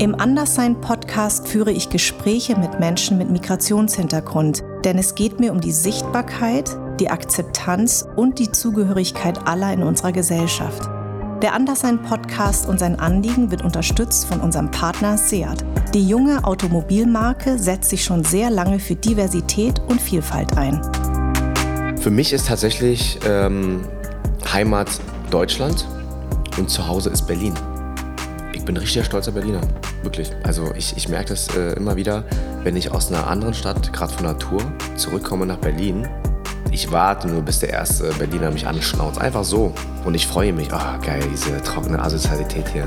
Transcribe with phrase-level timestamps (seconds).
[0.00, 5.72] Im Anderssein-Podcast führe ich Gespräche mit Menschen mit Migrationshintergrund, denn es geht mir um die
[5.72, 10.88] Sichtbarkeit, die Akzeptanz und die Zugehörigkeit aller in unserer Gesellschaft.
[11.42, 15.66] Der Anderssein-Podcast und sein Anliegen wird unterstützt von unserem Partner Seat.
[15.92, 20.80] Die junge Automobilmarke setzt sich schon sehr lange für Diversität und Vielfalt ein.
[21.98, 23.82] Für mich ist tatsächlich ähm,
[24.50, 24.88] Heimat
[25.30, 25.86] Deutschland
[26.56, 27.52] und zu Hause ist Berlin.
[28.54, 29.60] Ich bin richtig stolzer Berliner,
[30.02, 30.30] wirklich.
[30.42, 32.24] Also ich, ich merke das äh, immer wieder,
[32.62, 34.60] wenn ich aus einer anderen Stadt, gerade von Natur,
[34.96, 36.08] zurückkomme nach Berlin.
[36.70, 39.20] Ich warte nur, bis der erste Berliner mich anschnauzt.
[39.20, 39.74] Einfach so.
[40.04, 40.68] Und ich freue mich.
[40.72, 42.84] Oh, geil, diese trockene Asozialität hier.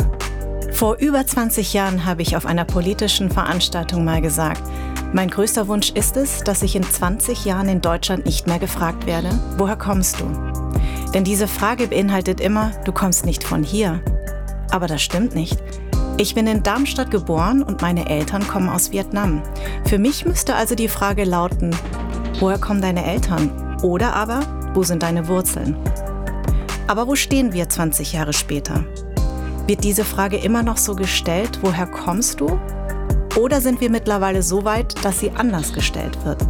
[0.71, 4.63] Vor über 20 Jahren habe ich auf einer politischen Veranstaltung mal gesagt,
[5.13, 9.05] mein größter Wunsch ist es, dass ich in 20 Jahren in Deutschland nicht mehr gefragt
[9.05, 10.25] werde, woher kommst du?
[11.13, 14.01] Denn diese Frage beinhaltet immer, du kommst nicht von hier.
[14.71, 15.61] Aber das stimmt nicht.
[16.17, 19.41] Ich bin in Darmstadt geboren und meine Eltern kommen aus Vietnam.
[19.85, 21.75] Für mich müsste also die Frage lauten,
[22.39, 23.77] woher kommen deine Eltern?
[23.81, 24.41] Oder aber,
[24.75, 25.75] wo sind deine Wurzeln?
[26.87, 28.85] Aber wo stehen wir 20 Jahre später?
[29.65, 32.59] Wird diese Frage immer noch so gestellt, woher kommst du?
[33.35, 36.45] Oder sind wir mittlerweile so weit, dass sie anders gestellt wird?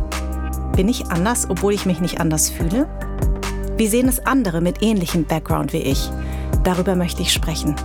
[0.76, 2.88] Bin ich anders, obwohl ich mich nicht anders fühle?
[3.78, 6.10] Wie sehen es andere mit ähnlichem Background wie ich?
[6.64, 7.76] Darüber möchte ich sprechen.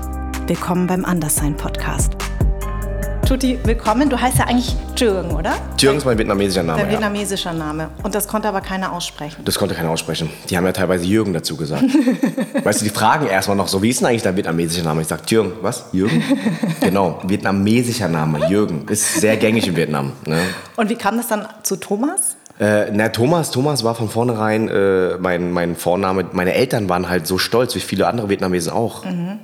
[0.48, 2.12] Willkommen beim Anderssein-Podcast.
[3.28, 4.08] Tuti, willkommen.
[4.08, 5.52] Du heißt ja eigentlich Jürgen, oder?
[5.78, 6.78] Jürgen ist mein vietnamesischer Name.
[6.78, 6.92] Dein ja.
[6.92, 7.91] vietnamesischer Name.
[8.02, 9.44] Und das konnte aber keiner aussprechen.
[9.44, 10.30] Das konnte keiner aussprechen.
[10.48, 11.84] Die haben ja teilweise Jürgen dazu gesagt.
[12.64, 15.02] weißt du, die fragen erstmal noch so, wie ist denn eigentlich dein vietnamesischer Name?
[15.02, 15.84] Ich sage, Jürgen, was?
[15.92, 16.24] Jürgen?
[16.80, 18.88] genau, vietnamesischer Name, Jürgen.
[18.88, 20.14] Ist sehr gängig in Vietnam.
[20.24, 20.41] Ne?
[20.76, 22.38] Und wie kam das dann zu Thomas?
[22.58, 26.24] Äh, na, Thomas, Thomas war von vornherein äh, mein, mein Vorname.
[26.32, 29.04] Meine Eltern waren halt so stolz, wie viele andere Vietnamesen auch.
[29.04, 29.41] Mhm.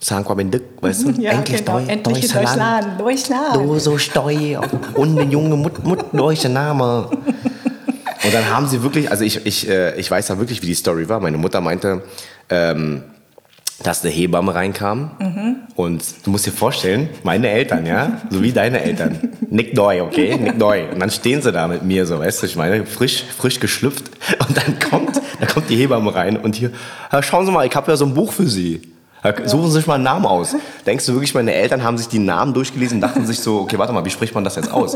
[0.00, 1.10] Sang qua bên Đức, weißt du?
[1.20, 1.78] Ja, Endlich, genau.
[1.80, 3.00] Deu Endlich in Deutschland.
[3.00, 3.54] Deutschland.
[3.56, 4.58] Du so steu
[4.94, 7.08] und ein junge Mut, Mut deutscher Name.
[8.24, 10.74] Und dann haben sie wirklich, also ich, ich, äh, ich weiß ja wirklich, wie die
[10.74, 11.20] Story war.
[11.20, 12.02] Meine Mutter meinte,
[12.50, 13.04] ähm,
[13.82, 15.12] dass eine Hebamme reinkam.
[15.18, 15.56] Mhm.
[15.76, 19.30] Und du musst dir vorstellen, meine Eltern, ja, so wie deine Eltern.
[19.48, 20.36] Nick Doi, okay?
[20.36, 20.88] Nick Doi.
[20.92, 24.04] Und dann stehen sie da mit mir so, weißt du, ich meine, frisch, frisch geschlüpft.
[24.46, 26.70] Und dann kommt, da kommt die Hebamme rein und hier,
[27.12, 28.80] "Ja, schauen Sie mal, ich habe ja so ein Buch für Sie.
[29.26, 30.54] Ja, Suchen Sie sich mal einen Namen aus.
[30.86, 33.78] Denkst du wirklich, meine Eltern haben sich die Namen durchgelesen und dachten sich so, okay,
[33.78, 34.94] warte mal, wie spricht man das jetzt aus?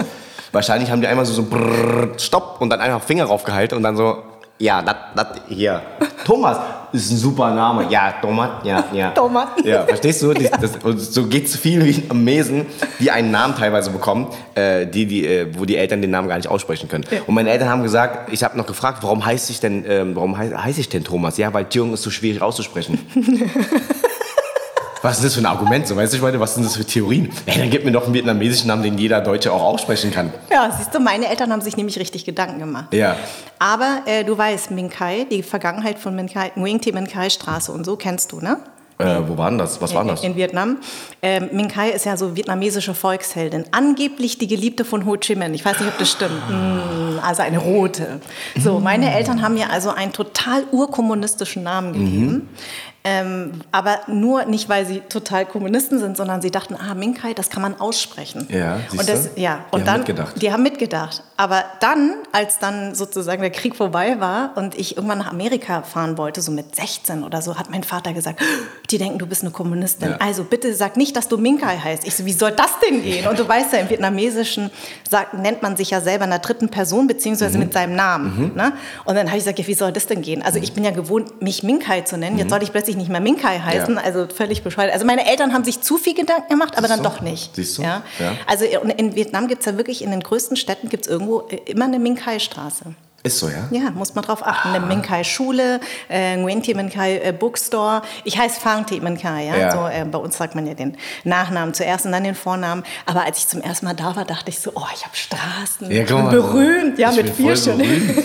[0.52, 3.96] Wahrscheinlich haben die einmal so, so brrr, Stopp und dann einfach Finger raufgehalten und dann
[3.96, 4.18] so,
[4.58, 5.82] ja, das, das hier.
[6.24, 6.58] Thomas
[6.92, 7.86] ist ein super Name.
[7.88, 9.10] Ja, Thomas, ja, ja.
[9.10, 9.48] Thomas.
[9.64, 10.34] Ja, verstehst du?
[10.34, 10.50] Das,
[10.82, 12.66] das, so geht es vielen wie am Mesen,
[12.98, 16.36] die einen Namen teilweise bekommen, äh, die, die, äh, wo die Eltern den Namen gar
[16.36, 17.04] nicht aussprechen können.
[17.26, 20.36] Und meine Eltern haben gesagt, ich habe noch gefragt, warum heiße ich denn, ähm, warum
[20.36, 21.38] heiße heiß ich denn Thomas?
[21.38, 22.98] Ja, weil Jürgen ist so schwierig auszusprechen.
[25.02, 25.86] Was ist das für ein Argument?
[25.86, 27.30] So, weißt du, ich meine, was sind das für Theorien?
[27.46, 30.30] Ey, dann gib mir doch einen vietnamesischen Namen, den jeder Deutsche auch aussprechen kann.
[30.50, 32.92] Ja, siehst du, meine Eltern haben sich nämlich richtig Gedanken gemacht.
[32.92, 33.16] Ja.
[33.58, 37.72] Aber äh, du weißt, Minh Khai, die Vergangenheit von Minh Nguyen Thi Minh Khai Straße
[37.72, 38.58] und so kennst du, ne?
[39.00, 39.80] Äh, wo war denn das?
[39.80, 40.22] Was war das?
[40.22, 40.76] In Vietnam.
[41.22, 43.64] Ähm, Minh Khai ist ja so vietnamesische Volksheldin.
[43.70, 45.54] Angeblich die Geliebte von Ho Chi Minh.
[45.54, 46.30] Ich weiß nicht, ob das stimmt.
[46.50, 48.20] Mm, also eine rote.
[48.58, 52.48] So, meine Eltern haben mir also einen total urkommunistischen Namen gegeben.
[53.02, 57.32] Ähm, aber nur nicht, weil sie total Kommunisten sind, sondern sie dachten, ah, Minh Khai,
[57.32, 58.46] das kann man aussprechen.
[58.50, 60.42] Ja, und das, ja, Die und haben dann, mitgedacht.
[60.42, 61.22] Die haben mitgedacht.
[61.38, 66.18] Aber dann, als dann sozusagen der Krieg vorbei war und ich irgendwann nach Amerika fahren
[66.18, 68.42] wollte, so mit 16 oder so, hat mein Vater gesagt,
[68.90, 70.10] die denken, du bist eine Kommunistin.
[70.10, 70.16] Ja.
[70.18, 72.06] Also bitte sag nicht, dass du Minh Khai heißt.
[72.06, 73.26] Ich so, wie soll das denn gehen?
[73.26, 74.70] Und du weißt ja, im Vietnamesischen
[75.08, 77.64] sagt, nennt man sich ja selber in der dritten Person, beziehungsweise Mhm.
[77.64, 78.52] mit seinem Namen.
[78.54, 78.72] Ne?
[79.06, 80.42] Und dann habe ich gesagt, ja, wie soll das denn gehen?
[80.42, 82.36] Also ich bin ja gewohnt, mich Minh Khai zu nennen.
[82.36, 83.94] Jetzt soll ich plötzlich nicht mehr Minh Khai heißen.
[83.96, 84.00] Ja.
[84.02, 84.92] Also völlig bescheuert.
[84.92, 87.16] Also meine Eltern haben sich zu viel Gedanken gemacht, aber dann Siehst du?
[87.16, 87.56] doch nicht.
[87.56, 87.82] Siehst du?
[87.82, 88.02] Ja?
[88.18, 88.32] Ja.
[88.46, 91.86] Also in Vietnam gibt es ja wirklich, in den größten Städten gibt es irgendwo immer
[91.86, 92.94] eine Minh Khai-Straße.
[93.22, 93.68] Ist so, ja?
[93.70, 94.70] Ja, muss man drauf achten.
[94.70, 98.00] Eine Minh Khai-Schule, äh, Nguyen Thi Minh Khai äh, Bookstore.
[98.24, 98.60] Ich heiße
[99.02, 99.56] Minh Khai, ja.
[99.56, 99.72] Ja.
[99.72, 102.82] So, äh, bei uns sagt man ja den Nachnamen zuerst und dann den Vornamen.
[103.04, 105.90] Aber als ich zum ersten Mal da war, dachte ich so, oh, ich habe Straßen.
[105.90, 106.30] Ja, ich guck bin mal.
[106.30, 107.82] berühmt, ja, mit vier schon.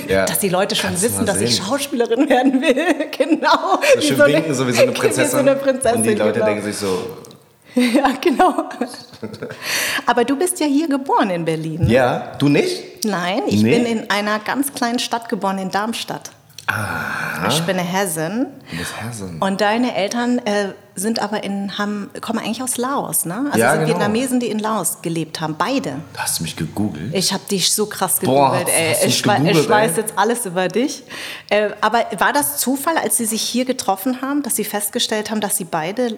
[0.08, 0.26] ja.
[0.26, 1.58] Dass die Leute schon Kannst wissen, dass ich.
[1.58, 3.10] Schauspielerin werden will.
[3.18, 3.80] genau.
[3.96, 5.30] So schön winken, so wie so eine Prinzessin.
[5.32, 6.46] So eine Prinzessin, Und die Leute genau.
[6.46, 7.06] denken sich so,
[7.94, 8.54] Ja, genau.
[10.06, 11.82] Aber du bist ja hier geboren in Berlin.
[11.86, 11.92] ne?
[11.92, 13.06] ja, du nicht?
[13.06, 13.78] Nein, ich Nee.
[13.80, 16.32] bin in einer ganz kleinen Stadt geboren, in Darmstadt.
[16.68, 18.48] Ah, Ich bin eine Hessin.
[18.72, 19.38] du bist Hersen.
[19.40, 23.46] Und deine Eltern äh, sind aber in, haben, kommen eigentlich aus Laos, ne?
[23.52, 24.00] Also Ja, sind genau.
[24.00, 25.98] Vietnamesen, die in Laos gelebt haben, beide.
[26.14, 27.14] Du hast mich gegoogelt.
[27.14, 28.94] Ich habe dich so krass Boah, gegoogelt, ey.
[29.00, 29.98] du mich Ich, gegoogelt, ich weiß ey?
[29.98, 31.04] jetzt alles über dich.
[31.52, 35.42] Äh, aber war das Zufall, als sie sich hier getroffen haben, dass sie festgestellt haben,
[35.42, 36.18] dass sie beide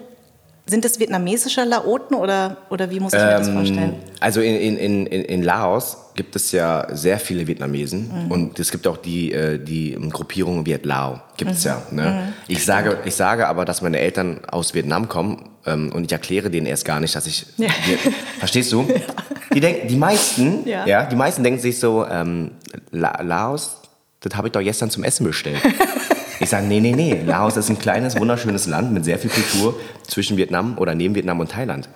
[0.69, 3.95] sind das vietnamesische Laoten oder, oder wie muss ich mir das vorstellen?
[4.19, 8.31] Also in, in, in, in Laos gibt es ja sehr viele Vietnamesen Mhm.
[8.31, 11.69] und es gibt auch die, äh, die Gruppierung Viet Lao, gibt es Mhm.
[11.69, 11.81] ja.
[11.91, 12.33] Ne?
[12.47, 16.49] Ich, sage, ich sage aber, dass meine Eltern aus Vietnam kommen ähm, und ich erkläre
[16.49, 17.45] denen erst gar nicht, dass ich...
[17.57, 17.67] Ja.
[17.69, 18.87] Viet- Verstehst du?
[19.53, 20.85] Die, denk, die meisten, Ja.
[20.85, 21.05] ja.
[21.05, 22.51] die meisten denken sich so, ähm,
[22.91, 23.77] La Laos,
[24.19, 25.61] das habe ich doch gestern zum Essen bestellt.
[26.39, 27.21] Ich sage, nee, nee, nee.
[27.25, 31.39] Laos ist ein kleines, wunderschönes Land mit sehr viel Kultur zwischen Vietnam oder neben Vietnam
[31.39, 31.89] und Thailand.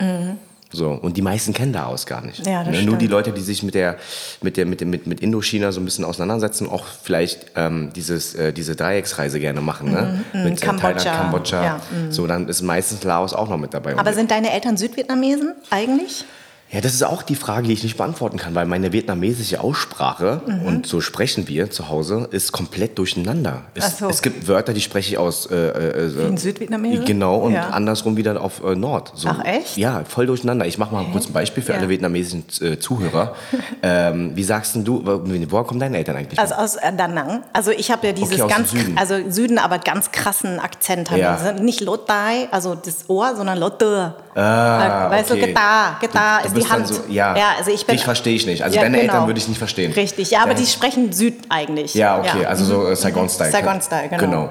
[0.74, 2.46] So, und die meisten kennen Laos gar nicht.
[2.46, 2.52] Mhm.
[2.52, 3.08] Ja, Ne, Nur die.
[3.08, 3.98] Leute, die sich mit, der,
[4.42, 8.54] mit, der, mit, mit, mit Indochina so ein bisschen auseinandersetzen, auch vielleicht ähm, dieses, äh,
[8.54, 9.92] diese Dreiecksreise gerne machen.
[9.92, 10.24] Ne?
[10.34, 10.94] Mit äh, Kambodscha.
[10.94, 11.64] Thailand, Kambodscha.
[11.64, 13.98] Ja, So, dann ist meistens Laos auch noch mit dabei.
[13.98, 16.24] Aber sind deine Eltern Südvietnamesen eigentlich?
[16.72, 20.42] Ja, das ist auch die Frage, die ich nicht beantworten kann, weil meine vietnamesische Aussprache,
[20.46, 20.62] Mhm.
[20.66, 23.64] und so sprechen wir zu Hause, ist komplett durcheinander.
[23.76, 24.08] Es, so.
[24.10, 25.48] es gibt Wörter, die spreche ich aus...
[25.48, 27.06] Äh, äh, äh, in Südvietnamesisch?
[27.06, 27.70] Genau, und Ja.
[27.72, 29.12] andersrum wieder auf äh, Nord.
[29.16, 29.76] So, Ach, echt?
[29.78, 30.66] Ja, voll durcheinander.
[30.66, 31.80] Ich mache mal kurz ein Beispiel für Ja.
[31.80, 33.36] alle vietnamesischen äh, Zuhörer.
[33.84, 35.22] ähm, wie sagst denn du, wo-
[35.52, 36.40] woher kommen deine Eltern eigentlich?
[36.40, 37.44] Also aus äh, Da Nang.
[37.54, 38.98] Also ich habe ja dieses Okay, ganz, Süden.
[38.98, 41.20] also Süden, aber ganz krassen Akzent haben.
[41.20, 41.36] Ja.
[41.36, 41.44] die.
[41.44, 44.16] sind nicht Lotai, also das Ohr, sondern Lotte.
[44.34, 45.42] Ah, weißt okay.
[45.42, 46.88] du, Geta, Geta ist bist die Hand.
[46.88, 47.36] so- ja.
[47.38, 47.96] ja, also ich bin.
[47.96, 48.64] Dich verstehe ich nicht.
[48.64, 49.14] Also Ja, deine genau.
[49.14, 49.92] Eltern würde ich nicht verstehen.
[49.94, 51.94] Richtig, ja, aber die sprechen Süd eigentlich.
[51.94, 53.50] Ja, okay, also so äh, Saigon-Style.
[53.50, 53.54] Mhm.
[53.54, 54.50] Saigon-Style, genau.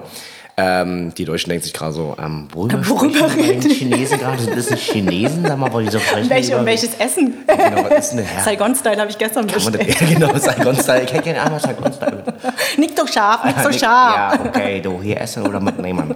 [0.56, 4.18] Ähm, die Deutschen denken sich gerade so, ähm, worüber, Worüber sprechen die reden beiden Chinesen
[4.18, 4.42] gerade?
[4.42, 5.46] Sind das nicht Chinesen?
[5.46, 7.34] Sag mal, wieso sprechen die Welche, und welches Essen?
[7.46, 8.44] Genau, was ist denn Herr?
[8.44, 10.00] Saigon-Style habe ich gestern Kann das, bestellt.
[10.00, 11.02] ja, genau, Saigon-Style.
[11.04, 12.24] Ich hätte gerne einmal Saigon-Style.
[12.76, 14.14] Nicht so scharf, nicht so scharf.
[14.16, 16.14] Ja, okay, du hier essen oder mitnehmen.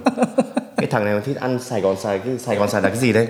[0.77, 2.97] Cái thằng này mà thích ăn Sài Gòn Style, cái Sài Gòn Style là cái
[2.97, 3.27] gì đấy?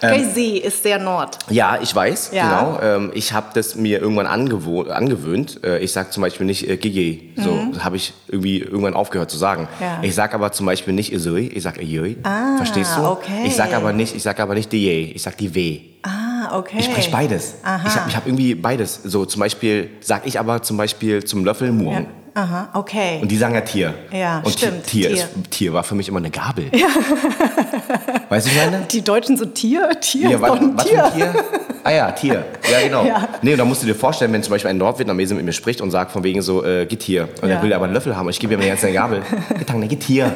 [0.00, 1.38] Crazy ist sehr Nord.
[1.50, 2.48] Ja, ich weiß, Ja.
[2.48, 2.80] genau.
[2.82, 5.62] Ähm, ich habe das mir irgendwann angewöhnt.
[5.64, 7.32] Äh, ich sage zum Beispiel nicht äh, Gigi.
[7.36, 9.68] So, das habe ich irgendwie irgendwann aufgehört zu sagen.
[9.78, 9.84] Mhm.
[9.84, 9.98] Ja.
[10.02, 12.16] Ich sage aber zum Beispiel nicht Isui, ich sage Ioi.
[12.22, 13.02] Ah, Verstehst du?
[13.04, 13.44] okay.
[13.46, 15.80] Ich sage aber nicht, ich sage aber nicht die, ich sage die W.
[16.02, 16.76] Ah, okay.
[16.78, 17.54] Ich spreche beides.
[17.62, 17.86] Aha.
[17.86, 19.00] Ich habe hab irgendwie beides.
[19.04, 21.94] So zum Beispiel sage ich aber zum Beispiel zum Löffel Muong.
[21.94, 22.06] Ja.
[22.36, 23.18] Aha, okay.
[23.22, 23.94] Und die sagen ja Tier.
[24.12, 25.16] Ja, Und stimmt, Tier, Tier.
[25.16, 26.66] Ist, Tier war für mich immer eine Gabel.
[26.74, 26.88] Ja.
[28.28, 28.84] Weißt du, ich meine?
[28.90, 31.10] die Deutschen so Tier, Tier Ja, was, ein was Tier.
[31.14, 31.34] Tier?
[31.82, 32.44] Ah ja, Tier.
[32.70, 33.06] Ja, genau.
[33.06, 33.26] Ja.
[33.40, 35.80] Nee, und da musst du dir vorstellen, wenn zum Beispiel ein Nordvietnamese mit mir spricht
[35.80, 37.26] und sagt von wegen so, äh, geh Tier.
[37.40, 37.54] Und Ja.
[37.56, 39.22] er will aber einen Löffel haben und ich gebe ihm jetzt eine Gabel.
[39.58, 40.30] Getang, ne, geh Tier.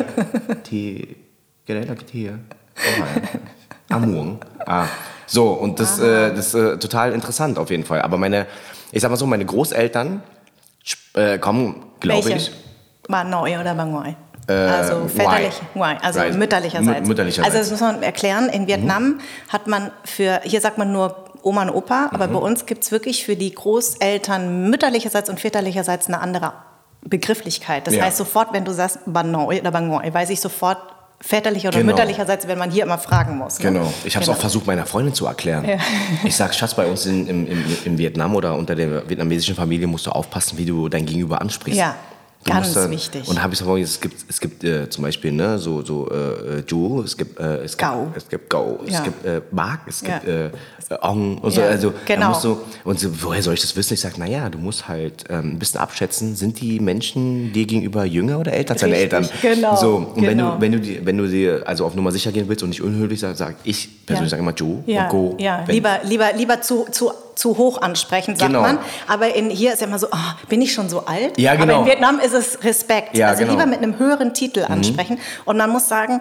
[0.64, 1.06] Tier.
[1.66, 2.38] Geh da, geh Tier.
[2.78, 3.94] Oh.
[3.94, 4.38] Amung.
[4.64, 4.86] Ah.
[5.26, 8.00] So, und das, äh, das ist äh, total interessant auf jeden Fall.
[8.00, 8.46] Aber meine,
[8.90, 10.22] ich sag mal so, meine Großeltern
[11.14, 12.50] äh, kommen, glaube ich,
[13.08, 14.14] Bà nội oder Bà ngoại?
[14.48, 15.08] also Ngoại.
[15.16, 16.34] väterlich, ngoại, also Right.
[16.36, 17.00] mütterlicherseits.
[17.04, 17.46] Mü- mütterlicherseits.
[17.54, 21.62] Also das muss man erklären, in Vietnam hat man für, hier sagt man nur Oma
[21.62, 22.32] und Opa, aber Mhm.
[22.32, 26.52] bei uns gibt es wirklich für die Großeltern mütterlicherseits und väterlicherseits eine andere
[27.02, 27.86] Begrifflichkeit.
[27.86, 28.04] Das Ja.
[28.04, 30.78] heißt sofort, wenn du sagst Bà nội oder Bà ngoại, weiß ich sofort
[31.20, 31.92] väterlich oder Genau.
[31.92, 33.58] mütterlicherseits, wenn man hier immer fragen muss.
[33.58, 33.66] ne?
[33.66, 33.92] Genau.
[34.04, 34.36] Ich habe es Genau.
[34.36, 35.64] auch versucht, meiner Freundin zu erklären.
[35.68, 35.76] Ja.
[36.24, 37.46] Ich sag, Schatz, bei uns in, im,
[37.84, 41.78] im, Vietnam oder unter der vietnamesischen Familie musst du aufpassen, wie du dein Gegenüber ansprichst.
[41.78, 41.94] Ja,
[42.42, 43.28] Du ganz dann- wichtig.
[43.28, 46.08] Und da habe ich gesagt, es gibt, es gibt äh, zum Beispiel ne, so, so
[46.10, 48.04] äh, Ju, es gibt, äh, es Gau.
[48.04, 49.00] gibt, es gibt Gau, es Ja.
[49.00, 50.46] gibt äh, Bak, es gibt Ja.
[50.46, 50.50] äh,
[51.02, 51.60] Ong und so.
[51.60, 52.36] Ja, Also, genau.
[52.42, 53.92] du, und so, woher soll ich das wissen?
[53.94, 58.04] Ich sage, naja, du musst halt ähm, ein bisschen abschätzen, sind die Menschen dir gegenüber
[58.04, 59.28] jünger oder älter als deine Eltern?
[59.42, 60.54] genau, So, und wenn genau.
[60.56, 62.82] du, wenn du, die, wenn du dir also auf Nummer sicher gehen willst und nicht
[62.82, 65.36] unhöflich sagst, sag ich persönlich sage immer Ju Ja, und Go.
[65.38, 65.62] ja.
[65.66, 68.62] Wenn- lieber, lieber, lieber zu, zu, zu hoch ansprechen, sagt Genau.
[68.62, 68.78] man.
[69.06, 71.38] Aber in, hier ist ja immer so, ah, bin ich schon so alt?
[71.38, 71.80] Ja, Aber genau.
[71.82, 73.16] in Vietnam ist es Respekt.
[73.16, 73.52] Ja, also genau.
[73.52, 75.18] lieber mit einem höheren Titel ansprechen.
[75.44, 76.20] Und man muss sagen,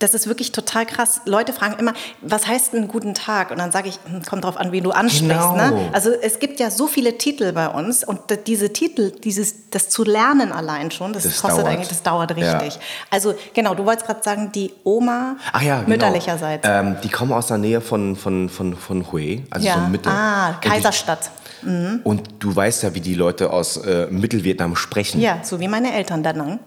[0.00, 1.20] das ist wirklich total krass.
[1.26, 3.50] Leute fragen immer, was heißt einen guten Tag?
[3.50, 5.28] Und dann sage ich, hm, kommt drauf an, wen du ansprichst.
[5.28, 5.56] Genau.
[5.56, 5.90] Ne?
[5.92, 10.02] Also es gibt ja so viele Titel bei uns und diese Titel, dieses, das zu
[10.04, 11.72] lernen allein schon, das, Das kostet dauert.
[11.72, 12.58] eigentlich, das dauert Ja.
[12.58, 12.80] richtig.
[13.10, 15.88] Also genau, du wolltest gerade sagen, die Oma ja, genau.
[15.90, 16.66] mütterlicherseits.
[16.66, 19.74] Ähm, die kommen aus der Nähe von, von, von, von Hue, also ja.
[19.74, 20.08] so Mitte.
[20.10, 22.00] Ah, Und Kaiserstadt.
[22.06, 25.20] Und du weißt ja, wie die Leute aus äh, Mittelvietnam sprechen.
[25.20, 26.60] Ja, so wie meine Eltern da lang.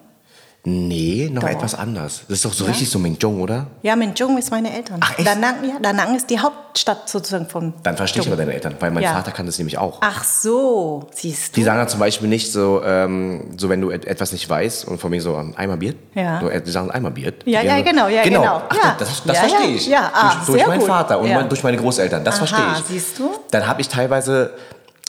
[0.65, 1.49] Nee, noch Doch.
[1.49, 2.21] etwas anders.
[2.29, 2.69] Das ist doch so Ja?
[2.69, 3.67] richtig so Minjong, oder?
[3.81, 4.97] Ja, Minjung ist meine Eltern.
[5.03, 5.27] Ach, echt?
[5.27, 7.73] Da Nang, ja, Da Nang ist die Hauptstadt sozusagen von.
[7.83, 8.33] Dann verstehe ich Jung.
[8.33, 9.11] aber deine Eltern, weil mein Ja.
[9.11, 9.97] Vater kann das nämlich auch.
[9.99, 11.59] Ach so, siehst du.
[11.59, 14.87] Die sagen dann zum Beispiel nicht so, ähm, so wenn du et etwas nicht weißt
[14.87, 15.95] und von mir so ähm, einmal Bier.
[16.15, 16.39] Ja.
[16.39, 17.33] So, äh, die sagen einmal Bier.
[17.43, 18.61] Ja, ja, genau, ja, genau.
[18.69, 18.95] Ach, Ja.
[18.97, 19.87] das, das Ja, verstehe ich.
[19.87, 20.87] Ja, ah, durch durch meinen gut.
[20.87, 22.23] Vater und mein, durch meine Großeltern.
[22.23, 22.85] Das Aha, verstehe ich.
[23.01, 23.31] siehst du?
[23.51, 24.51] Dann habe ich teilweise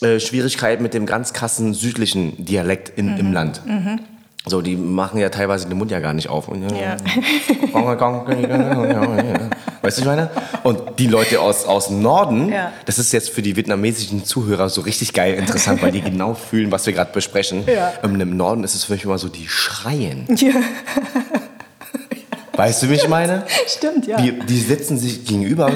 [0.04, 3.16] äh, Schwierigkeiten mit dem ganz krassen südlichen Dialekt in, Mhm.
[3.20, 3.62] im Land.
[4.46, 6.48] So, die machen ja teilweise den Mund ja gar nicht auf.
[6.48, 6.96] Und, Ja.
[9.82, 10.30] Weißt du, ich meine?
[10.62, 12.72] Und die Leute aus, aus dem Norden, Ja.
[12.86, 16.70] das ist jetzt für die vietnamesischen Zuhörer so richtig geil interessant, weil die genau fühlen,
[16.70, 17.64] was wir gerade besprechen.
[17.66, 17.92] Ja.
[18.02, 20.26] Und Im Norden ist es für mich immer so, die schreien.
[20.36, 20.52] Ja.
[22.56, 23.44] Weißt du, wie ich meine?
[23.66, 24.16] Stimmt, ja.
[24.16, 25.70] Die, die sitzen sich gegenüber.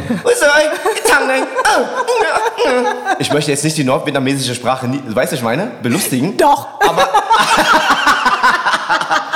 [3.18, 5.72] Ich möchte jetzt nicht die nordvietnamesische Sprache, weißt du, ich meine?
[5.82, 6.36] Belustigen.
[6.36, 6.80] Doch.
[6.80, 7.08] Aber,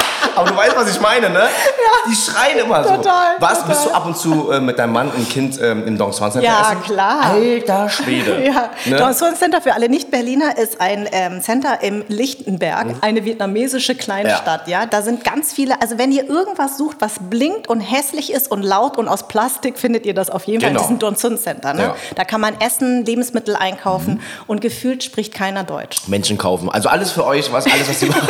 [0.43, 1.41] aber du weißt, was ich meine, ne?
[1.41, 2.11] Ja.
[2.11, 2.97] Die schreien immer so.
[2.97, 3.69] Total, Was, total.
[3.69, 6.33] bist du ab und zu äh, mit deinem Mann und Kind ähm, im Dong Swan
[6.33, 6.83] Center Ja, essen?
[6.83, 7.25] klar.
[7.33, 8.43] Alter Schwede.
[8.45, 8.97] Ja, Ne?
[8.97, 14.67] Dawson Center für alle Nicht-Berliner ist ein ähm, Center im Lichtenberg, eine vietnamesische Kleinstadt.
[14.69, 14.87] Ja.
[14.87, 15.81] da sind ganz viele.
[15.81, 19.79] Also wenn ihr irgendwas sucht, was blinkt und hässlich ist und laut und aus Plastik,
[19.79, 20.81] findet ihr das auf jeden Genau.
[20.81, 21.73] Fall in diesem Dawson Center.
[21.75, 21.83] Ne?
[21.83, 21.97] Ja.
[22.17, 25.99] Da kann man essen, Lebensmittel einkaufen und gefühlt spricht keiner Deutsch.
[26.09, 26.69] Menschen kaufen.
[26.71, 28.29] Also alles für euch, was alles, was machen.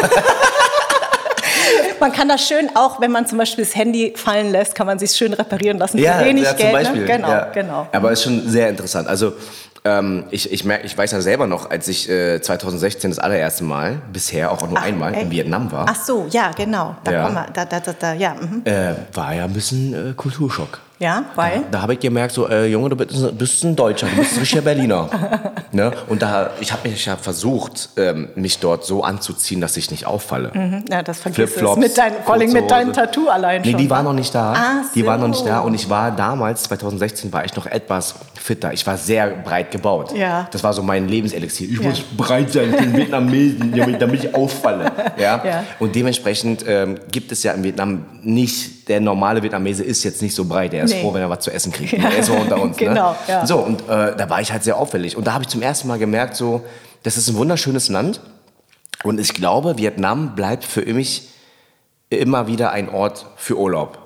[2.00, 4.98] Man kann das schön auch, wenn man zum Beispiel das Handy fallen lässt, kann man
[4.98, 6.72] sich schön reparieren lassen für wenig ja, Geld.
[6.72, 7.02] Beispiel.
[7.02, 7.06] Ne?
[7.06, 7.44] Genau, ja.
[7.52, 7.88] genau.
[7.92, 9.08] Aber ist schon sehr interessant.
[9.08, 9.34] Also
[9.84, 13.64] ähm, ich, ich, merk, ich weiß ja selber noch, als ich äh, 2016 das allererste
[13.64, 15.22] Mal, bisher auch nur einmal ey.
[15.22, 16.96] in Vietnam war, Ach so, ja, genau.
[17.02, 17.22] Da Ja.
[17.24, 17.46] kommen wir.
[17.52, 18.62] Da, da, da, da, ja, mhm.
[18.64, 20.78] äh, war ja ein bisschen äh, Kulturschock.
[21.02, 21.64] Ja, weil.
[21.71, 24.38] Da habe ich gemerkt, so, äh, Junge, du bist, bist ein Deutscher, du bist ein
[24.40, 25.09] richtiger Berliner.
[25.73, 25.92] ne?
[26.09, 30.06] Und da, ich habe mich ja versucht, ähm, mich dort so anzuziehen, dass ich nicht
[30.06, 30.50] auffalle.
[30.54, 30.85] Mhm.
[30.90, 31.54] Ja, das vergisst.
[31.54, 32.92] Flipflops, Mit dein, vor allem mit deinem.
[32.92, 33.80] Tattoo allein Nee, schon.
[33.80, 34.54] die war noch nicht da.
[34.56, 35.47] Ach Die war noch nicht so.
[35.47, 38.73] da und ich war damals, 2016, war ich noch etwas fitter.
[38.73, 40.12] Ich war sehr breit gebaut.
[40.16, 40.47] Ja.
[40.50, 41.68] Das war so mein Lebenselixier.
[41.68, 41.88] Ich Ja.
[41.88, 44.92] muss breit sein, den Vietnamesen, damit damit ich auffalle.
[45.18, 45.42] Ja?
[45.44, 45.64] Ja.
[45.78, 50.34] Und dementsprechend ähm, gibt es ja in Vietnam nicht, der normale Vietnamese ist jetzt nicht
[50.34, 50.75] so breit.
[50.75, 51.00] Der ist Nee.
[51.00, 51.94] froh, wenn er was zu essen kriegt.
[51.94, 52.76] Er ist so unter uns.
[52.82, 53.16] Genau, ne?
[53.26, 53.46] ja.
[53.46, 55.16] So, und äh, da war ich halt sehr auffällig.
[55.16, 56.62] Und da habe ich zum ersten Mal gemerkt, so,
[57.02, 58.20] das ist ein wunderschönes Land.
[59.02, 61.28] Und ich glaube, Vietnam bleibt für mich
[62.16, 63.99] immer wieder ein Ort für Urlaub.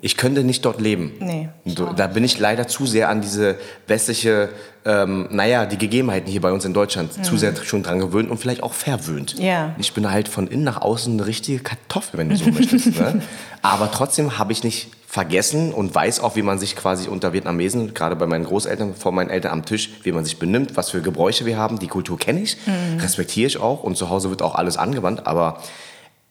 [0.00, 1.12] Ich könnte nicht dort leben.
[1.20, 1.26] Mhm.
[1.26, 1.48] Nee,
[1.96, 3.56] da bin ich leider zu sehr an diese
[3.86, 4.48] westliche,
[4.84, 8.38] ähm, naja, die Gegebenheiten hier bei uns in Deutschland zu sehr schon dran gewöhnt und
[8.38, 9.38] vielleicht auch verwöhnt.
[9.38, 9.44] Mhm.
[9.44, 9.74] Ja.
[9.78, 12.98] Ich bin halt von innen nach außen eine richtige Kartoffel, wenn du so möchtest.
[12.98, 13.22] Ne?
[13.62, 17.92] Aber trotzdem habe ich nicht vergessen und weiß auch, wie man sich quasi unter Vietnamesen,
[17.92, 21.02] gerade bei meinen Großeltern, vor meinen Eltern am Tisch, wie man sich benimmt, was für
[21.02, 21.78] Gebräuche wir haben.
[21.78, 22.98] Die Kultur kenne ich, Mhm.
[22.98, 25.58] respektiere ich auch und zu Hause wird auch alles angewandt, aber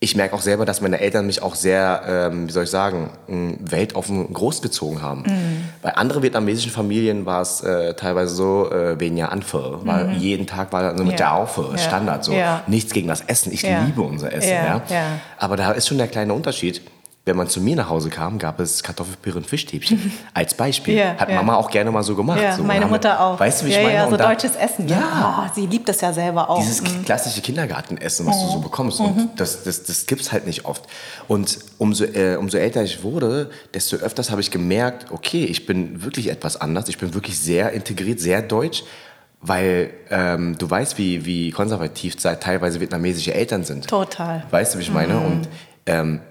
[0.03, 3.11] ich merke auch selber, dass meine Eltern mich auch sehr, ähm, wie soll ich sagen,
[3.59, 5.21] weltoffen großgezogen haben.
[5.27, 5.63] Mhm.
[5.83, 10.73] Bei anderen vietnamesischen Familien war es äh, teilweise so, äh, ja Anfe, weil jeden Tag
[10.73, 11.17] war so mit Ja.
[11.17, 11.77] der Aufe, Ja.
[11.77, 12.33] Standard so.
[12.33, 12.63] Ja.
[12.65, 14.49] Nichts gegen das Essen, ich liebe unser Essen.
[14.49, 14.81] Ja.
[15.37, 16.81] Aber da ist schon der kleine Unterschied.
[17.23, 20.11] Wenn man zu mir nach Hause kam, gab es Kartoffelpüree und Fischstäbchen.
[20.33, 20.95] Als Beispiel.
[20.95, 21.29] Ja, Hat.
[21.29, 22.41] Mama auch gerne mal so gemacht.
[22.41, 23.39] Ja, so, meine wir- Mutter auch.
[23.39, 23.93] Weißt du, wie ich meine?
[23.93, 24.85] Ja, so da- deutsches Essen.
[24.85, 24.93] ne?
[24.93, 25.45] Ja.
[25.47, 26.57] Oh, sie liebt das ja selber auch.
[26.59, 28.99] Dieses klassische Kindergartenessen, was du so bekommst.
[28.99, 29.05] Mhm.
[29.05, 30.83] Und das, das, das gibt es halt nicht oft.
[31.27, 36.01] Und umso, äh, umso älter ich wurde, desto öfters habe ich gemerkt, okay, ich bin
[36.03, 36.89] wirklich etwas anders.
[36.89, 38.83] Ich bin wirklich sehr integriert, sehr deutsch.
[39.43, 43.87] Weil ähm, du weißt, wie, wie konservativ teilweise vietnamesische Eltern sind.
[43.87, 44.43] Total.
[44.49, 45.13] Weißt du, wie ich meine?
[45.15, 45.25] Mhm.
[45.25, 45.47] Und
[45.85, 46.21] ähm,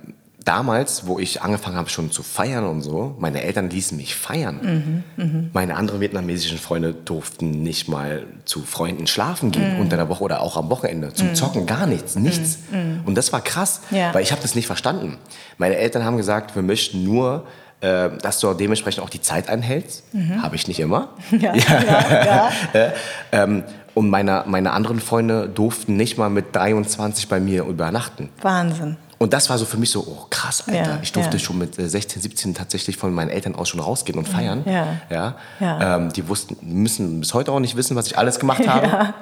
[0.50, 5.04] damals, wo ich angefangen habe schon zu feiern und so, meine Eltern ließen mich feiern.
[5.16, 9.80] Mhm, Meine anderen vietnamesischen Freunde durften nicht mal zu Freunden schlafen gehen Mhm.
[9.83, 11.12] unter der Woche oder auch am Wochenende.
[11.14, 12.59] Zum Zocken gar nichts, nichts.
[13.07, 14.12] Und das war krass, Ja.
[14.12, 15.19] weil ich habe das nicht verstanden.
[15.57, 17.45] Meine Eltern haben gesagt, wir möchten nur
[17.83, 20.04] äh, dass du dementsprechend auch die Zeit einhältst.
[20.42, 21.09] Habe ich nicht immer.
[21.30, 21.40] Mhm.
[21.47, 22.50] Ja, ja, ja.
[22.75, 22.90] Äh,
[23.33, 23.62] ähm,
[23.95, 28.28] und meine, meine anderen Freunde durften nicht mal mit 23 bei mir übernachten.
[28.42, 28.99] Wahnsinn.
[29.23, 30.93] Und das war so für mich so, oh krass, Alter.
[30.93, 31.39] Ja, ich durfte ja.
[31.39, 34.65] schon mit äh, 16, 17 tatsächlich von meinen Eltern aus schon rausgehen und feiern.
[34.65, 35.35] Ja.
[35.61, 35.97] ja?
[35.97, 39.12] Ähm, die wussten, müssen bis heute auch nicht wissen, was ich alles gemacht habe.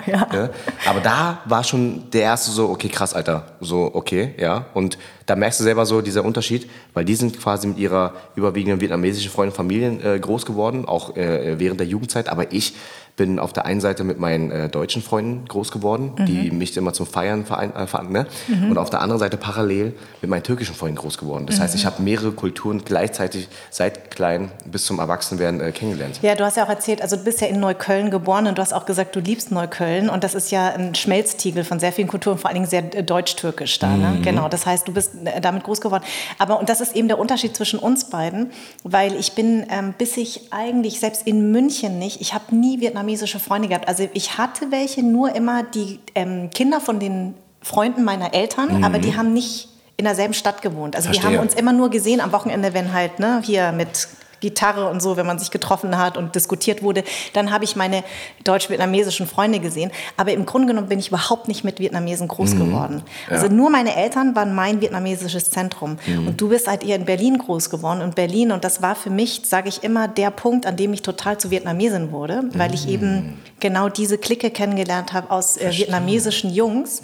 [0.89, 3.47] Aber da war schon der erste so, okay, krass, Alter.
[3.61, 4.67] So, okay, ja.
[4.73, 8.81] Und da merkst du selber so dieser Unterschied, weil die sind quasi mit ihrer überwiegenden
[8.81, 12.29] vietnamesischen Freundin und Familien äh, groß geworden, auch äh, während der Jugendzeit.
[12.31, 12.75] Aber ich
[13.19, 16.93] bin auf der einen Seite mit meinen äh, deutschen Freunden groß geworden, die mich immer
[16.93, 18.27] zum Feiern verein, äh, verein, ne?
[18.71, 19.93] Und auf der anderen Seite parallel
[20.23, 21.45] mit meinen türkischen Freunden groß geworden.
[21.47, 26.21] Das heißt, ich habe mehrere Kulturen gleichzeitig seit klein bis zum Erwachsenwerden äh, kennengelernt.
[26.23, 28.63] Ja, du hast ja auch erzählt, also du bist ja in Neukölln geboren und du
[28.63, 32.09] hast auch gesagt, du liebst Neukölln und das ist ja ein Schmelztiegel von sehr vielen
[32.09, 33.89] Kulturen, vor allen Dingen sehr äh, deutsch-türkisch da.
[33.89, 34.01] Mhm.
[34.01, 34.19] Ne?
[34.23, 36.05] Genau, das heißt, du bist damit groß geworden.
[36.39, 38.51] Aber und das ist eben der Unterschied zwischen uns beiden,
[38.85, 43.39] weil ich bin, ähm, bis ich eigentlich selbst in München nicht, ich habe nie vietnamesische
[43.41, 43.89] Freunde gehabt.
[43.89, 48.99] Also ich hatte welche, nur immer die ähm, Kinder von den Freunden meiner Eltern, aber
[48.99, 50.95] die haben nicht in derselben Stadt gewohnt.
[50.95, 51.21] Also wir Mhm.
[51.23, 51.39] Verstehe.
[51.39, 54.07] haben uns immer nur gesehen am Wochenende, wenn halt ne, hier mit
[54.41, 58.05] Gitarre und so, wenn man sich getroffen hat und diskutiert wurde, dann habe ich meine
[58.45, 59.91] deutsch-vietnamesischen Freunde gesehen.
[60.17, 63.03] Aber im Grunde genommen bin ich überhaupt nicht mit Vietnamesen groß geworden.
[63.29, 63.53] Also Ja.
[63.53, 65.99] nur meine Eltern waren mein vietnamesisches Zentrum.
[66.27, 68.03] Und du bist halt eher in Berlin groß geworden.
[68.03, 71.03] Und Berlin, und das war für mich, sage ich immer, der Punkt, an dem ich
[71.03, 76.51] total zu Vietnamesin wurde, weil ich eben genau diese Clique kennengelernt habe aus äh, vietnamesischen
[76.53, 77.03] Jungs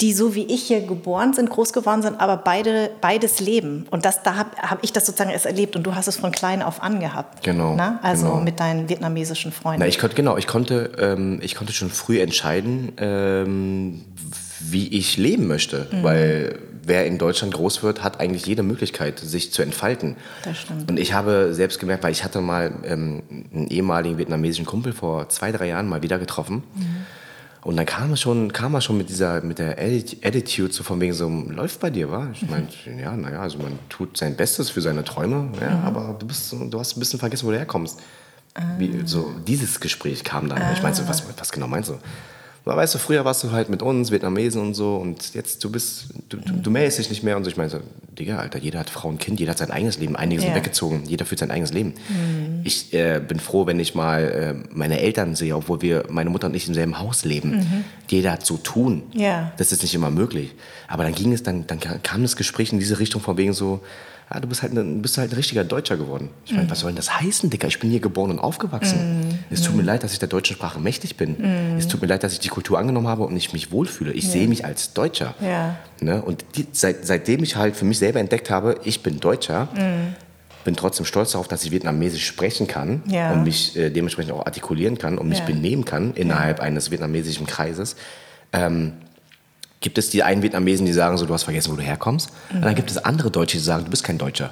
[0.00, 3.86] die so wie ich hier geboren sind, groß geworden sind, aber beide, beides leben.
[3.90, 6.32] Und das, da habe hab ich das sozusagen erst erlebt und du hast es von
[6.32, 7.42] klein auf angehabt.
[7.42, 7.74] Genau.
[7.74, 7.98] Na?
[8.02, 8.40] Also genau.
[8.40, 9.80] mit deinen vietnamesischen Freunden.
[9.80, 14.04] Na, ich konnte, genau, ich konnte, ähm, ich konnte schon früh entscheiden, ähm,
[14.60, 15.88] wie ich leben möchte.
[15.90, 16.02] Mhm.
[16.02, 20.16] Weil wer in Deutschland groß wird, hat eigentlich jede Möglichkeit, sich zu entfalten.
[20.44, 20.90] Das stimmt.
[20.90, 25.30] Und ich habe selbst gemerkt, weil ich hatte mal ähm, einen ehemaligen vietnamesischen Kumpel vor
[25.30, 26.64] zwei, drei Jahren mal wieder getroffen.
[27.66, 30.84] Und dann kam er schon, kam er schon mit dieser, mit der Atti- Attitude so
[30.84, 32.28] von wegen so, läuft bei dir, wa?
[32.32, 36.26] Ich meinte, ja, naja, also man tut sein Bestes für seine Träume, ja, aber du
[36.28, 37.98] bist, du hast ein bisschen vergessen, wo du herkommst.
[38.78, 40.62] Wie, so dieses Gespräch kam dann.
[40.74, 41.98] Ich meinte so, was, was genau meinst du?
[42.68, 45.70] Na, weißt du, früher warst du halt mit uns, Vietnamesen und so, und jetzt du
[45.70, 47.50] bist, du, du, du meldest dich nicht mehr und so.
[47.50, 47.78] Ich meine so,
[48.18, 50.56] Digga, Alter, jeder hat Frau und Kind, jeder hat sein eigenes Leben, einige sind Ja.
[50.56, 51.94] weggezogen, jeder führt sein eigenes Leben.
[52.64, 56.48] Ich äh, bin froh, wenn ich mal äh, meine Eltern sehe, obwohl wir, meine Mutter
[56.48, 57.84] und ich im selben Haus leben.
[58.08, 59.04] Jeder hat zu tun.
[59.12, 59.52] Ja.
[59.58, 60.52] Das ist nicht immer möglich.
[60.88, 63.80] Aber dann ging es, dann, dann kam das Gespräch in diese Richtung von wegen so,
[64.28, 66.30] ah, du bist halt, ein, bist halt ein richtiger Deutscher geworden.
[66.44, 67.68] Ich meine, was soll denn das heißen, Dicker?
[67.68, 69.38] Ich bin hier geboren und aufgewachsen.
[69.50, 71.36] Es tut mir leid, dass ich der deutschen Sprache mächtig bin.
[71.78, 74.12] Es tut mir leid, dass ich die Kultur angenommen habe und ich mich wohlfühle.
[74.12, 75.34] Ich sehe mich als Deutscher.
[75.40, 75.76] Ja.
[76.00, 76.22] Ne?
[76.22, 79.68] Und die, seit, seitdem ich halt für mich selber entdeckt habe, ich bin Deutscher,
[80.64, 83.32] bin trotzdem stolz darauf, dass ich Vietnamesisch sprechen kann Ja.
[83.32, 85.44] und mich äh, dementsprechend auch artikulieren kann und mich Ja.
[85.44, 87.94] benehmen kann innerhalb eines vietnamesischen Kreises.
[88.52, 88.94] Ähm,
[89.86, 92.30] gibt es die einen Vietnamesen, die sagen so, du hast vergessen, wo du herkommst.
[92.52, 94.50] Und dann gibt es andere Deutsche, die sagen, du bist kein Deutscher.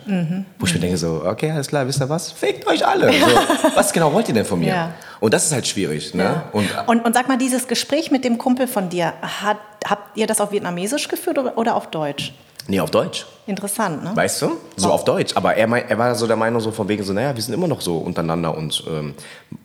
[0.61, 2.31] Wo ich mir denke so, okay, alles klar, wisst ihr was?
[2.31, 3.13] Fickt euch alle.
[3.13, 3.27] So,
[3.75, 4.69] was genau wollt ihr denn von mir?
[4.69, 4.95] Ja.
[5.19, 6.15] Und das ist halt schwierig.
[6.15, 6.23] Ne?
[6.23, 6.45] Ja.
[6.53, 10.29] Und, Und, und sag mal, dieses Gespräch mit dem Kumpel von dir, hat, habt ihr
[10.29, 12.33] das auf Vietnamesisch geführt oder, oder auf Deutsch?
[12.69, 13.27] Nee, auf Deutsch.
[13.47, 14.13] Interessant, ne?
[14.15, 14.53] Weißt du?
[14.77, 15.37] So auf Deutsch.
[15.37, 17.53] Aber er, mein, er war so der Meinung, so von wegen so, naja, wir sind
[17.53, 19.15] immer noch so untereinander und ähm,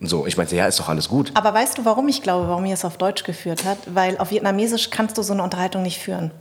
[0.01, 0.25] so.
[0.27, 1.31] Ich meinte, ja, ist doch alles gut.
[1.33, 3.77] Aber weißt du, warum ich glaube, warum ihr es auf Deutsch geführt hat?
[3.85, 6.31] Weil auf Vietnamesisch kannst du so eine Unterhaltung nicht führen.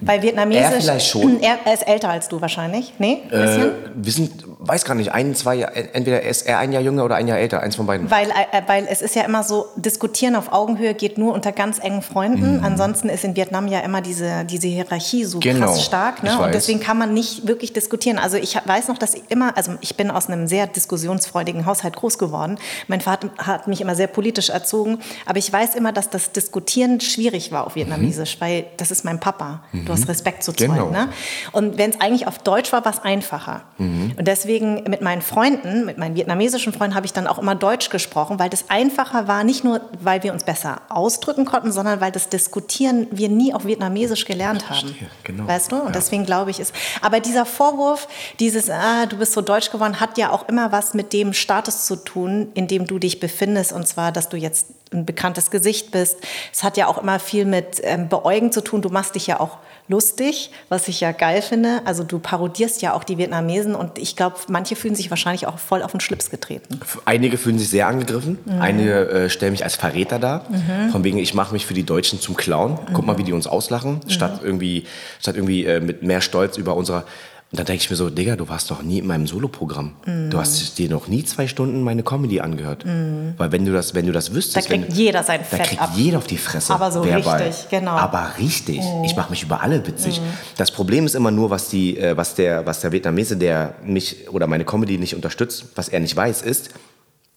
[0.00, 0.62] Weil Vietnamesisch.
[0.64, 1.40] Er vielleicht schon.
[1.44, 2.94] Er, er ist älter als du wahrscheinlich.
[2.98, 3.18] Nee?
[3.30, 7.16] Äh, wir sind, weiß gar nicht, ein, zwei entweder ist er ein Jahr jünger oder
[7.16, 8.10] ein Jahr älter, eins von beiden.
[8.10, 11.78] Weil, äh, weil es ist ja immer so, diskutieren auf Augenhöhe geht nur unter ganz
[11.80, 12.60] engen Freunden.
[12.64, 15.40] Ansonsten ist in Vietnam ja immer diese, diese Hierarchie so Mhm.
[15.42, 15.66] Genau.
[15.66, 16.22] krass stark.
[16.22, 16.38] Ne?
[16.40, 18.18] Und deswegen kann man nicht wirklich diskutieren.
[18.18, 21.96] Also ich weiß noch, dass ich immer, also ich bin aus einem sehr diskussionsfreudigen Haushalt
[21.96, 22.58] groß geworden.
[22.88, 24.98] Mein Vater hat mich immer sehr politisch erzogen.
[25.26, 29.20] Aber ich weiß immer, dass das Diskutieren schwierig war auf Vietnamesisch, weil das ist mein
[29.20, 29.43] Papa.
[29.72, 30.52] Du hast Respekt zu.
[30.52, 30.56] Mhm.
[30.56, 30.90] Genau.
[30.90, 31.08] Ne?
[31.52, 33.62] Und wenn es eigentlich auf Deutsch war, war es einfacher.
[33.78, 34.14] Mhm.
[34.16, 37.90] Und deswegen mit meinen Freunden, mit meinen vietnamesischen Freunden, habe ich dann auch immer Deutsch
[37.90, 42.12] gesprochen, weil das einfacher war, nicht nur, weil wir uns besser ausdrücken konnten, sondern weil
[42.12, 44.94] das Diskutieren wir nie auf Vietnamesisch gelernt haben.
[45.24, 45.46] Genau.
[45.46, 45.76] Weißt du?
[45.76, 45.92] Und Ja.
[45.92, 46.72] deswegen glaube ich es.
[47.00, 48.08] Aber dieser Vorwurf,
[48.40, 51.86] dieses, ah, du bist so deutsch geworden, hat ja auch immer was mit dem Status
[51.86, 53.72] zu tun, in dem du dich befindest.
[53.72, 56.18] Und zwar, dass du jetzt ein bekanntes Gesicht bist.
[56.52, 58.80] Es hat ja auch immer viel mit ähm, Beäugen zu tun.
[58.80, 61.82] Du machst dich ja auch lustig, was ich ja geil finde.
[61.84, 65.58] Also du parodierst ja auch die Vietnamesen und ich glaube, manche fühlen sich wahrscheinlich auch
[65.58, 66.80] voll auf den Schlips getreten.
[67.04, 68.60] Einige fühlen sich sehr angegriffen, Mhm.
[68.62, 70.46] einige äh, stellen mich als Verräter dar,
[70.90, 72.78] von wegen, ich mache mich für die Deutschen zum Clown.
[72.94, 74.10] Guck mal, wie die uns auslachen, Mhm.
[74.10, 74.86] statt irgendwie,
[75.20, 77.04] statt irgendwie äh, mit mehr Stolz über unserer.
[77.50, 79.92] Und dann denke ich mir so, Digga, du warst doch nie in meinem Soloprogramm.
[80.06, 80.30] Mhm.
[80.30, 82.84] Du hast dir noch nie zwei Stunden meine Comedy angehört.
[82.84, 85.66] Weil wenn du das, wenn du das wüsstest, Da kriegt wenn, jeder sein da Fett
[85.68, 85.90] kriegt ab.
[85.94, 86.74] jeder auf die Fresse.
[86.74, 87.42] Aber so verbal.
[87.42, 87.92] richtig, genau.
[87.92, 88.80] Aber richtig.
[89.04, 90.20] Ich mache mich über alle witzig.
[90.56, 94.28] Das Problem ist immer nur, was, die, äh, was, der, was der Vietnamese, der mich
[94.30, 96.70] oder meine Comedy nicht unterstützt, was er nicht weiß, ist,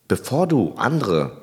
[0.08, 1.34] bevor du andere,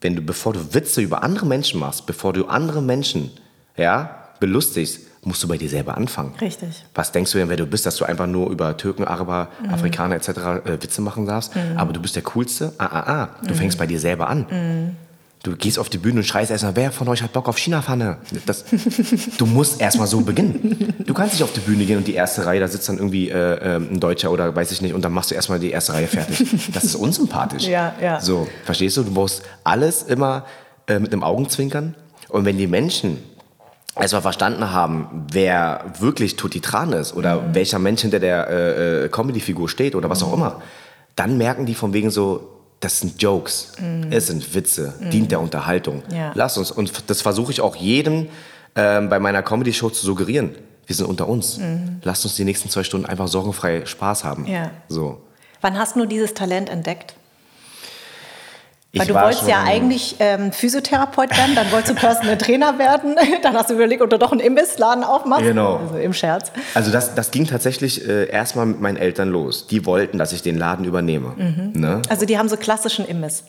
[0.00, 3.30] wenn du, bevor du Witze über andere Menschen machst, bevor du andere Menschen
[3.76, 6.34] ja, belustigst, musst du bei dir selber anfangen.
[6.40, 6.84] Richtig.
[6.94, 9.74] Was denkst du denn, wer du bist, dass du einfach nur über Türken, Araber, Mhm.
[9.74, 10.28] Afrikaner etc.
[10.28, 11.52] Äh, Witze machen darfst?
[11.76, 12.72] Aber du bist der Coolste?
[12.78, 13.28] Ah, ah, ah.
[13.42, 13.46] Mhm.
[13.48, 14.96] Du fängst bei dir selber an.
[15.42, 18.18] Du gehst auf die Bühne und schreist erstmal, wer von euch hat Bock auf China-Pfanne?
[19.38, 20.94] Du musst erstmal so beginnen.
[21.06, 23.30] Du kannst nicht auf die Bühne gehen und die erste Reihe, da sitzt dann irgendwie
[23.30, 25.94] äh, äh, ein Deutscher oder weiß ich nicht, und dann machst du erstmal die erste
[25.94, 26.46] Reihe fertig.
[26.74, 27.66] Das ist unsympathisch.
[27.66, 28.20] Ja, ja.
[28.20, 29.02] So, verstehst du?
[29.02, 30.44] Du musst alles immer
[30.86, 31.94] äh, mit einem Augenzwinkern.
[32.28, 33.16] Und wenn die Menschen
[33.98, 37.54] erstmal verstanden haben, wer wirklich Tutti Tran ist oder Mhm.
[37.54, 40.60] welcher Mensch hinter der äh, äh, Comedy-Figur steht oder was auch immer,
[41.16, 42.48] dann merken die von wegen so,
[42.80, 43.72] das sind Jokes,
[44.10, 46.02] es sind Witze, dient der Unterhaltung.
[46.08, 46.16] Mhm.
[46.16, 46.32] Ja.
[46.34, 48.28] Lass uns, und das versuche ich auch jedem
[48.74, 50.54] ähm, bei meiner Comedy-Show zu suggerieren.
[50.86, 51.60] Wir sind unter uns.
[52.02, 54.42] Lasst uns die nächsten zwei Stunden einfach sorgenfrei Spaß haben.
[54.44, 54.48] Mhm.
[54.48, 54.70] Ja.
[54.88, 55.20] So.
[55.60, 57.14] Wann hast du dieses Talent entdeckt?
[58.92, 63.14] Weil Ich du wolltest ja eigentlich ähm, Physiotherapeut werden, dann wolltest du Personal Trainer werden,
[63.42, 65.44] dann hast du überlegt, ob du doch einen Imbissladen aufmachst.
[65.44, 65.76] Genau.
[65.76, 66.50] Also im Scherz.
[66.74, 69.68] Also das, das ging tatsächlich äh, erstmal mit meinen Eltern los.
[69.68, 71.34] Die wollten, dass ich den Laden übernehme.
[71.36, 71.80] Mhm.
[71.80, 72.02] Ne?
[72.08, 73.44] Also die haben so klassischen Imbiss.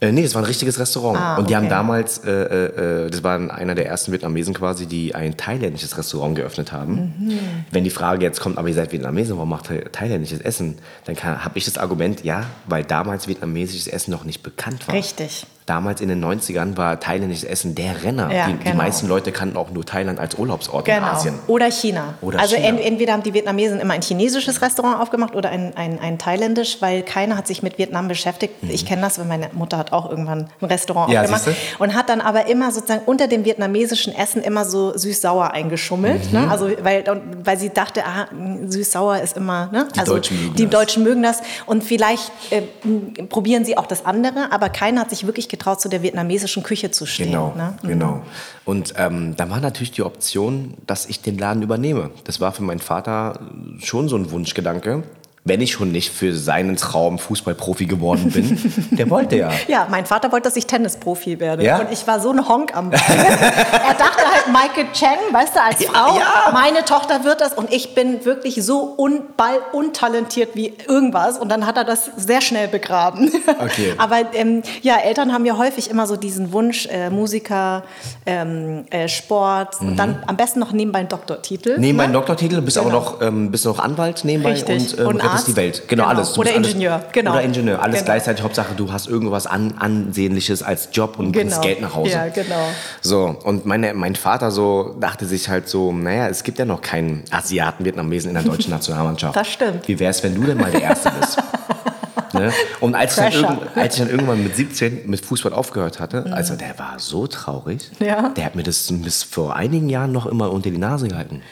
[0.00, 1.18] Äh, nee, das war ein richtiges Restaurant.
[1.18, 1.74] Ah, und die haben okay.
[1.74, 6.36] damals, äh, äh, äh, das waren einer der ersten Vietnamesen quasi, die ein thailändisches Restaurant
[6.36, 7.14] geöffnet haben.
[7.18, 7.38] Mhm.
[7.70, 10.78] Wenn die Frage jetzt kommt, aber ihr seid Vietnamesen, warum macht ihr thailändisches Essen?
[11.04, 14.94] Dann habe ich das Argument, ja, weil damals vietnamesisches Essen noch nicht bekannt war.
[14.94, 15.46] Richtig.
[15.66, 18.32] Damals in den 90ern war thailändisches Essen der Renner.
[18.34, 18.76] Ja, die, die genau.
[18.76, 21.06] meisten Leute kannten auch nur Thailand als Urlaubsort in Genau.
[21.06, 21.38] Asien.
[21.46, 22.14] Oder China.
[22.22, 22.68] Oder also China.
[22.68, 26.78] en- entweder haben die Vietnamesen immer ein chinesisches Restaurant aufgemacht oder ein, ein, ein thailändisch,
[26.80, 28.54] weil keiner hat sich mit Vietnam beschäftigt.
[28.62, 31.14] Ich kenne das, weil meine Mutter hat auch irgendwann ein Restaurant Mhm.
[31.14, 35.52] Ja, aufgemacht und hat dann aber immer sozusagen unter dem vietnamesischen Essen immer so süß-sauer
[35.52, 36.32] eingeschummelt.
[36.32, 36.50] Ne?
[36.50, 37.04] Also weil,
[37.44, 38.26] weil sie dachte, ah,
[38.66, 39.86] süß-sauer ist immer, ne?
[39.94, 40.70] Die also Deutschen mögen die das.
[40.80, 42.62] Deutschen mögen das und vielleicht äh,
[43.28, 46.90] probieren sie auch das andere, aber keiner hat sich wirklich getraut, zu der vietnamesischen Küche
[46.90, 47.26] zu stehen.
[47.26, 47.76] Genau, Ne?
[47.82, 48.22] genau.
[48.64, 52.10] Und ähm, da war natürlich die Option, dass ich den Laden übernehme.
[52.24, 53.40] Das war für meinen Vater
[53.78, 55.02] schon so ein Wunschgedanke.
[55.42, 58.86] Wenn ich schon nicht für seinen Traum Fußballprofi geworden bin.
[58.98, 59.50] Der wollte ja.
[59.68, 61.64] Ja, mein Vater wollte, dass ich Tennisprofi werde.
[61.64, 61.78] Ja?
[61.78, 63.00] Und ich war so ein Honk am Bein.
[63.00, 66.50] er dachte halt, Michael Cheng, weißt du, als Ja, Frau, ja.
[66.52, 67.54] meine Tochter wird das.
[67.54, 71.38] Und ich bin wirklich so un ball untalentiert wie irgendwas.
[71.38, 73.32] Und dann hat er das sehr schnell begraben.
[73.60, 73.94] Okay.
[73.98, 77.82] Aber ähm, ja, Eltern haben ja häufig immer so diesen Wunsch, äh, Musiker,
[78.26, 81.76] ähm, äh, Sport und dann am besten noch nebenbei einen Doktortitel.
[81.76, 81.80] Mhm.
[81.80, 82.04] Nebenbei ne?
[82.08, 83.00] einen Doktortitel, bist aber Genau.
[83.00, 84.92] noch, ähm, bist noch Anwalt nebenbei Richtig.
[84.92, 85.82] und, ähm, Und rettest die Welt.
[85.88, 86.16] Genau, Genau.
[86.16, 86.32] alles.
[86.32, 87.04] Du Oder Ingenieur.
[87.12, 87.32] Genau.
[87.32, 87.82] Oder Ingenieur.
[87.82, 88.04] Alles Genau.
[88.06, 88.42] gleichzeitig.
[88.44, 91.66] Hauptsache, du hast irgendwas an, Ansehnliches als Job und bringst Genau.
[91.66, 92.12] Geld nach Hause.
[92.12, 92.68] Ja, genau.
[93.00, 96.80] So, und meine, mein Vater so dachte sich halt so, naja, es gibt ja noch
[96.80, 99.36] keinen Asiaten, Vietnamesen in der deutschen Nationalmannschaft.
[99.36, 99.86] Das stimmt.
[99.88, 101.38] Wie wäre es, wenn du denn mal der Erste bist?
[102.32, 102.52] Ne?
[102.78, 106.78] Und als ich, als ich dann irgendwann mit 17 mit Fußball aufgehört hatte, also der
[106.78, 108.06] war so traurig, Mhm.
[108.06, 108.28] Ja.
[108.28, 111.42] der hat mir das bis vor einigen Jahren noch immer unter die Nase gehalten.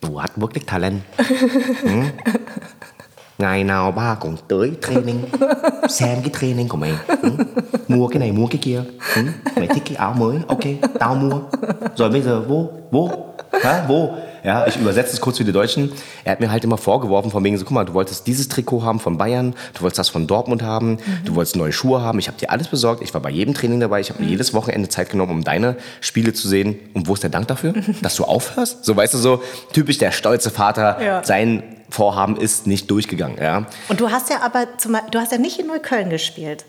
[0.00, 1.04] Du hast wirklich Talent.
[1.82, 2.10] Hm?
[3.38, 5.20] Ngày nào ba cũng tới training.
[5.88, 6.92] Xem cái training của mày.
[7.22, 7.30] Ừ?
[7.88, 8.82] Mua cái này mua cái kia.
[9.16, 9.22] Ừ?
[9.56, 10.36] Mày thích cái áo mới.
[10.46, 10.60] Ok,
[11.00, 11.38] tao mua.
[11.96, 13.10] Rồi bây giờ vô, vô.
[13.62, 13.84] Hả?
[13.88, 14.08] Vô.
[14.46, 15.90] Ja, ich übersetze es kurz für die Deutschen.
[16.22, 18.84] Er hat mir halt immer vorgeworfen, von wegen so, guck mal, du wolltest dieses Trikot
[18.84, 22.20] haben von Bayern, du wolltest das von Dortmund haben, du wolltest neue Schuhe haben.
[22.20, 23.02] Ich habe dir alles besorgt.
[23.02, 23.98] Ich war bei jedem Training dabei.
[23.98, 26.78] Ich habe mir jedes Wochenende Zeit genommen, um deine Spiele zu sehen.
[26.94, 27.74] Und wo ist der Dank dafür?
[28.02, 28.84] Dass du aufhörst?
[28.84, 31.02] So, weißt du, so typisch der stolze Vater.
[31.02, 31.24] Ja.
[31.24, 33.66] Sein Vorhaben ist nicht durchgegangen, ja.
[33.88, 36.64] Und du hast ja aber, zum, du hast ja nicht in Neukölln gespielt.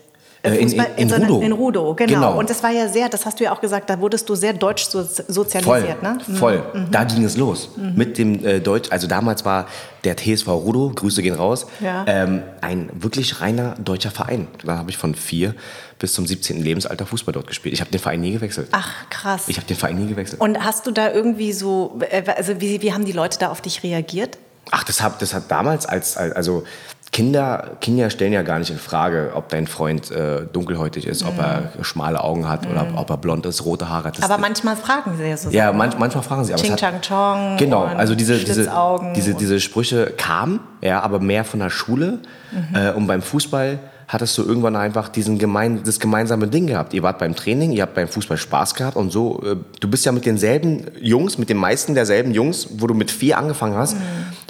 [0.52, 1.42] Äh, in- Fußball- in- in sondern Rudow.
[1.46, 2.12] In Rudow, genau.
[2.14, 2.38] Genau.
[2.38, 4.52] Und das war ja sehr, das hast du ja auch gesagt, da wurdest du sehr
[4.52, 6.18] deutsch so, Voll, sozialisiert, ne?
[6.38, 6.62] voll.
[6.90, 7.70] Da ging es los.
[7.76, 9.66] Mit dem äh, Deutsch, also damals war
[10.04, 12.04] der TSV Rudo, Grüße gehen raus, Ja.
[12.06, 14.46] ähm, ein wirklich reiner deutscher Verein.
[14.64, 15.54] Da habe ich von vier
[15.98, 16.62] bis zum 17.
[16.62, 17.74] Lebensalter Fußball dort gespielt.
[17.74, 18.68] Ich habe den Verein nie gewechselt.
[18.70, 19.44] Ach, krass.
[19.48, 20.40] Ich habe den Verein nie gewechselt.
[20.40, 23.60] Und hast du da irgendwie so, äh, also wie, wie haben die Leute da auf
[23.60, 24.38] dich reagiert?
[24.70, 26.62] Ach, das hat, das hat damals als, als also
[27.10, 31.38] Kinder, Kinder stellen ja gar nicht in Frage, ob dein Freund äh, dunkelhäutig ist, ob
[31.38, 34.18] er schmale Augen hat oder ob er blond ist, rote Haare hat.
[34.18, 34.32] Das, Mhm.
[34.32, 35.50] Aber manchmal fragen sie ja so.
[35.50, 36.52] Ja, manch, manchmal fragen sie.
[36.52, 38.70] Aber Ching es Chang Chong Genau, also diese, diese,
[39.16, 42.18] diese, diese Sprüche kamen, ja, aber mehr von der Schule.
[42.52, 42.76] Mhm.
[42.76, 46.94] Äh, und beim Fußball hattest du irgendwann einfach diesen gemein, das gemeinsame Ding gehabt.
[46.94, 50.06] Ihr wart beim Training, ihr habt beim Fußball Spaß gehabt und so, äh, du bist
[50.06, 53.96] ja mit denselben Jungs, mit den meisten derselben Jungs, wo du mit vier angefangen hast,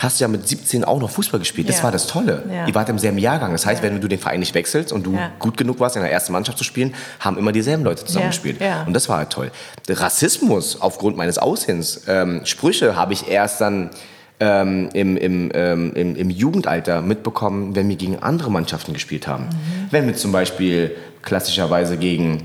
[0.00, 1.68] hast du ja mit 17 auch noch Fußball gespielt.
[1.68, 1.80] Das Mhm.
[1.80, 1.84] Ja.
[1.84, 2.44] war das Tolle.
[2.48, 2.66] Ja.
[2.68, 3.50] Ihr wart im selben Jahrgang.
[3.50, 6.12] Das heißt, wenn du den Verein nicht wechselst und du gut genug warst, in der
[6.12, 8.60] ersten Mannschaft zu spielen, haben immer dieselben Leute zusammengespielt.
[8.60, 8.84] Ja.
[8.84, 9.50] Und das war halt toll.
[9.88, 13.90] Der Rassismus aufgrund meines Aussehens, ähm, Sprüche habe ich erst dann
[14.40, 19.44] ähm, im, im, ähm, im, im Jugendalter mitbekommen, wenn wir gegen andere Mannschaften gespielt haben.
[19.44, 19.88] Mhm.
[19.90, 22.44] Wenn wir zum Beispiel klassischerweise gegen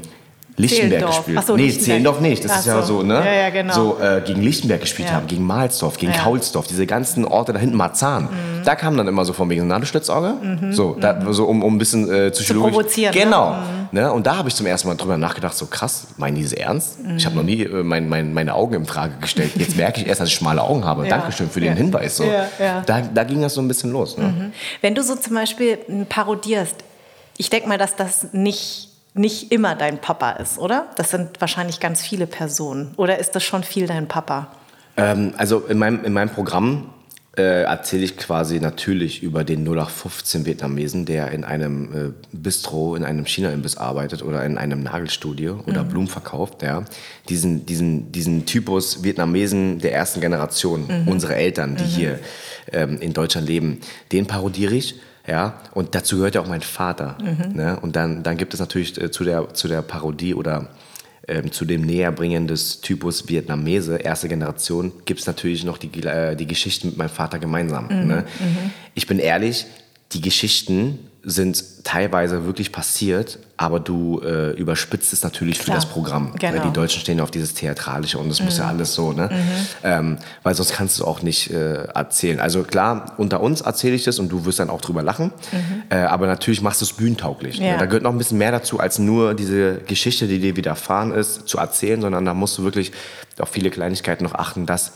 [0.55, 1.17] Lichtenberg Zehlendorf.
[1.17, 1.85] gespielt Ach so, Nee, Lichtenberg.
[1.85, 2.45] Zehlendorf nicht.
[2.45, 2.97] Das Ach ist ja so.
[2.99, 3.15] so, ne?
[3.15, 3.73] Ja, ja, genau.
[3.73, 5.15] So äh, gegen Lichtenberg gespielt Ja.
[5.15, 6.11] haben, gegen Mahlsdorf, gegen.
[6.11, 6.17] Mhm.
[6.17, 8.29] Kaulsdorf, diese ganzen Orte da hinten, Marzahn.
[8.63, 10.35] Da kam dann immer so von wegen, na, du Schlitzauge?
[10.71, 12.71] So, da, so um, um ein bisschen äh, psychologisch.
[12.73, 13.19] provozieren, ne?
[13.23, 13.55] Genau.
[13.91, 14.11] Ne?
[14.11, 16.97] Und da habe ich zum ersten Mal drüber nachgedacht, so krass, meinen die das ernst?
[17.17, 19.51] Ich habe noch nie äh, mein, mein, meine Augen in Frage gestellt.
[19.55, 21.07] Jetzt merke ich erst, dass ich schmale Augen habe.
[21.07, 21.75] Dankeschön für den.
[21.75, 22.17] Hinweis.
[22.17, 22.25] So.
[22.85, 24.17] Da, da ging das so ein bisschen los.
[24.17, 24.51] Ne?
[24.81, 25.77] Wenn du so zum Beispiel
[26.09, 26.75] parodierst,
[27.37, 30.87] ich denke mal, dass das nicht, nicht immer dein Papa ist, oder?
[30.95, 32.93] Das sind wahrscheinlich ganz viele Personen.
[32.97, 34.47] Oder ist das schon viel dein Papa?
[34.97, 36.89] Ähm, also in meinem, in meinem Programm
[37.35, 43.03] äh, erzähle ich quasi natürlich über den 0815 Vietnamesen, der in einem äh, Bistro, in
[43.03, 46.61] einem China-Imbiss arbeitet oder in einem Nagelstudio oder Blumen verkauft.
[46.61, 46.83] Ja.
[47.29, 52.19] Diesen, diesen, diesen Typus Vietnamesen der ersten Generation, unsere Eltern, die hier
[52.71, 54.99] ähm, in Deutschland leben, den parodiere ich.
[55.25, 57.17] Ja, und dazu gehört ja auch mein Vater.
[57.53, 57.79] Ne?
[57.81, 60.67] Und dann, dann gibt es natürlich äh, zu, der, zu der Parodie oder
[61.27, 66.35] ähm, zu dem Näherbringen des Typus Vietnamese, erste Generation, gibt es natürlich noch die, äh,
[66.35, 67.85] die Geschichten mit meinem Vater gemeinsam.
[67.85, 68.25] Mhm, Ne?
[68.95, 69.65] Ich bin ehrlich,
[70.11, 75.85] die Geschichten sind teilweise wirklich passiert, aber du äh, überspitzt es natürlich Klar, für das
[75.85, 76.33] Programm.
[76.37, 76.53] genau.
[76.53, 79.29] Weil die Deutschen stehen ja auf dieses Theatralische und das muss ja alles so, ne?
[79.83, 82.41] Ähm, weil sonst kannst du es auch nicht äh, erzählen.
[82.41, 85.31] Also klar, unter uns erzähle ich das und du wirst dann auch drüber lachen,
[85.89, 87.57] äh, aber natürlich machst du es bühnentauglich.
[87.57, 87.73] Ja.
[87.73, 87.77] Ne?
[87.77, 91.47] Da gehört noch ein bisschen mehr dazu, als nur diese Geschichte, die dir widerfahren ist,
[91.47, 92.91] zu erzählen, sondern da musst du wirklich
[93.39, 94.91] auf viele Kleinigkeiten noch achten, dass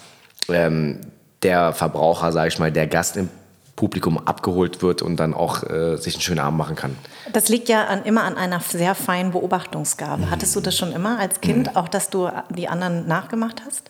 [0.49, 0.99] ähm,
[1.41, 3.29] der Verbraucher, sage ich mal, der Gast im
[3.77, 6.97] Publikum abgeholt wird und dann auch äh, sich einen schönen Abend machen kann.
[7.31, 10.29] Das liegt ja an, immer an einer sehr feinen Beobachtungsgabe.
[10.29, 13.89] Hattest du das schon immer als Kind, auch dass du die anderen nachgemacht hast?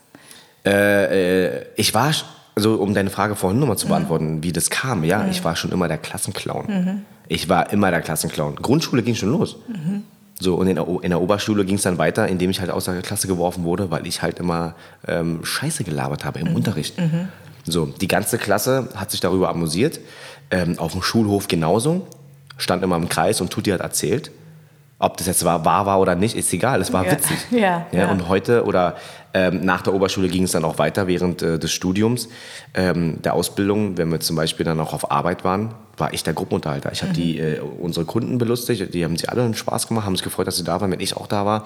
[1.78, 2.12] Ich war,
[2.56, 5.72] also um deine Frage vorhin nochmal zu beantworten, wie das kam, ja, ich war schon
[5.72, 7.06] immer der Klassenclown.
[7.30, 8.58] Ich war immer der Klassenclown.
[8.58, 9.56] Grundschule ging schon los.
[10.40, 12.86] So, und in der, in der Oberschule ging es dann weiter, indem ich halt aus
[12.86, 14.76] der Klasse geworfen wurde, weil ich halt immer
[15.08, 16.96] ähm, Scheiße gelabert habe im Unterricht.
[17.72, 20.00] So, die ganze Klasse hat sich darüber amüsiert.
[20.50, 22.08] Ähm, auf dem Schulhof genauso.
[22.58, 24.32] Stand immer im Kreis und Tutti hat erzählt.
[25.00, 26.82] Ob das jetzt wahr, wahr war oder nicht, ist egal.
[26.82, 27.12] Es war Ja.
[27.12, 27.38] witzig.
[27.52, 28.12] Ja, ja, ja.
[28.12, 28.96] Und heute oder
[29.34, 32.30] ähm, nach der Oberschule ging es dann auch weiter während äh, des Studiums,
[32.74, 33.98] ähm, der Ausbildung.
[33.98, 36.92] Wenn wir zum Beispiel dann auch auf Arbeit waren, war ich der Gruppenunterhalter.
[36.92, 40.16] Ich habe die äh, unsere Kunden belustigt, die haben sich alle einen Spaß gemacht, haben
[40.16, 41.66] sich gefreut, dass sie da waren, wenn ich auch da war.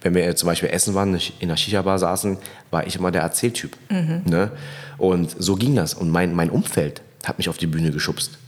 [0.00, 2.38] Wenn wir äh, zum Beispiel essen waren, in der Shisha-Bar saßen,
[2.70, 3.76] war ich immer der Erzähltyp.
[3.90, 4.50] Ne?
[4.98, 5.94] Und so ging das.
[5.94, 8.38] Und mein, mein Umfeld hat mich auf die Bühne geschubst.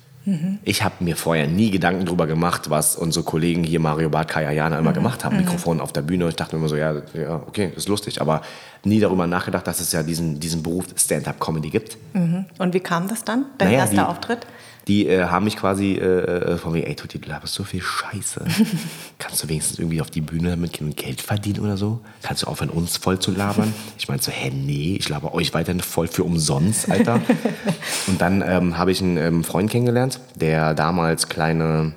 [0.65, 4.53] Ich habe mir vorher nie Gedanken darüber gemacht, was unsere Kollegen hier, Mario Barth, Kaya
[4.53, 5.37] Jana, immer gemacht haben.
[5.37, 6.27] Mikrofon auf der Bühne.
[6.31, 8.23] Ich dachte mir immer so, ja, ja, okay, ist lustig.
[8.23, 8.41] Aber
[8.85, 11.99] nie darüber nachgedacht, dass es ja diesen, diesen Beruf Stand-Up-Comedy gibt.
[12.15, 14.47] Und wie kam das dann, dein Naja, erster die- Auftritt?
[14.89, 17.81] Die äh, haben mich quasi äh, äh, von mir, ey Tutti, du laberst so viel
[17.81, 18.45] Scheiße.
[19.19, 22.01] Kannst du wenigstens irgendwie auf die Bühne damit Geld verdienen oder so?
[22.23, 23.73] Kannst du aufhören, uns voll zu labern?
[23.99, 27.21] Ich meinte so, hä, nee, ich laber euch weiterhin voll für umsonst, Alter.
[28.07, 31.95] Und dann ähm, habe ich einen ähm, Freund kennengelernt, der damals kleine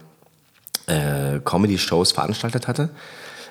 [0.85, 2.89] äh, Comedy-Shows veranstaltet hatte.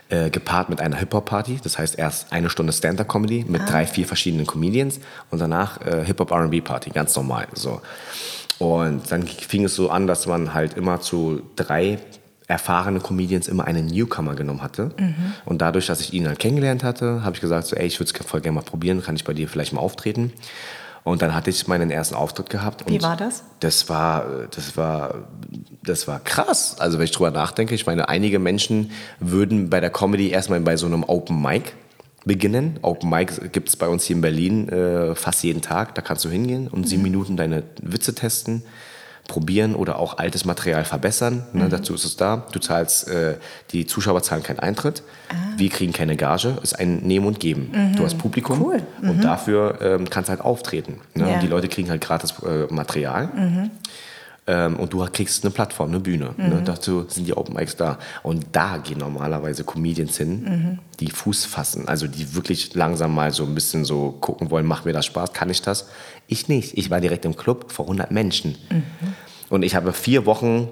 [0.08, 1.58] Äh, gepaart mit einer Hip-Hop-Party.
[1.64, 5.00] Das heißt erst eine Stunde Stand-Up-Comedy mit drei, vier verschiedenen Comedians
[5.32, 7.48] und danach äh, Hip-Hop-R&B-Party, ganz normal.
[7.54, 7.80] So.
[8.58, 11.98] Und dann fing es so an, dass man halt immer zu drei
[12.48, 14.90] erfahrene Comedians immer einen Newcomer genommen hatte.
[15.44, 18.12] Und dadurch, dass ich ihn dann kennengelernt hatte, habe ich gesagt, so, ey, ich würde
[18.12, 20.32] es voll gerne mal probieren, kann ich bei dir vielleicht mal auftreten.
[21.02, 22.84] Und dann hatte ich meinen ersten Auftritt gehabt.
[22.88, 23.44] Wie war das?
[23.60, 25.28] Das war, das war,
[25.84, 26.76] das war krass.
[26.80, 28.90] Also wenn ich drüber nachdenke, ich meine, einige Menschen
[29.20, 31.74] würden bei der Comedy erstmal bei so einem Open Mic
[32.26, 32.78] beginnen.
[32.82, 35.94] Open Mic gibt es bei uns hier in Berlin äh, fast jeden Tag.
[35.94, 38.62] Da kannst du hingehen und sieben Minuten deine Witze testen,
[39.28, 41.46] probieren oder auch altes Material verbessern.
[41.52, 42.46] Ne, dazu ist es da.
[42.52, 43.36] Du zahlst, äh,
[43.70, 45.02] die Zuschauer zahlen keinen Eintritt.
[45.56, 46.58] Wir kriegen keine Gage.
[46.62, 47.94] Ist ein Nehmen und Geben.
[47.96, 48.82] Du hast Publikum Cool.
[49.02, 51.00] und dafür ähm, kannst halt auftreten.
[51.14, 51.28] Ne?
[51.28, 51.34] Ja.
[51.34, 53.70] Und die Leute kriegen halt gratis äh, Material.
[54.46, 56.34] Ähm, und du kriegst eine Plattform, eine Bühne.
[56.36, 56.62] Ne?
[56.64, 57.98] Dazu sind die Open Mics da.
[58.22, 61.88] Und da gehen normalerweise Comedians hin, die Fuß fassen.
[61.88, 65.32] Also die wirklich langsam mal so ein bisschen so gucken wollen, macht mir das Spaß,
[65.32, 65.88] kann ich das?
[66.28, 66.78] Ich nicht.
[66.78, 68.56] Ich war direkt im Club vor 100 Menschen.
[69.48, 70.68] Und ich habe vier Wochen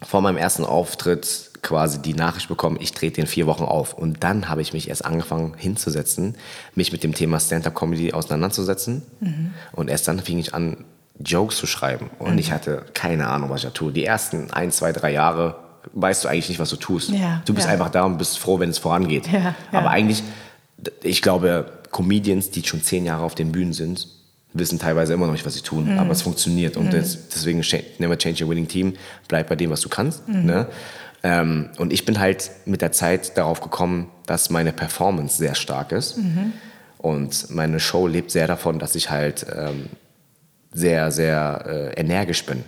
[0.00, 3.94] vor meinem ersten Auftritt quasi die Nachricht bekommen, ich trete in vier Wochen auf.
[3.94, 6.36] Und dann habe ich mich erst angefangen hinzusetzen,
[6.74, 9.02] mich mit dem Thema Stand-Up-Comedy auseinanderzusetzen.
[9.72, 10.84] Und erst dann fing ich an,
[11.24, 12.10] Jokes zu schreiben.
[12.18, 13.92] Und ich hatte keine Ahnung, was ich da tue.
[13.92, 15.56] Die ersten ein, zwei, drei Jahre
[15.92, 17.10] weißt du eigentlich nicht, was du tust.
[17.10, 17.72] Ja, du bist ja.
[17.72, 19.26] einfach da und bist froh, wenn es vorangeht.
[19.26, 19.54] Ja.
[19.72, 20.22] Aber eigentlich,
[21.02, 24.06] ich glaube, Comedians, die schon zehn Jahre auf den Bühnen sind,
[24.54, 26.76] wissen teilweise immer noch nicht, was sie tun, aber es funktioniert.
[26.76, 27.64] Und das, deswegen
[27.98, 28.94] never change your winning team,
[29.26, 30.28] bleib bei dem, was du kannst.
[30.28, 30.66] Ne?
[31.22, 35.92] Ähm, und ich bin halt mit der Zeit darauf gekommen, dass meine Performance sehr stark
[35.92, 36.18] ist.
[36.98, 39.86] Und meine Show lebt sehr davon, dass ich halt ähm,
[40.72, 42.64] sehr, sehr äh, energisch bin.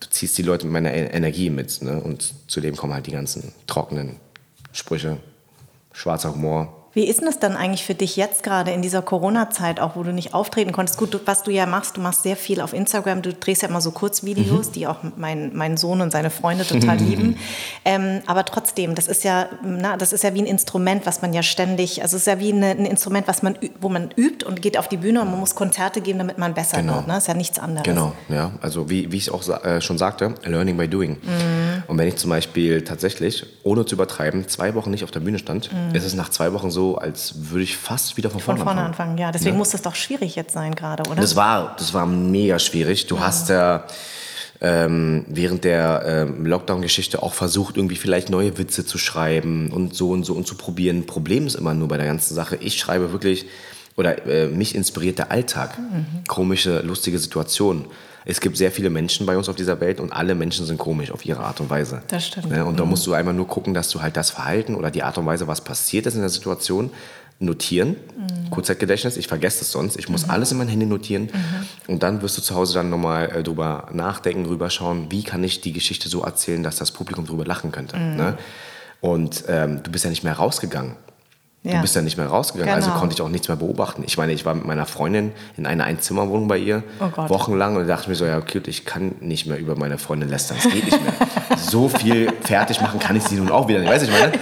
[0.00, 1.82] Du ziehst die Leute mit meiner E- Energie mit.
[1.82, 2.00] Ne?
[2.00, 4.16] Und zudem kommen halt die ganzen trockenen
[4.72, 5.18] Sprüche,
[5.92, 6.77] schwarzer Humor.
[6.98, 10.02] Wie ist denn das dann eigentlich für dich jetzt gerade in dieser Corona-Zeit, auch wo
[10.02, 10.98] du nicht auftreten konntest?
[10.98, 13.68] Gut, du, was du ja machst, du machst sehr viel auf Instagram, du drehst ja
[13.68, 17.36] immer so Kurzvideos, die auch mein, mein Sohn und seine Freunde total lieben.
[17.84, 21.32] Ähm, aber trotzdem, das ist ja, na, das ist ja wie ein Instrument, was man
[21.32, 24.44] ja ständig, also es ist ja wie eine, ein Instrument, was man, wo man übt
[24.44, 26.96] und geht auf die Bühne und man muss Konzerte geben, damit man besser Genau.
[26.96, 27.06] wird.
[27.06, 27.14] Ne?
[27.14, 27.84] Das ist ja nichts anderes.
[27.84, 28.50] Genau, ja.
[28.60, 31.18] Also wie, wie ich auch äh, schon sagte, learning by doing.
[31.86, 35.38] Und wenn ich zum Beispiel tatsächlich, ohne zu übertreiben, zwei Wochen nicht auf der Bühne
[35.38, 38.64] stand, ist es nach zwei Wochen so, als würde ich fast wieder von, Von vorne
[38.64, 39.10] vorne anfangen.
[39.10, 39.32] anfangen, ja.
[39.32, 41.20] Deswegen muss das doch schwierig jetzt sein gerade, oder?
[41.20, 43.06] Das war, das war mega schwierig.
[43.06, 43.84] Du hast ja
[44.60, 50.10] ähm, während der ähm, Lockdown-Geschichte auch versucht, irgendwie vielleicht neue Witze zu schreiben und so
[50.10, 51.06] und so und zu probieren.
[51.06, 53.46] Problem ist immer nur bei der ganzen Sache, ich schreibe wirklich,
[53.96, 55.78] oder äh, mich inspiriert der Alltag.
[56.26, 57.84] Komische, lustige Situationen.
[58.28, 61.10] Es gibt sehr viele Menschen bei uns auf dieser Welt und alle Menschen sind komisch
[61.10, 62.02] auf ihre Art und Weise.
[62.08, 62.50] Das stimmt.
[62.50, 62.62] Ne?
[62.62, 65.16] Und da musst du einmal nur gucken, dass du halt das Verhalten oder die Art
[65.16, 66.90] und Weise, was passiert ist in der Situation,
[67.38, 67.96] notieren.
[68.18, 68.50] Mhm.
[68.50, 69.98] Kurzzeitgedächtnis, ich vergesse es sonst.
[69.98, 71.30] Ich muss alles in mein Handy notieren.
[71.32, 71.92] Mhm.
[71.94, 75.42] Und dann wirst du zu Hause dann nochmal äh, drüber nachdenken, drüber schauen, wie kann
[75.42, 77.96] ich die Geschichte so erzählen, dass das Publikum drüber lachen könnte.
[77.96, 78.16] Mhm.
[78.16, 78.38] Ne?
[79.00, 80.96] Und ähm, du bist ja nicht mehr rausgegangen.
[81.68, 81.82] Du Ja.
[81.82, 82.98] bist ja nicht mehr rausgegangen, also Genau.
[83.00, 84.02] konnte ich auch nichts mehr beobachten.
[84.06, 87.86] Ich meine, ich war mit meiner Freundin in einer Einzimmerwohnung bei ihr, Oh wochenlang und
[87.86, 90.86] dachte mir so, ja, okay, ich kann nicht mehr über meine Freundin lästern, es geht
[90.86, 91.12] nicht mehr.
[91.58, 94.32] so viel fertig machen kann ich sie nun auch wieder nicht, weißt du, ich meine?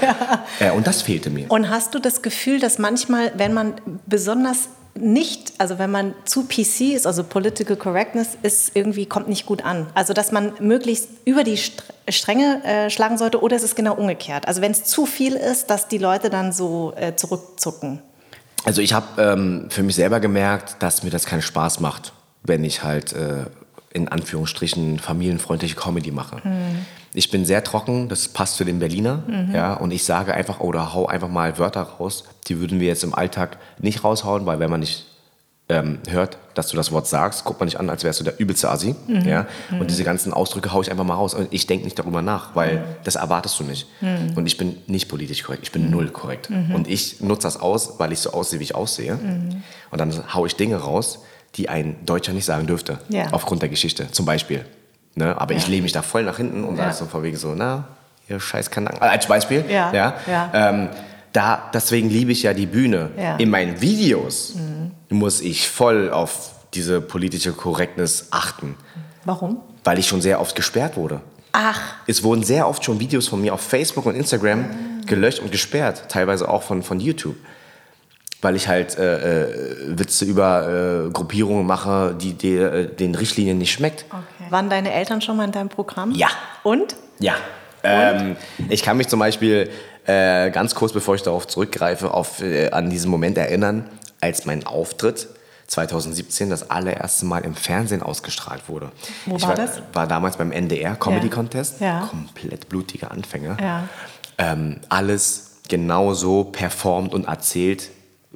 [0.61, 1.51] Äh, und das fehlte mir.
[1.51, 3.75] Und hast du das Gefühl, dass manchmal, wenn man
[4.07, 9.47] besonders nicht, also wenn man zu PC ist, also Political Correctness, ist irgendwie kommt nicht
[9.47, 9.87] gut an.
[9.95, 13.95] Also dass man möglichst über die Str- Stränge äh, schlagen sollte, oder ist es genau
[13.95, 14.49] umgekehrt?
[14.49, 18.01] Also wenn es zu viel ist, dass die Leute dann so äh, zurückzucken.
[18.65, 22.65] Also ich habe ähm, für mich selber gemerkt, dass mir das keinen Spaß macht, wenn
[22.65, 23.47] ich halt äh,
[23.93, 26.43] in Anführungsstrichen familienfreundliche Comedy mache.
[27.17, 30.93] Ich bin sehr trocken, das passt zu den Berliner, ja, und ich sage einfach oder
[30.93, 34.71] hau einfach mal Wörter raus, die würden wir jetzt im Alltag nicht raushauen, weil wenn
[34.71, 35.07] man nicht
[35.69, 38.39] ähm, hört, dass du das Wort sagst, guckt man nicht an, als wärst du der
[38.39, 38.95] übelste Asi.
[39.27, 39.47] Ja?
[39.81, 41.35] Und diese ganzen Ausdrücke haue ich einfach mal raus.
[41.35, 43.87] Und ich denke nicht darüber nach, weil das erwartest du nicht.
[44.37, 46.51] Und ich bin nicht politisch korrekt, ich bin null korrekt.
[46.51, 49.19] Und ich nutze das aus, weil ich so aussehe, wie ich aussehe.
[49.91, 51.21] Und dann haue ich Dinge raus,
[51.57, 52.99] die ein Deutscher nicht sagen dürfte.
[53.09, 53.29] Ja.
[53.33, 54.65] Aufgrund der Geschichte, zum Beispiel.
[55.17, 55.39] Ne?
[55.41, 55.71] Aber ich Ja.
[55.71, 56.85] lehne mich da voll nach hinten und Ja.
[56.85, 57.85] da ist so vorweg so, na,
[58.29, 59.01] ihr scheiß Kanaken.
[59.01, 59.65] Als Beispiel.
[59.69, 60.15] Ja, Ja.
[60.27, 60.51] ja.
[60.53, 60.89] Ähm,
[61.33, 63.11] da, deswegen liebe ich ja die Bühne.
[63.19, 63.37] Ja.
[63.37, 64.55] In meinen Videos
[65.09, 68.77] muss ich voll auf diese politische Korrektness achten,
[69.25, 69.61] Warum?
[69.85, 71.21] weil ich schon sehr oft gesperrt wurde.
[71.53, 74.67] Ach, Es wurden sehr oft schon Videos von mir auf Facebook und Instagram
[75.07, 77.37] gelöscht und gesperrt, teilweise auch von, von YouTube.
[78.43, 83.57] Weil ich halt äh, äh, Witze über äh, Gruppierungen mache, die dir, äh, den Richtlinien
[83.57, 84.05] nicht schmeckt.
[84.11, 84.36] okay.
[84.51, 86.13] Waren deine Eltern schon mal in deinem Programm?
[86.13, 86.29] Ja.
[86.63, 86.97] Und?
[87.19, 87.35] Ja.
[87.83, 88.37] Ähm,
[88.69, 89.71] ich kann mich zum Beispiel
[90.07, 93.89] äh, ganz kurz, bevor ich darauf zurückgreife, auf, äh, an diesen Moment erinnern,
[94.21, 95.29] als mein Auftritt
[95.69, 98.91] 2017 das allererste Mal im Fernsehen ausgestrahlt wurde.
[99.27, 99.83] Wo ich war war, das?
[99.93, 101.33] war damals beim NDR Comedy Ja.
[101.35, 101.81] Contest.
[101.81, 102.01] Ja.
[102.11, 103.57] Komplett blutige Anfänge.
[103.61, 103.89] Ja.
[104.39, 107.91] Ähm, alles genauso performt und erzählt,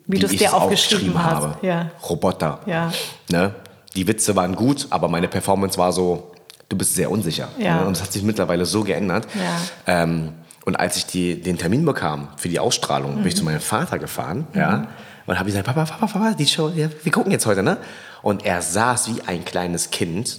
[0.07, 1.35] Wie du es dir es aufgeschrieben hast.
[1.35, 1.67] habe.
[1.67, 1.91] Ja.
[2.09, 2.61] Roboter.
[2.67, 2.91] Ja.
[3.31, 3.55] Ne?
[3.97, 6.31] Die Witze waren gut, aber meine Performance war so,
[6.69, 7.49] du bist sehr unsicher.
[7.59, 7.81] Ja.
[7.83, 9.27] Und es hat sich mittlerweile so geändert.
[9.35, 10.03] Ja.
[10.03, 10.33] Ähm,
[10.65, 13.39] und als ich die, den Termin bekam für die Ausstrahlung, bin ich Mhm.
[13.39, 14.47] zu meinem Vater gefahren.
[14.55, 14.87] Ja?
[15.27, 17.79] Und habe gesagt, Papa, Papa, Papa, die Show, ja, wir gucken jetzt heute, ne?
[18.23, 20.39] Und er saß wie ein kleines Kind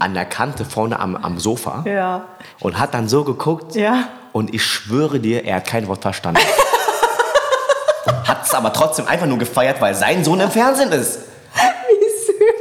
[0.00, 1.88] an der Kante vorne am, am Sofa Oh.
[1.88, 2.24] Ja.
[2.60, 3.76] und hat dann so geguckt.
[3.76, 4.08] Ja.
[4.32, 6.40] Und ich schwöre dir, er hat kein Wort verstanden.
[8.24, 11.18] hat es aber trotzdem einfach nur gefeiert, weil sein Sohn im Fernsehen ist.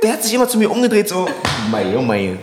[0.04, 1.28] Der hat sich immer zu mir umgedreht, so,
[1.72, 2.38] mei, oh mei.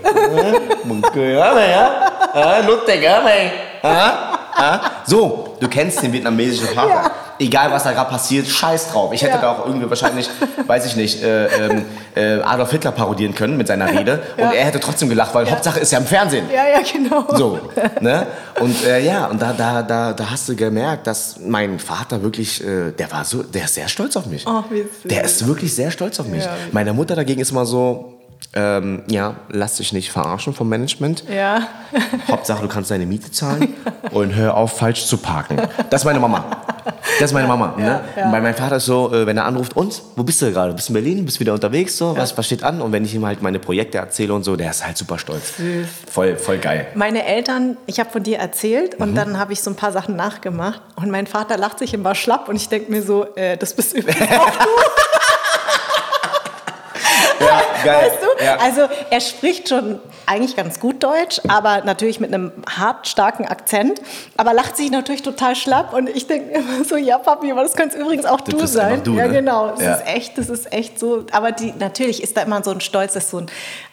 [5.07, 7.11] So, du kennst den vietnamesischen Vater.
[7.41, 7.47] Ja.
[7.47, 9.13] Egal, was da gerade passiert, scheiß drauf.
[9.13, 9.41] Ich hätte Ja.
[9.41, 10.29] da auch irgendwie wahrscheinlich,
[10.67, 14.23] weiß ich nicht, äh, ähm, äh, Adolf Hitler parodieren können mit seiner Rede.
[14.37, 14.53] Und Ja.
[14.53, 16.47] er hätte trotzdem gelacht, weil Hauptsache ist ja im Fernsehen.
[16.55, 17.25] Ja, ja, genau.
[17.37, 17.59] So,
[18.01, 18.27] ne?
[18.61, 22.63] Und äh, ja, und da, da, da, da hast du gemerkt, dass mein Vater wirklich,
[22.65, 24.47] äh, der war so, der ist sehr stolz auf mich.
[24.47, 24.63] Oh.
[25.05, 26.45] Der ist wirklich sehr stolz auf mich.
[26.45, 26.51] Ja.
[26.73, 28.20] Meine Mutter dagegen ist immer so,
[28.55, 31.25] ähm, ja, lass dich nicht verarschen vom Management.
[31.33, 31.69] Ja.
[32.29, 33.75] Hauptsache, du kannst deine Miete zahlen
[34.11, 35.61] und hör auf, falsch zu parken.
[35.91, 36.45] Das ist meine Mama.
[37.21, 37.75] Das ist meine Mama.
[37.77, 38.01] ne?
[38.17, 38.31] ja.
[38.31, 40.73] Bei meinem Vater ist so, äh, wenn er anruft, und, wo bist du gerade?
[40.73, 41.25] Bist du in Berlin?
[41.25, 41.97] Bist du wieder unterwegs?
[41.97, 42.81] So, was, was steht an?
[42.81, 45.53] Und wenn ich ihm halt meine Projekte erzähle und so, der ist halt super stolz.
[46.11, 46.89] Voll, voll geil.
[46.95, 49.03] Meine Eltern, ich habe von dir erzählt Mhm.
[49.05, 52.15] und dann habe ich so ein paar Sachen nachgemacht und mein Vater lacht sich immer
[52.15, 54.69] schlapp und ich denke mir so, äh, das bist übrigens auch du,
[57.45, 58.11] Ja, geil.
[58.11, 58.30] weißt du?
[58.45, 58.57] Ja.
[58.57, 64.01] Also er spricht schon eigentlich ganz gut Deutsch, aber natürlich mit einem hart starken Akzent,
[64.37, 67.75] aber lacht sich natürlich total schlapp und ich denke immer so, ja Papi, aber das
[67.75, 69.03] kannst übrigens auch Das du sein.
[69.03, 69.33] du, ja ne?
[69.33, 69.95] genau, das Ja.
[69.95, 73.15] ist echt, das ist echt so, aber die, natürlich ist da immer so ein Stolz,
[73.15, 73.47] dass so ein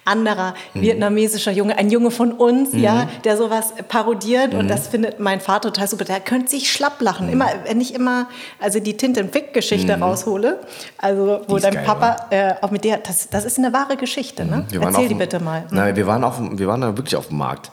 [0.05, 0.81] anderer Mhm.
[0.81, 5.73] vietnamesischer Junge, ein Junge von uns, ja, der sowas parodiert und das findet mein Vater
[5.73, 6.05] total super.
[6.05, 7.27] Der könnte sich schlapp lachen.
[7.29, 8.27] Immer, wenn ich immer,
[8.61, 10.59] also die Tintenfick-Geschichte raushole,
[10.97, 14.36] also wo dein geil, Papa äh, auch mit der, das, das ist eine wahre Geschichte,
[14.45, 14.65] ne?
[14.69, 15.65] Wir waren Erzähl auf die bitte mal.
[15.71, 17.71] Nein, wir waren, auf, wir waren da wirklich auf dem Markt.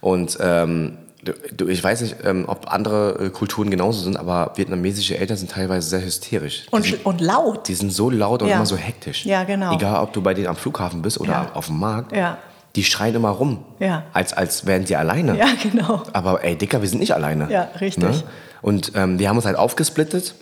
[0.00, 0.98] Und ähm,
[1.66, 5.88] ich weiß nicht, ähm, ob andere äh, Kulturen genauso sind, aber vietnamesische Eltern sind teilweise
[5.88, 6.66] sehr hysterisch.
[6.70, 7.68] Und, sind, und laut.
[7.68, 8.56] die sind so laut und Ja.
[8.56, 9.26] immer so hektisch.
[9.26, 9.74] Ja, genau.
[9.74, 11.50] Egal, ob du bei denen am Flughafen bist oder Ja.
[11.54, 12.14] auf dem Markt.
[12.16, 12.38] Ja.
[12.76, 13.64] Die schreien immer rum.
[13.80, 14.04] Ja.
[14.12, 15.36] Als, als wären sie alleine.
[15.36, 16.02] Ja, genau.
[16.12, 17.50] Aber ey, Dicker, wir sind nicht alleine.
[17.50, 18.24] Ja, richtig.
[18.62, 20.34] Und ähm, wir haben uns halt aufgesplittet.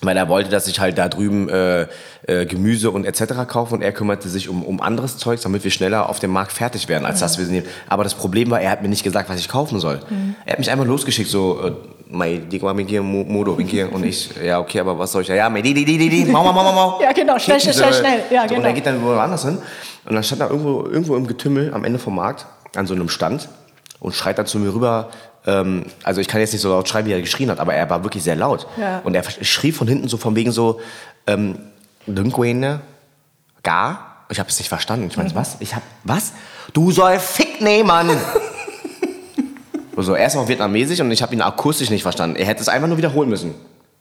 [0.00, 1.86] Weil er wollte, dass ich halt da drüben äh,
[2.26, 3.46] äh, Gemüse und etc.
[3.46, 6.52] kaufe und er kümmerte sich um, um anderes Zeugs, damit wir schneller auf dem Markt
[6.52, 7.66] fertig werden, als dass wir sie nehmen.
[7.88, 10.00] Aber das Problem war, er hat mir nicht gesagt, was ich kaufen soll.
[10.44, 11.72] Er hat mich einfach losgeschickt, so, äh,
[12.08, 12.40] Mai,
[12.86, 13.92] hier, Modo, hier.
[13.92, 15.28] Und ich, ja, okay, aber was soll ich?
[15.28, 17.00] Ja, Mai, die, die, die, die, die, mau, mau, mau, mau.
[17.02, 18.20] Ja, genau, schnell, schnell, schnell, schnell.
[18.30, 18.60] Ja, so, genau.
[18.60, 19.58] Und er geht dann woanders hin.
[20.04, 23.08] Und dann stand er irgendwo, irgendwo im Getümmel am Ende vom Markt, an so einem
[23.08, 23.48] Stand
[23.98, 25.08] und schreit dann zu mir rüber,
[25.46, 27.88] ähm, also ich kann jetzt nicht so laut schreien, wie er geschrien hat, aber er
[27.88, 28.66] war wirklich sehr laut.
[28.76, 29.00] Ja.
[29.04, 30.80] Und er schrie von hinten so von wegen so,
[31.26, 31.58] ähm,
[32.06, 32.80] Dunquene,
[33.62, 34.24] gar?
[34.28, 35.06] Ich habe es nicht verstanden.
[35.08, 35.56] Ich meine, was?
[35.60, 36.32] Ich hab, was?
[36.72, 38.10] Du soll Fick nehmen, Mann!
[39.96, 42.36] also er ist auch vietnamesisch und ich habe ihn akustisch nicht verstanden.
[42.36, 43.54] Er hätte es einfach nur wiederholen müssen.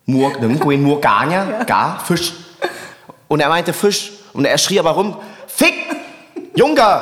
[0.06, 1.64] Mur, Dunquene, Mur, gar, ja?
[1.64, 2.34] Gar, Fisch.
[3.28, 4.12] Und er meinte Fisch.
[4.34, 5.16] Und er schrie aber rum,
[5.48, 5.74] Fick!
[6.56, 7.02] Junge!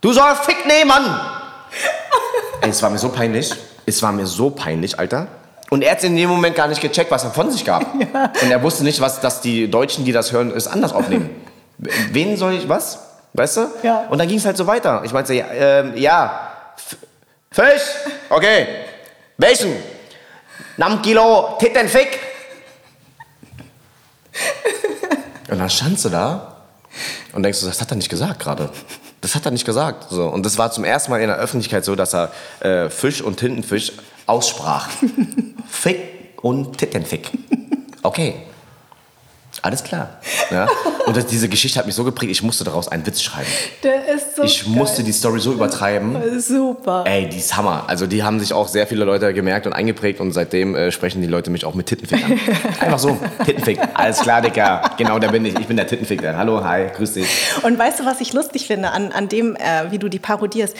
[0.00, 1.29] Du soll Fick nehmen, Mann!
[2.62, 3.54] Ey, es war mir so peinlich.
[3.86, 5.28] Es war mir so peinlich, Alter.
[5.70, 7.94] Und er hat in dem Moment gar nicht gecheckt, was er von sich gab.
[7.94, 11.30] Und er wusste nicht, was, dass die Deutschen, die das hören, es anders aufnehmen.
[11.78, 12.98] Wen soll ich, was?
[13.32, 13.66] Weißt du?
[13.82, 14.06] Ja.
[14.10, 15.02] Und dann ging es halt so weiter.
[15.04, 16.50] Ich meinte, ja, ähm, ja.
[17.50, 17.82] Fisch?
[18.28, 18.66] Okay.
[19.38, 19.72] Welchen?
[20.76, 22.18] 5 Kilo Tittenfick?
[25.50, 26.56] Und dann standst du da
[27.32, 28.70] und denkst du, das hat er nicht gesagt gerade.
[29.20, 30.06] Das hat er nicht gesagt.
[30.10, 30.26] So.
[30.26, 33.36] Und das war zum ersten Mal in der Öffentlichkeit so, dass er äh, Fisch und
[33.36, 33.92] Tintenfisch
[34.26, 34.88] aussprach.
[35.68, 35.98] Fick
[36.42, 37.30] und Tittenfick.
[38.02, 38.46] Okay.
[39.62, 40.08] Alles klar.
[40.50, 40.68] Ja?
[41.06, 43.48] Und das, diese Geschichte hat mich so geprägt, ich musste daraus einen Witz schreiben.
[43.82, 44.74] Der ist so Ich geil.
[44.74, 46.40] musste die Story so übertreiben.
[46.40, 47.04] Super.
[47.06, 47.84] Ey, die ist Hammer.
[47.86, 51.20] Also die haben sich auch sehr viele Leute gemerkt und eingeprägt und seitdem äh, sprechen
[51.20, 52.40] die Leute mich auch mit Tittenfick an.
[52.80, 53.78] Einfach so, Tittenfick.
[53.94, 54.90] Alles klar, Dicker.
[54.96, 55.58] Genau, da bin ich.
[55.58, 56.22] Ich bin der Tittenfick.
[56.24, 57.26] Hallo, hi, grüß dich.
[57.62, 60.74] Und weißt du, was ich lustig finde an, an dem, äh, wie du die parodierst?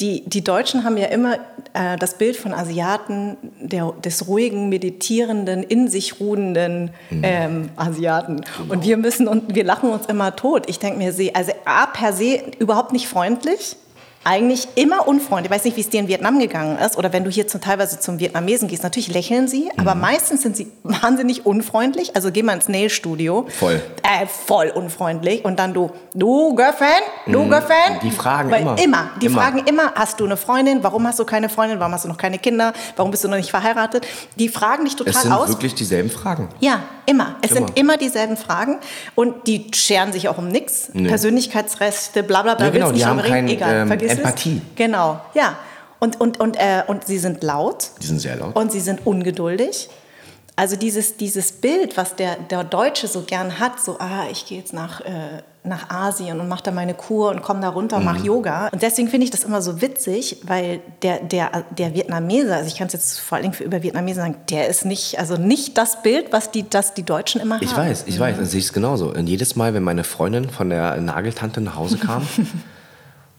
[0.00, 1.36] Die, die Deutschen haben ja immer
[1.74, 6.90] äh, das Bild von Asiaten, der, des ruhigen, meditierenden, in sich ruhenden
[7.22, 8.42] ähm, Asiaten.
[8.68, 10.64] Und wir müssen und wir lachen uns immer tot.
[10.68, 13.76] Ich denke mir, sie, also A per se überhaupt nicht freundlich.
[14.24, 15.50] Eigentlich immer unfreundlich.
[15.50, 17.60] Ich weiß nicht, wie es dir in Vietnam gegangen ist oder wenn du hier zum,
[17.60, 18.82] teilweise zum Vietnamesen gehst.
[18.84, 22.14] Natürlich lächeln sie, aber meistens sind sie wahnsinnig unfreundlich.
[22.14, 23.46] Also geh mal ins Nailstudio.
[23.58, 23.80] Voll.
[24.02, 25.44] Äh, voll unfreundlich.
[25.44, 28.02] Und dann du, du Girlfriend, du Girlfriend.
[28.02, 28.78] Die fragen Weil immer.
[28.78, 29.10] Immer.
[29.20, 29.40] Die Immer.
[29.40, 30.82] fragen immer, hast du eine Freundin?
[30.82, 31.80] Warum hast du keine Freundin?
[31.80, 32.72] Warum hast du noch keine Kinder?
[32.96, 34.06] Warum bist du noch nicht verheiratet?
[34.38, 35.48] Die fragen dich total Es sind aus.
[35.48, 36.48] wirklich dieselben Fragen.
[36.60, 37.36] Ja, immer.
[37.42, 37.66] Es Immer.
[37.66, 38.78] sind immer dieselben Fragen
[39.16, 40.90] und die scheren sich auch um nichts.
[40.92, 41.08] Nee.
[41.08, 42.66] Persönlichkeitsrechte, bla bla bla.
[42.66, 44.62] Ja, genau, willst die haben kein, Egal, ähm, vergiss Empathie.
[44.70, 44.76] Es.
[44.76, 45.56] Genau, ja.
[46.00, 48.56] Und, und, und, äh, und sie sind laut Die sind sehr laut.
[48.56, 49.88] und sie sind ungeduldig.
[50.56, 54.58] Also dieses, dieses Bild, was der, der Deutsche so gern hat, so, ah, ich gehe
[54.58, 58.02] jetzt nach, äh, nach Asien und mache da meine Kur und komme da runter und
[58.02, 58.08] Mhm.
[58.12, 58.68] mache Yoga.
[58.70, 62.76] Und deswegen finde ich das immer so witzig, weil der, der, der Vietnameser, also ich
[62.76, 65.78] kann es jetzt vor allen Dingen für über Vietnamesen sagen, der ist nicht, also nicht
[65.78, 67.64] das Bild, was die, das die Deutschen immer haben.
[67.64, 69.06] Ich weiß, ich weiß, dann sehe ich es genauso.
[69.14, 72.26] Und jedes Mal, wenn meine Freundin von der Nageltante nach Hause kam,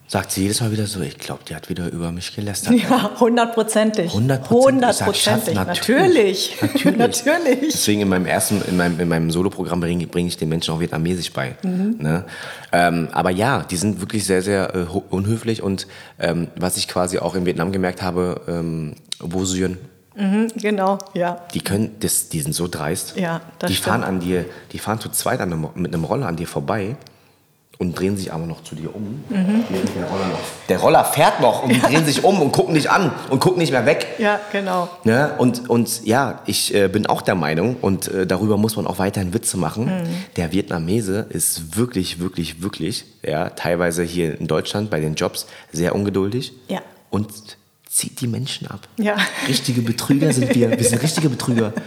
[0.07, 2.73] sagt sie jedes Mal wieder so, ich glaube, die hat wieder über mich gelästert.
[2.73, 4.11] Ja, hundertprozentig.
[4.13, 5.55] Hundertprozentig.
[5.55, 6.57] Natürlich.
[6.61, 6.97] Natürlich.
[6.97, 7.59] Natürlich.
[7.71, 10.79] Deswegen in meinem ersten, in meinem, in meinem Soloprogramm bringe bring ich den Menschen auch
[10.79, 11.55] Vietnamesisch bei.
[11.63, 11.95] Mhm.
[11.99, 12.25] Ne?
[12.71, 15.87] Ähm, aber ja, die sind wirklich sehr, sehr äh, unhöflich und
[16.19, 19.77] ähm, was ich quasi auch in Vietnam gemerkt habe, ähm, Wo Suen,
[20.15, 21.39] Genau, ja.
[21.55, 23.17] die können, das, die sind so dreist.
[23.17, 24.21] Ja, das die fahren stimmt.
[24.21, 26.97] an dir, die fahren zu zweit an einem, mit einem Roller an dir vorbei
[27.89, 29.23] und drehen sich aber noch zu dir um.
[29.29, 29.63] Mhm.
[29.95, 30.25] Der, Roller
[30.69, 33.59] der Roller fährt noch und die drehen sich um und gucken dich an und gucken
[33.59, 34.07] nicht mehr weg.
[34.17, 34.89] Ja, genau.
[35.03, 35.31] Ne?
[35.37, 38.99] Und, und ja, ich äh, bin auch der Meinung, und äh, darüber muss man auch
[38.99, 40.07] weiterhin Witze machen, Mhm.
[40.37, 45.93] der Vietnamese ist wirklich, wirklich, wirklich, ja, teilweise hier in Deutschland bei den Jobs sehr
[45.95, 46.79] ungeduldig Ja.
[47.09, 47.29] und
[47.93, 48.79] zieht die Menschen ab.
[48.97, 49.15] Ja.
[49.47, 50.71] Richtige Betrüger sind wir.
[50.71, 51.73] Wir sind richtige Betrüger.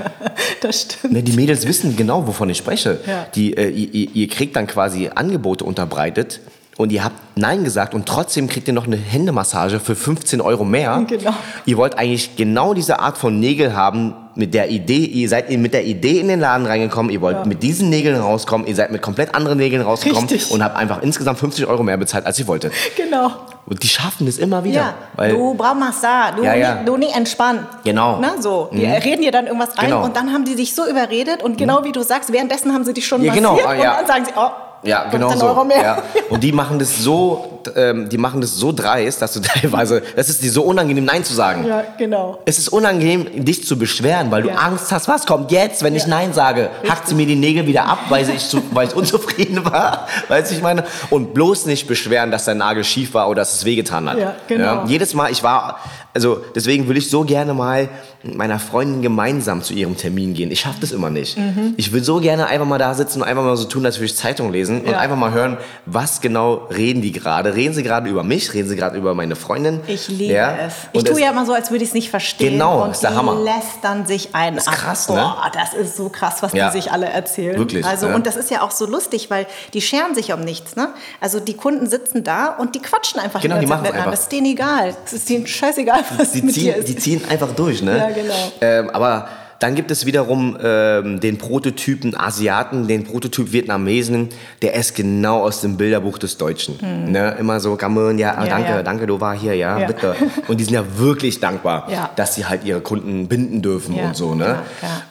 [0.61, 1.13] Das stimmt.
[1.13, 3.01] Ne, die Mädels wissen genau, wovon ich spreche.
[3.07, 3.27] Ja.
[3.35, 6.41] Die, äh, ihr, ihr- ihr kriegt dann quasi Angebote unterbreitet
[6.77, 10.65] und ihr habt Nein gesagt und trotzdem kriegt ihr noch eine Händemassage für 15 Euro
[10.65, 11.05] mehr.
[11.09, 11.35] Genau.
[11.67, 15.73] Ihr wollt eigentlich genau diese Art von Nägel haben mit der Idee, ihr seid mit
[15.75, 17.45] der Idee in den Laden reingekommen, ihr wollt Ja.
[17.45, 20.51] mit diesen Nägeln rauskommen, ihr seid mit komplett anderen Nägeln rausgekommen Richtig.
[20.51, 22.73] und habt einfach insgesamt 50 Euro mehr bezahlt, als ihr wolltet.
[22.97, 23.31] Genau.
[23.67, 24.75] Und die schaffen es immer wieder.
[24.81, 26.75] Ja, weil du brauchst Massage, du, Ja, ja.
[26.77, 27.67] Nicht, du nicht entspannen.
[27.83, 28.19] Genau.
[28.21, 28.69] Na, so.
[28.73, 28.93] Die Mhm.
[28.93, 30.05] reden dir dann irgendwas ein Genau.
[30.05, 32.93] und dann haben die dich so überredet und genau wie du sagst, währenddessen haben sie
[32.95, 33.91] dich schon Ja, massiert genau, ja.
[33.93, 34.51] und dann sagen sie, oh,
[34.83, 35.47] Ja, 15 genau so.
[35.47, 35.83] Euro mehr.
[35.83, 36.03] Ja.
[36.31, 40.29] Und die machen das so ähm, die machen das so dreist, dass du teilweise, das
[40.29, 41.67] ist dir so unangenehm, Nein zu sagen.
[41.67, 42.39] Ja, genau.
[42.45, 44.57] Es ist unangenehm, dich zu beschweren, weil du Ja.
[44.57, 46.09] Angst hast, was kommt jetzt, wenn ich Ja.
[46.09, 46.71] Nein sage?
[46.89, 50.07] Hackt sie mir die Nägel wieder ab, weil ich, zu, weil ich unzufrieden war?
[50.29, 50.85] Weißt du, ich meine?
[51.11, 54.19] Und bloß nicht beschweren, dass dein Nagel schief war oder dass es wehgetan hat.
[54.19, 54.85] Ja, genau.
[54.87, 55.81] Jedes Mal, ich war,
[56.15, 57.89] also deswegen will ich so gerne mal
[58.23, 60.51] mit meiner Freundin gemeinsam zu ihrem Termin gehen.
[60.51, 61.37] Ich schaffe das immer nicht.
[61.39, 61.75] Mhm.
[61.77, 64.07] Ich will so gerne einfach mal da sitzen und einfach mal so tun, als würde
[64.07, 64.99] ich Zeitung lesen und Ja.
[64.99, 67.55] einfach mal hören, was genau reden die gerade.
[67.57, 68.53] Reden sie gerade über mich?
[68.55, 69.81] Reden sie gerade über meine Freundin?
[69.87, 70.55] Ich liebe Ja?
[70.67, 70.75] es.
[70.93, 72.53] Ich Und tue es- ja immer so, als würde ich es nicht verstehen.
[72.53, 73.35] Genau, und ist der die Hammer.
[73.43, 74.57] lästern sich ein.
[74.59, 74.75] ist ab.
[74.75, 75.15] krass, ne?
[75.17, 76.71] Boah, das ist so krass, was Ja.
[76.71, 77.59] die sich alle erzählen.
[77.59, 78.15] Wirklich, Also, ja.
[78.15, 80.77] Und das ist ja auch so lustig, weil die scheren sich um nichts.
[80.77, 80.89] Ne?
[81.21, 83.99] Also die Kunden sitzen da und die quatschen einfach Genau, die Zeit miteinander.
[84.01, 84.11] einfach.
[84.13, 84.95] Das ist denen egal.
[85.07, 86.89] Es ist denen scheißegal, was die mit ziehen, dir ist.
[86.89, 87.97] die ziehen einfach durch, ne?
[87.99, 88.53] Ja, genau.
[88.61, 89.29] Ähm, aber
[89.61, 94.29] dann gibt es wiederum ähm, den Prototypen Asiaten, den Prototyp Vietnamesen,
[94.63, 96.79] der ist genau aus dem Bilderbuch des Deutschen.
[97.11, 97.37] Ne?
[97.39, 98.47] Immer so, Gamun, ja, ah, Hm.
[98.47, 98.83] Ja, danke, ja.
[98.83, 99.87] danke, du war hier, ja, Ja.
[99.87, 100.15] bitte.
[100.49, 104.35] Und die sind ja wirklich dankbar, dass sie halt ihre Kunden binden dürfen und so,
[104.35, 104.61] ne?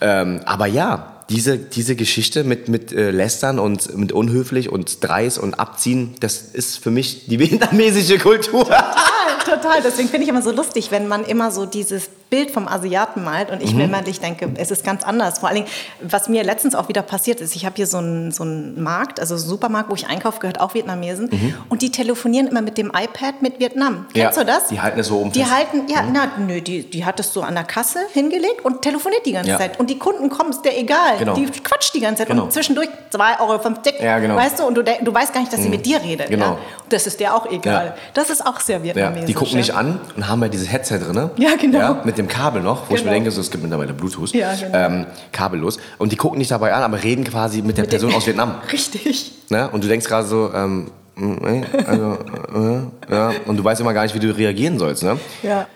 [0.00, 5.38] Ähm, aber ja, diese, diese Geschichte mit, mit äh, Lästern und mit unhöflich und dreist
[5.38, 8.64] und abziehen, das ist für mich die vietnamesische Kultur.
[8.64, 9.82] Total, total.
[9.82, 13.50] Deswegen finde ich immer so lustig, wenn man immer so dieses Bild vom Asiaten malt
[13.50, 13.90] und ich Mhm.
[13.90, 15.38] mir ich denke, es ist ganz anders.
[15.38, 15.68] Vor allen Dingen,
[16.00, 19.20] was mir letztens auch wieder passiert ist, ich habe hier so einen, so einen Markt,
[19.20, 21.30] also einen Supermarkt, wo ich einkaufe, gehört auch Vietnamesen
[21.68, 24.06] und die telefonieren immer mit dem iPad mit Vietnam.
[24.12, 24.42] Kennst Mhm.
[24.42, 24.66] Ja, du das?
[24.68, 25.54] die halten es so oben Die fest.
[25.54, 29.24] halten, ja, na, nö, die, die hat es so an der Kasse hingelegt und telefoniert
[29.24, 29.58] die ganze Ja.
[29.58, 29.78] Zeit.
[29.78, 31.18] Und die Kunden kommen, ist der egal.
[31.18, 31.34] Genau.
[31.34, 32.44] Die quatscht die ganze Zeit Genau.
[32.44, 34.36] und zwischendurch 2,50 Euro, Ja, genau.
[34.36, 36.28] weißt du, und du, du weißt gar nicht, dass sie mit dir redet.
[36.28, 36.44] Genau.
[36.52, 36.58] Ja?
[36.88, 37.94] Das ist der auch egal.
[38.14, 39.26] Das ist auch sehr vietnamesisch.
[39.26, 41.30] die gucken nicht an und haben ja dieses Headset drin.
[41.36, 41.98] Ja, genau.
[42.04, 43.12] mit dem Kabel noch, wo ich mir Genau.
[43.14, 44.32] denke, so, es gibt mittlerweile Bluetooth.
[44.32, 44.76] Ja, genau.
[44.76, 45.78] ähm, kabellos.
[45.98, 48.56] Und die gucken nicht dabei an, aber reden quasi mit der Person aus Vietnam.
[48.72, 49.32] Richtig.
[49.50, 49.68] Ne?
[49.70, 52.18] Und du denkst gerade so, ähm, äh, also,
[52.54, 53.32] äh, ja.
[53.46, 55.02] Und du weißt immer gar nicht, wie du reagieren sollst.
[55.02, 55.18] Ne?
[55.42, 55.66] Ja.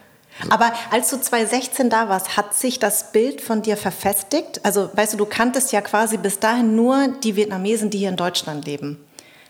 [0.48, 4.60] Aber als du 2016 da warst, hat sich das Bild von dir verfestigt?
[4.64, 8.16] Also, weißt du, du kanntest ja quasi bis dahin nur die Vietnamesen, die hier in
[8.16, 8.98] Deutschland leben.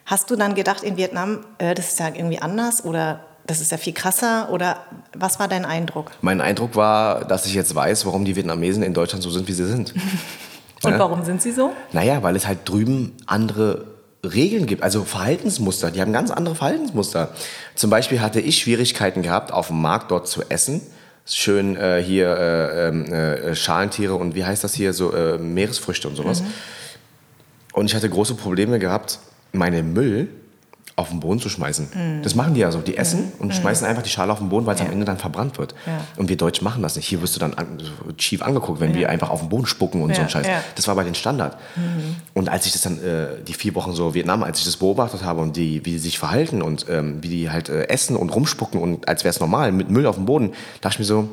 [0.07, 3.73] Hast du dann gedacht in Vietnam, äh, das ist ja irgendwie anders oder das ist
[3.73, 4.79] ja viel krasser oder
[5.17, 6.11] was war dein Eindruck?
[6.21, 9.53] Mein Eindruck war, dass ich jetzt weiß, warum die Vietnamesen in Deutschland so sind, wie
[9.53, 9.95] sie sind.
[10.83, 10.99] Und Ja.
[10.99, 11.73] warum sind sie so?
[11.93, 13.87] Naja, weil es halt drüben andere
[14.25, 15.91] Regeln gibt, also Verhaltensmuster.
[15.91, 17.31] Die haben ganz andere Verhaltensmuster.
[17.75, 20.81] Zum Beispiel hatte ich Schwierigkeiten gehabt, auf dem Markt dort zu essen.
[21.27, 26.09] Schön äh, hier äh, ähm, äh, Schalentiere und wie heißt das hier, so äh, Meeresfrüchte
[26.09, 26.43] und sowas.
[27.73, 29.19] Und ich hatte große Probleme gehabt,
[29.53, 30.29] meinen Müll
[30.97, 32.21] auf den Boden zu schmeißen.
[32.23, 32.81] Das machen die ja so.
[32.81, 35.17] Die essen und schmeißen einfach die Schale auf den Boden, weil es am Ende dann
[35.17, 35.75] verbrannt wird.
[35.87, 35.99] Ja.
[36.19, 37.07] Und wir Deutschen machen das nicht.
[37.09, 37.79] Hier wirst du dann an,
[38.19, 40.47] schief angeguckt, wenn wir einfach auf den Boden spucken und so Ja, ein Scheiß.
[40.47, 40.63] ja.
[40.75, 41.57] Das war bei den Standard.
[42.35, 45.25] Und als ich das dann, äh, die vier Wochen so Vietnam, als ich das beobachtet
[45.25, 48.29] habe und die, wie die sich verhalten und ähm, wie die halt äh, essen und
[48.29, 50.53] rumspucken und als wäre es normal, mit Müll auf dem Boden,
[50.83, 51.29] dachte ich mir so,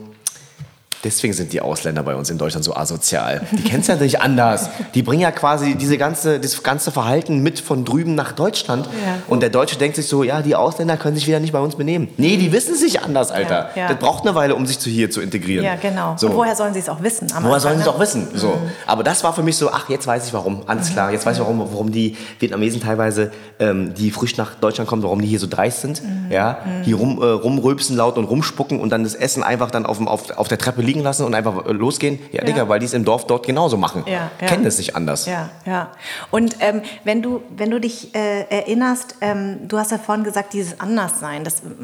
[1.03, 3.45] deswegen sind die Ausländer bei uns in Deutschland so asozial.
[3.51, 4.69] Die kennen es ja nicht anders.
[4.93, 8.85] Die bringen ja quasi diese ganze, das ganze Verhalten mit von drüben nach Deutschland.
[8.85, 9.17] Ja.
[9.27, 11.75] Und der Deutsche denkt sich so, ja, die Ausländer können sich wieder nicht bei uns
[11.75, 12.09] benehmen.
[12.17, 13.69] Nee, die wissen sich anders, Alter.
[13.75, 13.87] Ja, ja.
[13.89, 15.63] Das braucht eine Weile, um sich zu hier zu integrieren.
[15.65, 16.15] Ja, genau.
[16.17, 16.27] So.
[16.27, 17.27] Und woher sollen sie es auch wissen?
[17.29, 17.85] Woher Anfang, sollen sie ne?
[17.85, 18.27] doch wissen?
[18.33, 18.57] So.
[18.85, 20.63] Aber das war für mich so, ach, jetzt weiß ich warum.
[20.65, 24.89] Alles klar, jetzt weiß ich warum, warum die Vietnamesen teilweise, ähm, die frisch nach Deutschland
[24.89, 26.01] kommen, warum die hier so dreist sind.
[26.29, 26.59] Ja?
[26.85, 30.31] Die rum, äh, rumrülpsen laut und rumspucken und dann das Essen einfach dann auf, auf,
[30.37, 32.17] auf der Treppe liegen lassen und einfach äh, losgehen.
[32.31, 34.03] Ja, Digga, weil die es im Dorf dort genauso machen.
[34.07, 34.47] Ja, ja.
[34.47, 35.27] Kennen es nicht anders.
[35.27, 35.91] Ja, ja.
[36.31, 40.53] Und ähm, wenn, du, wenn du dich äh, erinnerst, ähm, du hast ja vorhin gesagt,
[40.53, 41.43] dieses Anderssein,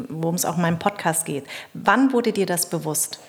[0.10, 1.44] worum es auch in meinem Podcast geht.
[1.74, 3.20] Wann wurde dir das bewusst?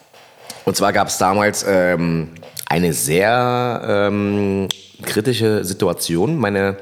[0.64, 2.30] Und zwar gab es damals ähm,
[2.66, 4.68] eine sehr ähm,
[5.02, 6.38] kritische Situation.
[6.38, 6.76] Meine,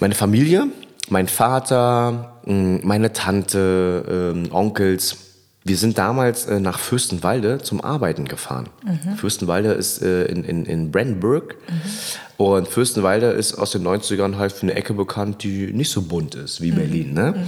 [0.00, 0.66] meine Familie,
[1.10, 5.33] mein Vater, meine Tante, ähm, Onkels,
[5.64, 8.68] wir sind damals äh, nach Fürstenwalde zum Arbeiten gefahren.
[9.16, 11.56] Fürstenwalde ist äh, in, in, in Brandenburg.
[12.36, 16.34] Und Fürstenwalde ist aus den 90ern halt für eine Ecke bekannt, die nicht so bunt
[16.34, 17.14] ist wie Berlin.
[17.14, 17.46] Ne?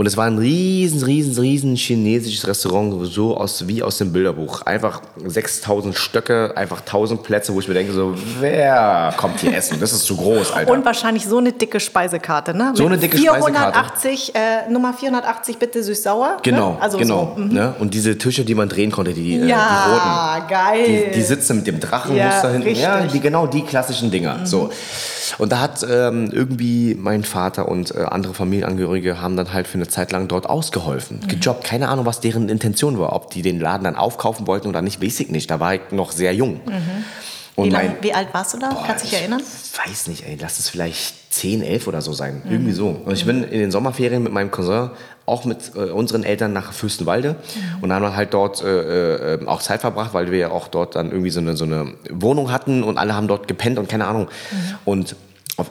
[0.00, 4.62] Und es war ein riesen, riesen, riesen chinesisches Restaurant, so aus, wie aus dem Bilderbuch.
[4.62, 9.78] Einfach 6000 Stöcke, einfach 1000 Plätze, wo ich mir denke, so, wer kommt hier essen?
[9.78, 10.72] Das ist zu groß, Alter.
[10.72, 12.72] Und wahrscheinlich so eine dicke Speisekarte, ne?
[12.72, 16.38] So Mit eine dicke 480, äh, Nummer 480 bitte süß-sauer.
[16.42, 16.80] genau, Ne?
[16.80, 17.34] Also genau.
[17.36, 17.52] So, mhm.
[17.52, 17.74] ne?
[17.78, 19.52] Und diese Tische, die man drehen konnte, die, äh, die roten.
[19.52, 21.10] Ja, geil.
[21.10, 22.74] Die, die sitzen mit dem Drachenmuster Ja, hinten.
[22.74, 23.10] Ja, richtig.
[23.10, 23.12] Mhm.
[23.12, 24.46] die, genau die klassischen Dinger.
[24.46, 24.70] So.
[25.36, 29.78] Und da hat ähm, irgendwie mein Vater und äh, andere Familienangehörige haben dann halt für
[29.78, 30.50] eine Zeit lang dort Mhm.
[30.50, 31.20] ausgeholfen.
[31.28, 31.64] Gejobbt.
[31.64, 33.12] Keine Ahnung, was deren Intention war.
[33.12, 35.50] Ob die den Laden dann aufkaufen wollten oder nicht, weiß ich nicht.
[35.50, 36.60] Da war ich noch sehr jung.
[37.56, 37.68] Und Mhm.
[37.68, 38.70] wie, mein, lang, wie alt warst du da?
[38.70, 39.42] Boah, Kannst du dich ich erinnern?
[39.86, 40.38] weiß nicht, ey.
[40.40, 42.40] Lass es vielleicht 10, 11 oder so sein.
[42.44, 42.50] Mhm.
[42.52, 42.88] Irgendwie so.
[43.04, 44.90] Und ich bin in den Sommerferien mit meinem Cousin
[45.26, 47.36] auch mit äh, unseren Eltern nach Fürstenwalde
[47.76, 47.82] mhm.
[47.82, 51.10] und haben halt dort äh, äh, auch Zeit verbracht, weil wir ja auch dort dann
[51.10, 54.24] irgendwie so eine, so eine Wohnung hatten und alle haben dort gepennt und keine Ahnung.
[54.50, 54.56] Mhm.
[54.84, 55.16] Und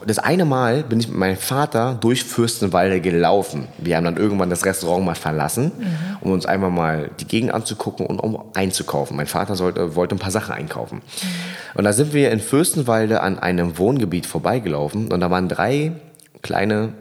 [0.05, 3.67] das eine Mal bin ich mit meinem Vater durch Fürstenwalde gelaufen.
[3.77, 6.17] Wir haben dann irgendwann das Restaurant mal verlassen, mhm.
[6.21, 9.15] um uns einmal mal die Gegend anzugucken und um einzukaufen.
[9.15, 10.97] Mein Vater sollte, wollte ein paar Sachen einkaufen.
[10.97, 11.27] Mhm.
[11.75, 15.93] Und da sind wir in Fürstenwalde an einem Wohngebiet vorbeigelaufen und da waren drei
[16.41, 16.93] kleine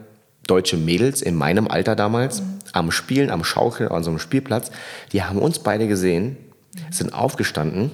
[0.47, 2.59] deutsche Mädels in meinem Alter damals mhm.
[2.73, 4.71] am Spielen, am Schaukeln, an so einem Spielplatz.
[5.11, 6.37] Die haben uns beide gesehen,
[6.91, 7.91] sind aufgestanden,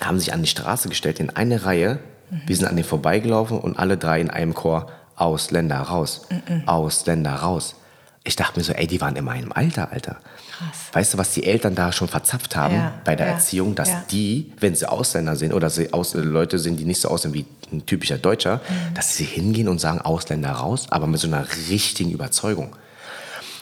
[0.00, 1.98] haben sich an die Straße gestellt in eine Reihe
[2.30, 6.68] wir sind an denen vorbeigelaufen und alle drei in einem Chor Ausländer raus, mhm.
[6.68, 7.76] Ausländer raus.
[8.24, 10.16] Ich dachte mir so, ey, die waren in meinem Alter, Alter.
[10.50, 10.68] Krass.
[10.92, 13.88] Weißt du, was die Eltern da schon verzapft haben ja, bei der ja, Erziehung, dass
[13.88, 14.04] ja.
[14.10, 17.46] die, wenn sie Ausländer sind oder sie aus, Leute sind, die nicht so aussehen wie
[17.72, 18.94] ein typischer Deutscher, mhm.
[18.94, 22.74] dass sie hingehen und sagen Ausländer raus, aber mit so einer richtigen Überzeugung.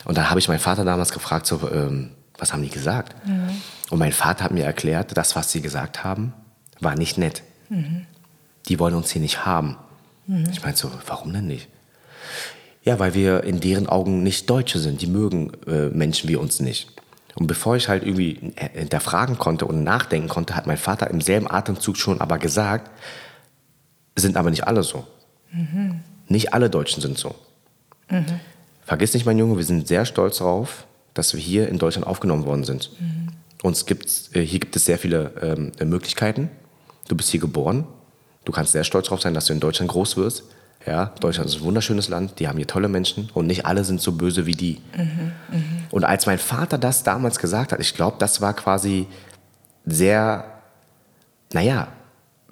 [0.03, 3.15] Und dann habe ich meinen Vater damals gefragt, so, ähm, was haben die gesagt?
[3.25, 3.61] Mhm.
[3.91, 6.33] Und mein Vater hat mir erklärt, das, was sie gesagt haben,
[6.79, 7.43] war nicht nett.
[7.69, 8.07] Mhm
[8.67, 9.77] die wollen uns hier nicht haben.
[10.27, 10.47] Mhm.
[10.51, 11.67] Ich meine so, warum denn nicht?
[12.83, 15.01] Ja, weil wir in deren Augen nicht Deutsche sind.
[15.01, 16.91] Die mögen äh, Menschen wie uns nicht.
[17.35, 21.49] Und bevor ich halt irgendwie hinterfragen konnte und nachdenken konnte, hat mein Vater im selben
[21.51, 22.89] Atemzug schon aber gesagt,
[24.15, 25.05] sind aber nicht alle so.
[25.51, 25.99] Mhm.
[26.29, 27.35] Nicht alle Deutschen sind so.
[28.09, 28.25] Mhm.
[28.85, 32.45] Vergiss nicht, mein Junge, wir sind sehr stolz darauf, dass wir hier in Deutschland aufgenommen
[32.45, 32.91] worden sind.
[32.99, 33.27] Mhm.
[33.63, 35.33] Uns gibt's, äh, hier gibt es sehr viele
[35.81, 36.49] ähm, Möglichkeiten.
[37.07, 37.85] Du bist hier geboren,
[38.45, 40.43] Du kannst sehr stolz darauf sein, dass du in Deutschland groß wirst.
[40.85, 44.01] Ja, Deutschland ist ein wunderschönes Land, die haben hier tolle Menschen und nicht alle sind
[44.01, 44.81] so böse wie die.
[44.95, 45.63] Mhm, mh.
[45.89, 49.07] Und als mein Vater das damals gesagt hat, ich glaube, das war quasi
[49.87, 50.45] sehr,
[51.53, 51.87] naja,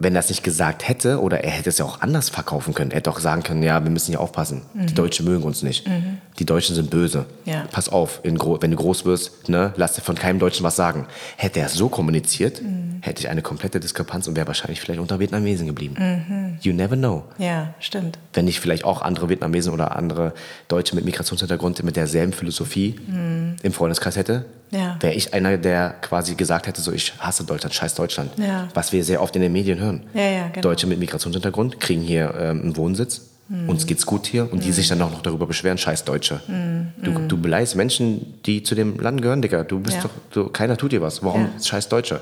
[0.03, 2.91] wenn er es nicht gesagt hätte, oder er hätte es ja auch anders verkaufen können,
[2.91, 4.63] er hätte auch sagen können, ja, wir müssen hier aufpassen.
[4.73, 4.87] Mhm.
[4.87, 5.87] Die Deutschen mögen uns nicht.
[5.87, 6.17] Mhm.
[6.39, 7.25] Die Deutschen sind böse.
[7.45, 7.65] Ja.
[7.71, 11.07] Pass auf, wenn du groß wirst, ne, lass dir von keinem Deutschen was sagen.
[11.37, 12.99] Hätte er es so kommuniziert, mhm.
[13.01, 15.95] hätte ich eine komplette Diskrepanz und wäre wahrscheinlich vielleicht unter Vietnamesen geblieben.
[15.97, 16.57] Mhm.
[16.61, 17.23] You never know.
[17.37, 18.17] Ja, stimmt.
[18.33, 20.33] Wenn ich vielleicht auch andere Vietnamesen oder andere
[20.67, 23.55] Deutsche mit Migrationshintergrund mit derselben Philosophie mhm.
[23.61, 24.97] im Freundeskreis hätte, ja.
[24.99, 28.31] wäre ich einer, der quasi gesagt hätte, so ich hasse Deutschland, scheiß Deutschland.
[28.37, 28.67] Ja.
[28.73, 29.92] Was wir sehr oft in den Medien hören.
[30.13, 30.61] Ja, ja, genau.
[30.61, 33.29] Deutsche mit Migrationshintergrund kriegen hier ähm, einen Wohnsitz.
[33.49, 33.69] Mhm.
[33.69, 34.61] Uns geht's gut hier und mhm.
[34.61, 36.41] die sich dann auch noch darüber beschweren, scheiß Deutsche.
[36.47, 36.93] Mhm.
[37.03, 37.27] Du, mhm.
[37.27, 39.63] du beleidigst Menschen, die zu dem Land gehören, Digga.
[39.63, 41.23] Du bist doch, du, keiner tut dir was.
[41.23, 42.21] Warum scheiß Deutsche?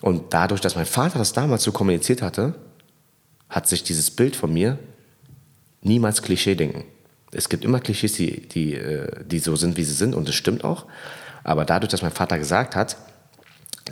[0.00, 2.54] Und dadurch, dass mein Vater das damals so kommuniziert hatte,
[3.48, 4.78] hat sich dieses Bild von mir
[5.82, 6.84] niemals Klischee denken.
[7.32, 10.34] Es gibt immer Klischees, die, die, äh, die so sind, wie sie sind und das
[10.34, 10.86] stimmt auch.
[11.42, 12.96] Aber dadurch, dass mein Vater gesagt hat,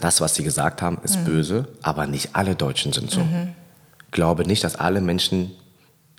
[0.01, 1.25] das, was sie gesagt haben, ist mhm.
[1.25, 3.21] böse, aber nicht alle Deutschen sind so.
[3.21, 3.55] Mhm.
[4.11, 5.53] Glaube nicht, dass alle Menschen,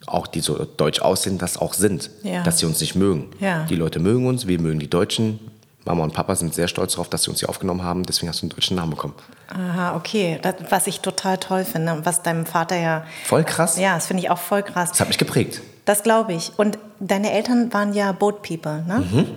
[0.05, 2.43] auch die so deutsch aussehen, das auch sind, ja.
[2.43, 3.32] dass sie uns nicht mögen.
[3.39, 3.65] Ja.
[3.65, 5.39] Die Leute mögen uns, wir mögen die Deutschen.
[5.86, 8.41] Mama und Papa sind sehr stolz darauf, dass sie uns hier aufgenommen haben, deswegen hast
[8.41, 9.15] du einen deutschen Namen bekommen.
[9.49, 10.39] Aha, okay.
[10.41, 13.03] Das, was ich total toll finde und was deinem Vater ja.
[13.26, 13.78] Voll krass.
[13.78, 14.91] Ja, das finde ich auch voll krass.
[14.91, 15.61] Das hat mich geprägt.
[15.86, 16.53] Das glaube ich.
[16.55, 19.03] Und deine Eltern waren ja Boat People, ne?
[19.11, 19.28] Mhm.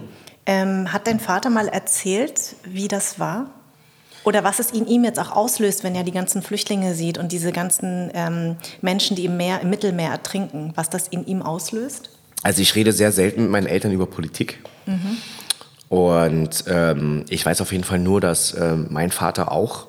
[0.48, 3.46] Ähm, hat dein Vater mal erzählt, wie das war?
[4.26, 7.30] Oder was es in ihm jetzt auch auslöst, wenn er die ganzen Flüchtlinge sieht und
[7.30, 12.10] diese ganzen ähm, Menschen, die im, Meer, im Mittelmeer ertrinken, was das in ihm auslöst?
[12.42, 14.58] Also ich rede sehr selten mit meinen Eltern über Politik.
[14.86, 15.18] Mhm.
[15.88, 19.86] Und ähm, ich weiß auf jeden Fall nur, dass ähm, mein Vater auch,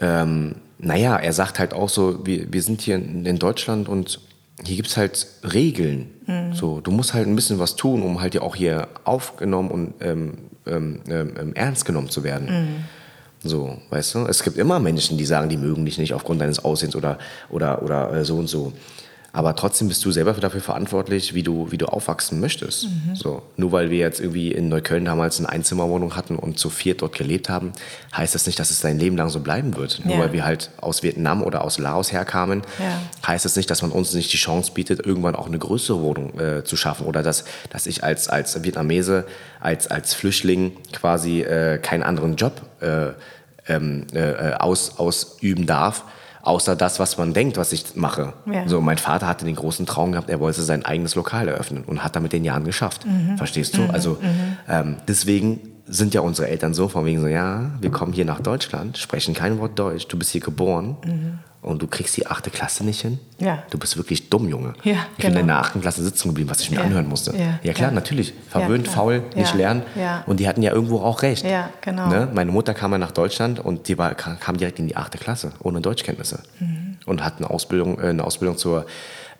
[0.00, 4.20] ähm, naja, er sagt halt auch so, wir, wir sind hier in Deutschland und
[4.66, 6.10] hier gibt es halt Regeln.
[6.26, 6.52] Mhm.
[6.52, 9.94] So, du musst halt ein bisschen was tun, um halt ja auch hier aufgenommen und
[10.00, 12.48] ähm, ähm, ähm, ähm, ernst genommen zu werden.
[12.50, 12.84] Mhm.
[13.44, 14.26] So, weißt du?
[14.26, 17.18] Es gibt immer Menschen, die sagen, die mögen dich nicht aufgrund deines Aussehens oder,
[17.50, 18.72] oder, oder äh, so und so.
[19.34, 22.84] Aber trotzdem bist du selber dafür verantwortlich, wie du, wie du aufwachsen möchtest.
[22.84, 23.14] Mhm.
[23.14, 23.42] So.
[23.56, 27.16] Nur weil wir jetzt irgendwie in Neukölln damals eine Einzimmerwohnung hatten und zu viert dort
[27.16, 27.72] gelebt haben,
[28.14, 30.00] heißt das nicht, dass es dein Leben lang so bleiben wird.
[30.00, 30.06] Ja.
[30.06, 33.26] Nur weil wir halt aus Vietnam oder aus Laos herkamen, ja.
[33.26, 36.38] heißt das nicht, dass man uns nicht die Chance bietet, irgendwann auch eine größere Wohnung
[36.38, 37.06] äh, zu schaffen.
[37.06, 39.24] Oder dass, dass ich als, als Vietnamese,
[39.60, 43.12] als, als Flüchtling quasi äh, keinen anderen Job äh,
[43.66, 46.04] ähm, äh, aus, ausüben darf
[46.42, 48.34] außer das, was man denkt, was ich mache.
[48.46, 48.68] Ja.
[48.68, 52.04] So, mein Vater hatte den großen Traum gehabt, er wollte sein eigenes Lokal eröffnen und
[52.04, 53.06] hat damit den Jahren geschafft.
[53.06, 53.36] Mhm.
[53.36, 53.82] Verstehst du?
[53.82, 53.90] Mhm.
[53.90, 54.56] Also mhm.
[54.68, 58.40] ähm, deswegen sind ja unsere Eltern so von wegen so, ja, wir kommen hier nach
[58.40, 61.38] Deutschland, sprechen kein Wort Deutsch, du bist hier geboren mhm.
[61.60, 63.18] und du kriegst die achte Klasse nicht hin.
[63.38, 63.62] Ja.
[63.68, 64.72] Du bist wirklich dumm, Junge.
[64.84, 66.84] Ja, ich bin in der achten Klasse sitzen geblieben, was ich mir ja.
[66.84, 67.36] anhören musste.
[67.36, 68.32] Ja, ja klar, natürlich.
[68.48, 69.82] Verwöhnt, faul, nicht lernen.
[70.26, 71.44] Und die hatten ja irgendwo auch recht.
[71.44, 72.08] Ja, genau.
[72.08, 72.28] Ne?
[72.32, 75.52] Meine Mutter kam ja nach Deutschland und die war, kam direkt in die achte Klasse,
[75.60, 76.40] ohne Deutschkenntnisse.
[76.58, 76.96] Mhm.
[77.06, 78.86] und hat eine Ausbildung, äh, eine Ausbildung zur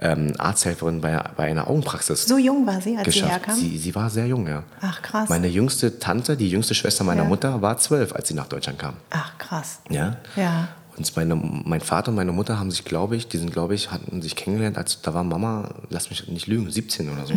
[0.02, 3.32] ähm, Arzthelferin bei, bei einer Augenpraxis So jung war sie, als sie geschafft.
[3.32, 3.54] herkam?
[3.54, 4.64] Sie, sie war sehr jung, ja.
[4.80, 5.28] Ach, krass.
[5.28, 7.28] Meine jüngste Tante, die jüngste Schwester meiner Ja.
[7.28, 8.94] Mutter, war zwölf, als sie nach Deutschland kam.
[9.10, 9.78] Ach, krass.
[9.88, 10.16] Ja.
[10.36, 10.68] Ja.
[10.96, 13.90] Und meine, mein Vater und meine Mutter haben sich, glaube ich, die sind, glaube ich,
[13.90, 17.32] hatten sich kennengelernt, als da war Mama, lass mich nicht lügen, 17 oder so.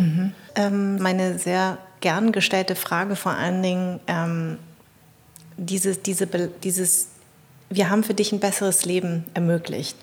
[0.56, 4.58] Ähm, meine sehr gern gestellte Frage vor allen Dingen, ähm,
[5.56, 6.26] dieses, diese,
[6.62, 7.08] dieses,
[7.70, 9.96] wir haben für dich ein besseres Leben ermöglicht.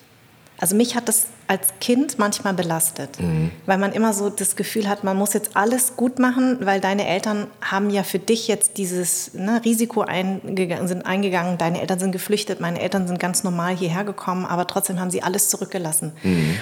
[0.60, 3.18] Also mich hat das als Kind manchmal belastet,
[3.66, 7.06] weil man immer so das Gefühl hat, man muss jetzt alles gut machen, weil deine
[7.06, 12.14] Eltern haben ja für dich jetzt dieses ne, Risiko eingegangen, sind eingegangen, deine Eltern sind
[12.14, 16.14] geflüchtet, meine Eltern sind ganz normal hierher gekommen, aber trotzdem haben sie alles zurückgelassen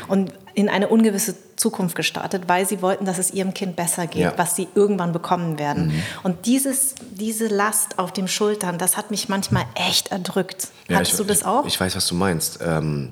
[0.08, 4.22] und in eine ungewisse Zukunft gestartet, weil sie wollten, dass es ihrem Kind besser geht,
[4.24, 4.34] Ja.
[4.38, 5.94] was sie irgendwann bekommen werden.
[6.24, 10.70] Und dieses, diese Last auf den Schultern, das hat mich manchmal echt erdrückt.
[10.90, 11.66] Ja, Hattest ich, du das auch?
[11.68, 12.60] Ich, ich weiß, was du meinst.
[12.66, 13.12] Ähm,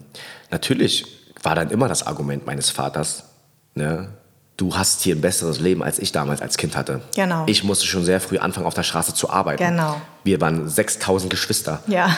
[0.52, 1.06] natürlich
[1.44, 3.24] war dann immer das Argument meines Vaters,
[3.76, 4.10] ne?
[4.58, 7.02] du hast hier ein besseres Leben, als ich damals als Kind hatte.
[7.16, 7.44] Genau.
[7.48, 9.64] Ich musste schon sehr früh anfangen, auf der Straße zu arbeiten.
[9.64, 10.02] Genau.
[10.26, 11.82] Wir waren 6000 Geschwister.
[11.88, 12.10] ja.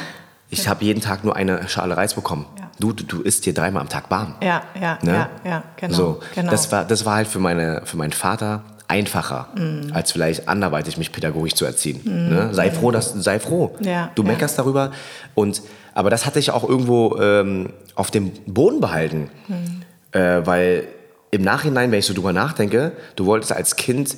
[0.54, 2.46] Ich habe jeden Tag nur eine Schale Reis bekommen.
[2.60, 2.70] Ja.
[2.78, 4.36] Du, du, du isst hier dreimal am Tag warm.
[4.44, 5.14] Ja, ja, Ne?
[5.14, 5.94] ja, ja, genau.
[5.96, 6.52] So, genau.
[6.52, 9.92] das, war, das war halt für, meine, für meinen Vater einfacher, Mhm.
[9.94, 12.02] als vielleicht anderweitig mich pädagogisch zu erziehen.
[12.04, 12.50] Ne?
[12.54, 13.78] Sei froh, dass, sei froh.
[13.80, 14.28] Ja, du ja.
[14.28, 14.92] meckerst darüber.
[15.36, 15.62] Und,
[15.94, 19.30] aber das hatte ich auch irgendwo ähm, auf dem Boden behalten.
[19.48, 19.82] Mhm.
[20.12, 20.88] Äh, weil
[21.32, 24.18] im Nachhinein, wenn ich so drüber nachdenke, du wolltest als Kind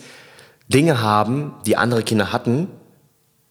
[0.67, 2.67] Dinge haben, die andere Kinder hatten,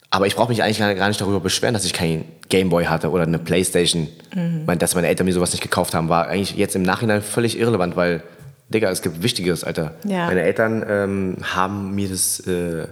[0.09, 3.23] aber ich brauche mich eigentlich gar nicht darüber beschweren, dass ich keinen Gameboy hatte oder
[3.23, 4.09] eine Playstation.
[4.35, 4.67] Mhm.
[4.77, 7.95] Dass meine Eltern mir sowas nicht gekauft haben, war eigentlich jetzt im Nachhinein völlig irrelevant,
[7.95, 8.21] weil,
[8.69, 9.95] Digga, es gibt Wichtigeres, Alter.
[10.07, 10.27] Ja.
[10.27, 12.87] Meine Eltern ähm, haben mir das äh,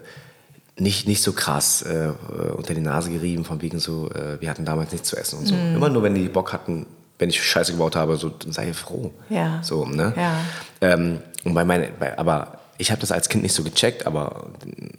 [0.82, 2.12] nicht, nicht so krass äh,
[2.56, 5.46] unter die Nase gerieben, von wegen so, äh, wir hatten damals nichts zu essen und
[5.46, 5.56] so.
[5.56, 5.76] Mhm.
[5.76, 6.88] Immer nur, wenn die Bock hatten,
[7.20, 9.12] wenn ich Scheiße gebaut habe, so dann sei froh.
[9.30, 9.62] Ja.
[9.62, 10.14] So, ne?
[10.18, 10.34] Ja.
[10.82, 14.48] Ähm, und bei meine, bei, aber ich habe das als Kind nicht so gecheckt, aber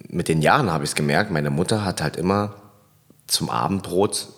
[0.07, 1.31] mit den Jahren habe ich es gemerkt.
[1.31, 2.53] Meine Mutter hat halt immer
[3.27, 4.29] zum Abendbrot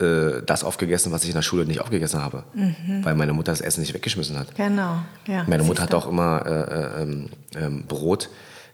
[0.00, 2.44] äh, das aufgegessen, was ich in der Schule nicht aufgegessen habe,
[3.02, 4.54] weil meine Mutter das Essen nicht weggeschmissen hat.
[4.54, 5.44] Genau, ja.
[5.46, 8.30] Meine Mutter hat auch immer äh, äh, ähm, ähm, Brot,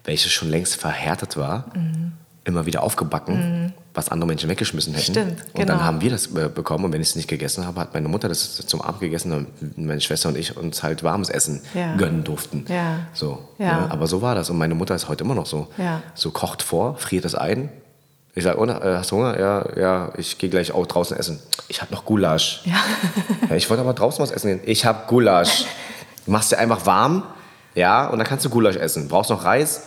[0.07, 2.13] welches schon längst verhärtet war, Mhm.
[2.43, 5.11] immer wieder aufgebacken, was andere Menschen weggeschmissen hätten.
[5.11, 5.79] Stimmt, Und dann genau.
[5.81, 8.29] haben wir das äh, bekommen und wenn ich es nicht gegessen habe, hat meine Mutter
[8.29, 11.95] das zum Abend gegessen und meine Schwester und ich uns halt warmes Essen Ja.
[11.97, 12.65] gönnen durften.
[12.69, 12.99] Ja.
[13.13, 13.81] So, Ja.
[13.81, 13.91] ne?
[13.91, 15.67] Aber so war das und meine Mutter ist heute immer noch so.
[16.15, 17.69] So kocht vor, friert es ein.
[18.33, 19.37] Ich sage, oh, äh, hast du Hunger?
[19.39, 21.39] Ja, ja, ich gehe gleich auch draußen essen.
[21.69, 22.61] Ich habe noch Gulasch.
[22.65, 22.75] Ja.
[23.49, 24.59] Ja, ich wollte aber draußen was essen gehen.
[24.63, 25.65] Ich habe Gulasch.
[26.27, 27.23] Machst dir einfach warm,
[27.73, 29.07] ja, und dann kannst du Gulasch essen.
[29.09, 29.83] Brauchst noch Reis?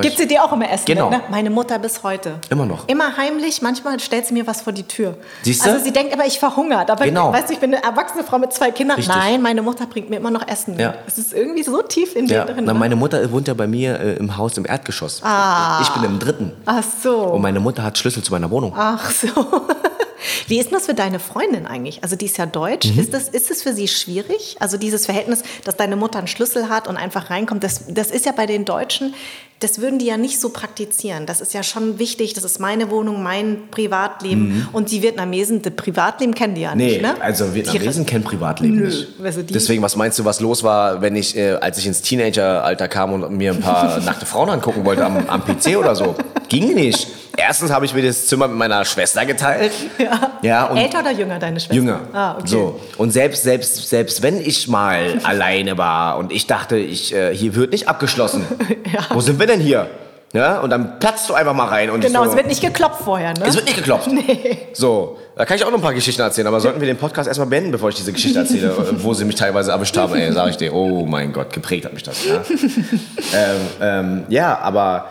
[0.00, 0.84] Gibt sie dir auch immer Essen?
[0.86, 1.10] Genau.
[1.10, 1.24] mit, Ne?
[1.30, 2.34] Meine Mutter bis heute.
[2.50, 2.88] Immer noch.
[2.88, 5.16] Immer heimlich, manchmal stellt sie mir was vor die Tür.
[5.42, 5.70] Siehst du?
[5.70, 6.90] Also sie denkt aber, ich verhungert.
[6.90, 7.32] Aber Genau.
[7.32, 8.96] weißt du, ich bin eine erwachsene Frau mit zwei Kindern.
[8.96, 9.14] Richtig.
[9.14, 10.78] Nein, meine Mutter bringt mir immer noch Essen.
[10.78, 10.94] Ja.
[11.06, 12.64] Es ist irgendwie so tief in dir ja, drin.
[12.64, 12.78] na, ne?
[12.78, 15.20] meine Mutter wohnt ja bei mir äh, im Haus im Erdgeschoss.
[15.24, 15.80] Ah.
[15.82, 16.52] Ich bin im dritten.
[16.66, 17.16] Ach so.
[17.18, 18.72] Und meine Mutter hat Schlüssel zu meiner Wohnung.
[18.76, 19.28] Ach so.
[20.48, 22.02] Wie ist denn das für deine Freundin eigentlich?
[22.02, 22.86] Also die ist ja deutsch.
[22.92, 22.98] Mhm.
[23.00, 24.56] Ist, das, ist das für sie schwierig?
[24.60, 28.26] Also dieses Verhältnis, dass deine Mutter einen Schlüssel hat und einfach reinkommt, das, das ist
[28.26, 29.14] ja bei den Deutschen,
[29.60, 31.24] das würden die ja nicht so praktizieren.
[31.24, 34.66] Das ist ja schon wichtig, das ist meine Wohnung, mein Privatleben.
[34.72, 36.78] Und die Vietnamesen, das Privatleben kennen die ja Mhm.
[36.78, 37.14] Nee, nicht, ne?
[37.20, 39.08] also Vietnamesen kennen Privatleben Nö, nicht.
[39.22, 42.02] also die- Deswegen, was meinst du, was los war, wenn ich, äh, als ich ins
[42.02, 46.16] Teenageralter kam und mir ein paar nackte Frauen angucken wollte am, am PC oder so?
[46.48, 47.06] Ging nicht.
[47.36, 49.72] Erstens habe ich mir das Zimmer mit meiner Schwester geteilt.
[49.98, 50.32] Ja.
[50.42, 51.74] Ja, und Älter oder jünger, deine Schwester?
[51.74, 52.00] Jünger.
[52.12, 52.46] Ah, okay.
[52.46, 52.80] So.
[52.96, 57.54] Und selbst, selbst, selbst wenn ich mal alleine war und ich dachte, ich, äh, hier
[57.54, 58.44] wird nicht abgeschlossen.
[59.10, 59.88] Wo sind wir denn hier?
[60.34, 61.90] Ja, und dann platzt du einfach mal rein.
[61.90, 63.44] Und Genau, so, es wird nicht geklopft vorher, ne?
[63.46, 64.08] es wird nicht geklopft.
[64.12, 64.58] Nee.
[64.72, 67.28] So, da kann ich auch noch ein paar Geschichten erzählen, aber sollten wir den Podcast
[67.28, 70.32] erstmal beenden, bevor ich diese Geschichte erzähle, äh, wo sie mich teilweise erwischt haben, ey,
[70.32, 72.24] sag ich dir, oh mein Gott, geprägt hat mich das.
[72.24, 72.42] Ja,
[73.34, 75.06] ähm, ähm, ja aber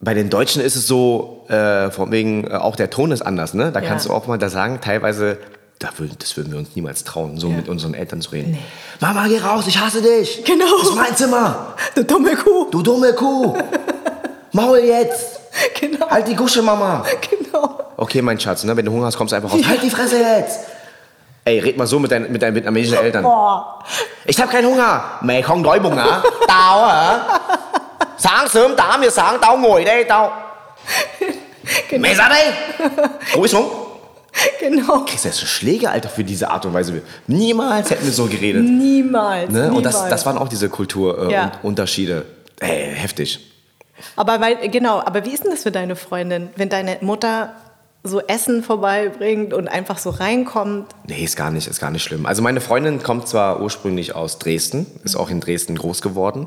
[0.00, 3.52] bei den Deutschen ist es so, äh, von wegen, äh, auch der Ton ist anders,
[3.54, 3.70] ne?
[3.72, 3.88] Da Ja.
[3.88, 5.38] kannst du auch mal da sagen, teilweise,
[5.78, 8.58] da würden, das würden wir uns niemals trauen, so mit unseren Eltern zu reden.
[9.00, 10.42] Mama, geh raus, ich hasse dich.
[10.44, 10.64] Genau.
[10.80, 11.74] Das ist mein Zimmer.
[11.94, 12.66] Du dumme Kuh.
[12.70, 13.54] Du dumme Kuh.
[14.52, 15.40] Maul jetzt.
[15.80, 16.08] Genau.
[16.10, 17.04] Halt die Gusche, Mama.
[17.30, 17.78] Genau.
[17.96, 18.76] Okay, mein Schatz, ne?
[18.76, 19.60] wenn du Hunger hast, kommst du einfach raus.
[19.68, 20.60] Halt die Fresse jetzt!
[21.44, 23.22] Ey, red mal so mit, dein, mit deinen vietnamesischen Eltern.
[23.24, 23.82] Boah.
[24.26, 25.02] Ich hab keinen Hunger.
[25.22, 26.22] Đói bụng hả?
[26.46, 27.20] Tao hả?
[28.20, 30.32] Sáng sớm 8 giờ sáng tao ngồi đây tao.
[31.98, 32.52] Mày ra đây!
[33.34, 33.68] Ruhig xuống.
[34.60, 35.06] Genau.
[35.06, 37.02] Du jetzt schon Schläge, Alter, für diese Art und Weise?
[37.26, 38.62] Niemals hätten wir so geredet.
[38.62, 39.50] Niemals.
[39.50, 39.58] Ne?
[39.58, 39.76] niemals.
[39.76, 42.24] Und das, das waren auch diese Kulturunterschiede.
[42.60, 42.68] Äh, Ja.
[42.68, 43.38] Ey, heftig.
[44.16, 47.54] Aber weil, genau, aber wie ist denn das für deine Freundin, wenn deine Mutter
[48.02, 50.86] so Essen vorbeibringt und einfach so reinkommt.
[51.06, 52.24] Nee, ist gar nicht, ist gar nicht schlimm.
[52.26, 56.46] Also meine Freundin kommt zwar ursprünglich aus Dresden, ist auch in Dresden groß geworden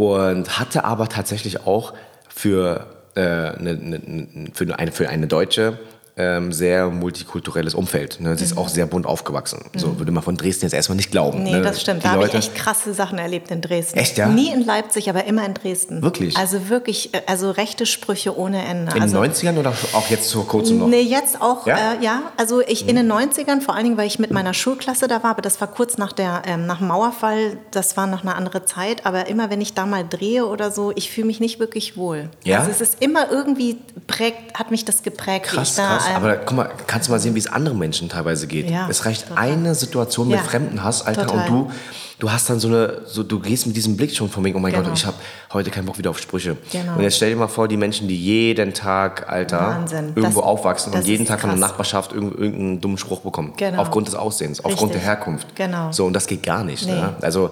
[0.00, 1.92] und hatte aber tatsächlich auch
[2.28, 5.78] für, äh, eine, eine, für, eine, für eine Deutsche
[6.20, 8.20] ähm, sehr multikulturelles Umfeld.
[8.20, 8.36] Ne?
[8.36, 9.64] Sie ist auch sehr bunt aufgewachsen.
[9.74, 11.42] So würde man von Dresden jetzt erstmal nicht glauben.
[11.42, 11.62] Nee, ne?
[11.62, 12.02] das stimmt.
[12.02, 13.98] Die Da habe ich echt krasse Sachen erlebt in Dresden.
[13.98, 14.28] Echt, ja?
[14.28, 16.02] Nie in Leipzig, aber immer in Dresden.
[16.02, 16.36] Wirklich?
[16.36, 18.92] Also wirklich, äh, also rechte Sprüche ohne Ende.
[18.92, 20.88] in den also, 90ern oder auch jetzt vor kurzem noch?
[20.88, 21.94] Nee, jetzt auch, Ja?
[21.94, 25.08] äh, ja also ich in den 90ern, vor allen Dingen, weil ich mit meiner Schulklasse
[25.08, 28.22] da war, aber das war kurz nach, der, ähm, nach dem Mauerfall, das war noch
[28.22, 31.40] eine andere Zeit, aber immer wenn ich da mal drehe oder so, ich fühle mich
[31.40, 32.28] nicht wirklich wohl.
[32.44, 32.58] Ja?
[32.58, 35.46] Also es ist immer irgendwie prägt, hat mich das geprägt.
[35.52, 36.06] wie Krass, ich da, krass.
[36.10, 38.68] Ähm, Aber guck mal, kannst du mal sehen, wie es anderen Menschen teilweise geht.
[38.70, 39.44] Ja, es reicht total.
[39.44, 41.48] eine Situation mit Ja, Fremden hast, Alter, total.
[41.50, 41.72] und du,
[42.18, 44.60] du hast dann so eine, so, du gehst mit diesem Blick schon von wegen, oh
[44.60, 44.84] mein Genau.
[44.88, 45.16] Gott, ich habe
[45.52, 46.56] heute keinen Bock wieder auf Sprüche.
[46.72, 46.94] Genau.
[46.96, 50.12] Und jetzt stell dir mal vor, die Menschen, die jeden Tag, Alter, Wahnsinn.
[50.14, 51.70] irgendwo Das- aufwachsen und das jeden ist Tag von der krass.
[51.70, 53.54] Nachbarschaft irgend- irgendeinen dummen Spruch bekommen.
[53.56, 53.80] Genau.
[53.82, 55.08] Aufgrund des Aussehens, aufgrund der Richtig.
[55.08, 55.54] Herkunft.
[55.56, 55.92] Genau.
[55.92, 56.84] So, und das geht gar nicht.
[56.86, 56.92] Nee.
[56.92, 57.14] Ne?
[57.22, 57.50] Also,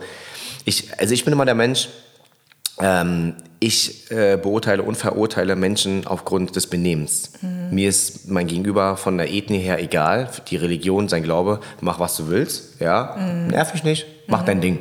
[0.65, 1.89] ich, also ich bin immer der Mensch,
[2.81, 7.33] ähm, ich äh, beurteile und verurteile Menschen aufgrund des Benehmens.
[7.43, 7.75] Mhm.
[7.75, 12.17] Mir ist mein Gegenüber von der Ethnie her egal, die Religion, sein Glaube, mach was
[12.17, 13.49] du willst, ja, Mhm.
[13.49, 14.79] nerv mich nicht, mach dein Ding.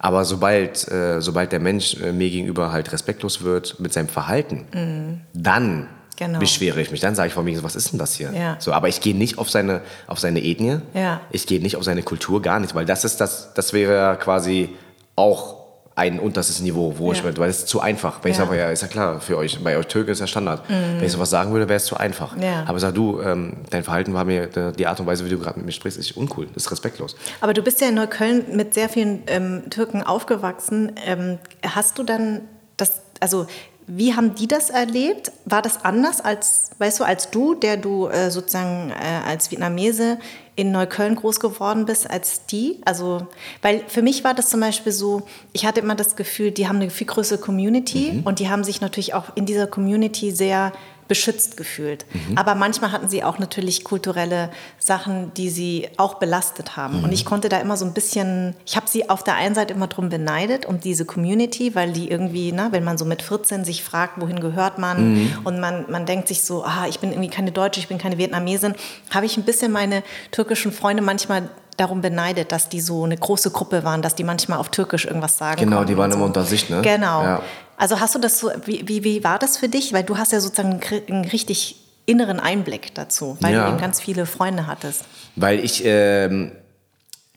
[0.00, 5.22] Aber sobald, äh, sobald der Mensch äh, mir gegenüber halt respektlos wird mit seinem Verhalten,
[5.32, 5.86] dann Mhm.
[6.16, 6.38] Genau.
[6.40, 8.30] beschwere ich mich, dann sage ich von mir, was ist denn das hier?
[8.34, 8.56] Ja.
[8.58, 11.20] So, aber ich gehe nicht auf seine, auf seine Ethnie, Ja.
[11.30, 14.70] ich gehe nicht auf seine Kultur, gar nicht, weil das ist das, das wäre quasi
[15.16, 15.59] auch
[15.96, 17.24] ein unterstes Niveau, wo ich Ja.
[17.26, 18.20] mit, weil es zu einfach.
[18.22, 18.46] Wenn ich Ja.
[18.46, 20.62] sage, ja, ist ja klar, für euch, bei euch Türken ist ja Standard.
[20.68, 22.36] Wenn ich sowas sagen würde, wäre es zu einfach.
[22.40, 22.64] Ja.
[22.66, 25.58] Aber sag du, ähm, dein Verhalten war mir, die Art und Weise, wie du gerade
[25.58, 27.16] mit mir sprichst, ist uncool, ist respektlos.
[27.40, 30.92] Aber du bist ja in Neukölln mit sehr vielen ähm, Türken aufgewachsen.
[31.04, 32.42] Ähm, hast du dann
[32.78, 33.46] das, also
[33.86, 35.32] wie haben die das erlebt?
[35.44, 40.18] War das anders als, weißt du, als du, der du äh, sozusagen äh, als Vietnamese
[40.60, 42.78] in Neukölln groß geworden bist, als die?
[42.84, 43.26] Also,
[43.62, 46.76] weil für mich war das zum Beispiel so, ich hatte immer das Gefühl, die haben
[46.76, 50.72] eine viel größere Community und die haben sich natürlich auch in dieser Community sehr
[51.10, 52.06] beschützt gefühlt.
[52.36, 54.48] Aber manchmal hatten sie auch natürlich kulturelle
[54.78, 57.02] Sachen, die sie auch belastet haben.
[57.02, 59.74] Und ich konnte da immer so ein bisschen, ich habe sie auf der einen Seite
[59.74, 63.64] immer drum beneidet, um diese Community, weil die irgendwie, ne, wenn man so mit 14
[63.64, 67.28] sich fragt, wohin gehört man und man, man denkt sich so, ah, ich bin irgendwie
[67.28, 68.76] keine Deutsche, ich bin keine Vietnamesin,
[69.10, 73.50] habe ich ein bisschen meine türkischen Freunde manchmal darum beneidet, dass die so eine große
[73.50, 76.26] Gruppe waren, dass die manchmal auf Türkisch irgendwas sagen Genau, die waren immer so.
[76.26, 76.82] unter sich, ne?
[76.82, 77.22] Genau.
[77.24, 77.42] Ja.
[77.80, 79.94] Also hast du das so, wie, wie, wie war das für dich?
[79.94, 83.64] Weil du hast ja sozusagen einen richtig inneren Einblick dazu, weil Ja.
[83.64, 85.04] du eben ganz viele Freunde hattest.
[85.36, 86.52] Weil ich, ähm,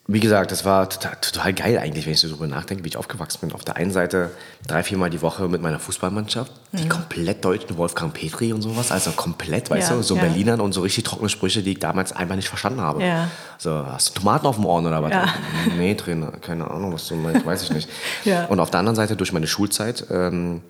[0.05, 2.97] wie gesagt, das war total, total geil eigentlich, wenn ich so drüber nachdenke, wie ich
[2.97, 3.53] aufgewachsen bin.
[3.53, 4.31] Auf der einen Seite
[4.67, 9.11] drei, viermal die Woche mit meiner Fußballmannschaft, die komplett deutschen Wolfgang Petri und sowas, also
[9.11, 10.23] komplett, weißt Ja, du, so ja.
[10.23, 13.01] Berlinern und so richtig trockene Sprüche, die ich damals einfach nicht verstanden habe.
[13.01, 13.29] Ja.
[13.57, 15.11] So, hast du Tomaten auf dem Ohren oder was?
[15.11, 15.33] Ja.
[15.77, 17.89] Nee, Trainer, keine Ahnung, was du meinst, weiß ich nicht.
[18.49, 20.61] Und auf der anderen Seite, durch meine Schulzeit, ähm,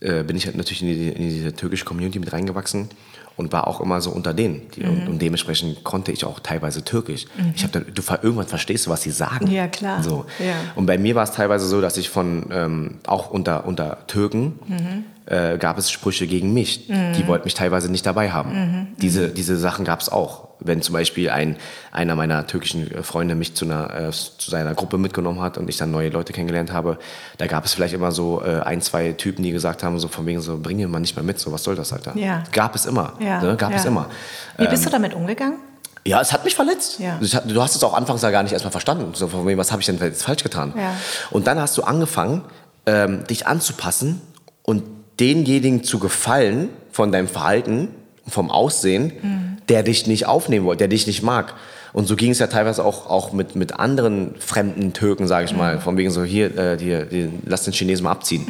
[0.00, 2.90] äh, bin ich halt natürlich in, die, in diese türkische Community mit reingewachsen
[3.36, 4.62] und war auch immer so unter denen.
[4.74, 4.88] Die, Mhm.
[4.90, 7.26] und, und dementsprechend konnte ich auch teilweise Türkisch.
[7.54, 9.46] Ich hab dann, du irgendwann verstehst du, was sie sagen.
[9.50, 10.02] Ja, klar.
[10.02, 10.24] So.
[10.38, 10.54] Ja.
[10.74, 14.58] Und bei mir war es teilweise so, dass ich von ähm, auch unter, unter Türken
[14.66, 15.04] Mhm.
[15.26, 16.86] Äh, gab es Sprüche gegen mich.
[16.86, 18.52] Die wollten mich teilweise nicht dabei haben.
[18.52, 18.86] Mhm.
[18.98, 20.48] Diese, diese Sachen gab es auch.
[20.58, 21.56] Wenn zum Beispiel ein,
[21.92, 25.68] einer meiner türkischen äh, Freunde mich zu, einer, äh, zu seiner Gruppe mitgenommen hat und
[25.68, 26.98] ich dann neue Leute kennengelernt habe,
[27.38, 30.24] da gab es vielleicht immer so äh, ein, zwei Typen, die gesagt haben, so von
[30.26, 32.16] wegen so, bring ihn mal nicht mehr mit, so was soll das, Alter?
[32.16, 32.42] Ja.
[32.52, 33.14] Gab es immer.
[33.20, 33.56] Ja, Ne?
[33.56, 33.76] Gab ja.
[33.76, 34.08] es immer.
[34.56, 35.58] Wie bist du damit umgegangen?
[36.06, 37.00] Ja, es hat mich verletzt.
[37.00, 37.18] Ja.
[37.44, 39.12] Du hast es auch anfangs ja gar nicht erstmal verstanden.
[39.14, 40.72] So von wem, was habe ich denn jetzt falsch getan?
[40.76, 40.94] Ja.
[41.30, 42.42] Und dann hast du angefangen,
[42.86, 44.20] ähm, dich anzupassen
[44.62, 44.84] und
[45.20, 47.88] denjenigen zu gefallen von deinem Verhalten,
[48.28, 49.56] vom Aussehen, Mhm.
[49.68, 51.54] der dich nicht aufnehmen wollte, der dich nicht mag.
[51.92, 55.52] Und so ging es ja teilweise auch, auch mit, mit anderen fremden Türken, sage ich
[55.52, 55.58] Mhm.
[55.58, 55.80] mal.
[55.80, 58.46] Von wegen so, hier, äh, die, die, lass den Chinesen mal abziehen.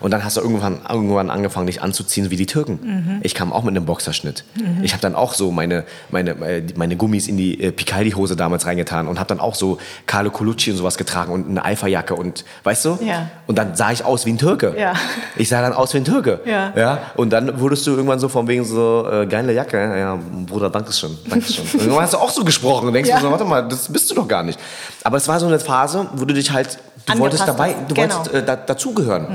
[0.00, 2.78] Und dann hast du irgendwann, irgendwann angefangen, dich anzuziehen wie die Türken.
[2.82, 3.20] Mhm.
[3.22, 4.44] Ich kam auch mit einem Boxerschnitt.
[4.82, 8.66] Ich habe dann auch so meine, meine, äh, meine Gummis in die äh, Picaldi-Hose damals
[8.66, 12.44] reingetan und habe dann auch so Carlo Colucci und sowas getragen und eine Alpha-Jacke und,
[12.64, 12.98] weißt du?
[13.04, 13.28] Ja.
[13.46, 14.74] Und dann sah ich aus wie ein Türke.
[14.78, 14.94] Ja.
[15.36, 16.40] Ich sah dann aus wie ein Türke.
[16.44, 16.72] Ja.
[16.76, 16.98] ja?
[17.16, 19.78] Und dann wurdest du irgendwann so von wegen so, äh, geile Jacke.
[19.98, 21.64] Ja, Bruder, Dankeschön, Dankeschön.
[21.64, 23.20] und irgendwann hast du auch so gesprochen und denkst Ja.
[23.20, 24.58] so, warte mal, das bist du doch gar nicht.
[25.04, 28.14] Aber es war so eine Phase, wo du dich halt, du wolltest dabei, du Genau.
[28.16, 29.26] wolltest äh, da, dazugehören.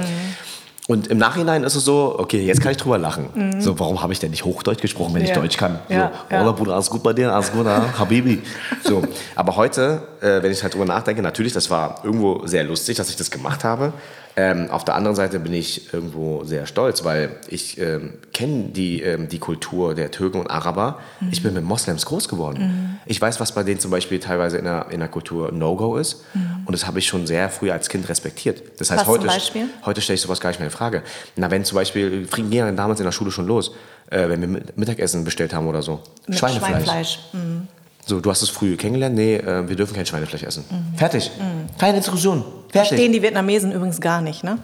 [0.87, 3.55] Und im Nachhinein ist es so, okay, jetzt kann ich drüber lachen.
[3.59, 5.35] So, warum habe ich denn nicht Hochdeutsch gesprochen, wenn ich Ja.
[5.35, 5.79] Deutsch kann?
[5.89, 6.41] Ja, so, ja.
[6.41, 8.41] Oder Bruder, alles gut bei dir, alles gut, ah, Habibi.
[8.83, 9.03] So,
[9.35, 13.09] aber heute, äh, wenn ich halt drüber nachdenke, natürlich, das war irgendwo sehr lustig, dass
[13.09, 13.91] ich das gemacht habe.
[14.39, 19.01] Ähm, auf der anderen Seite bin ich irgendwo sehr stolz, weil ich ähm, kenne die,
[19.01, 20.99] ähm, die Kultur der Türken und Araber.
[21.19, 21.29] Mhm.
[21.31, 22.99] Ich bin mit Moslems groß geworden.
[23.07, 26.23] Ich weiß, was bei denen zum Beispiel teilweise in der, in der Kultur No-Go ist.
[26.65, 28.61] Und das habe ich schon sehr früh als Kind respektiert.
[28.79, 29.25] Das heißt, Mhm.
[29.25, 31.01] Was heute, heute stelle ich sowas gar nicht mehr in Frage.
[31.35, 33.71] Na, wenn zum Beispiel, ging ja damals in der Schule schon los,
[34.11, 36.01] äh, wenn wir mit- Mittagessen bestellt haben oder so.
[36.27, 36.69] Mit Schweinefleisch.
[36.69, 37.19] Schweinefleisch.
[37.33, 37.67] Mhm.
[38.07, 40.63] So, du hast es früh kennengelernt, nee, äh, wir dürfen kein Schweinefleisch essen.
[40.95, 41.29] Fertig.
[41.77, 42.41] Keine Diskussion.
[42.69, 42.89] Fertig.
[42.89, 44.59] Verstehen die Vietnamesen übrigens gar nicht, ne?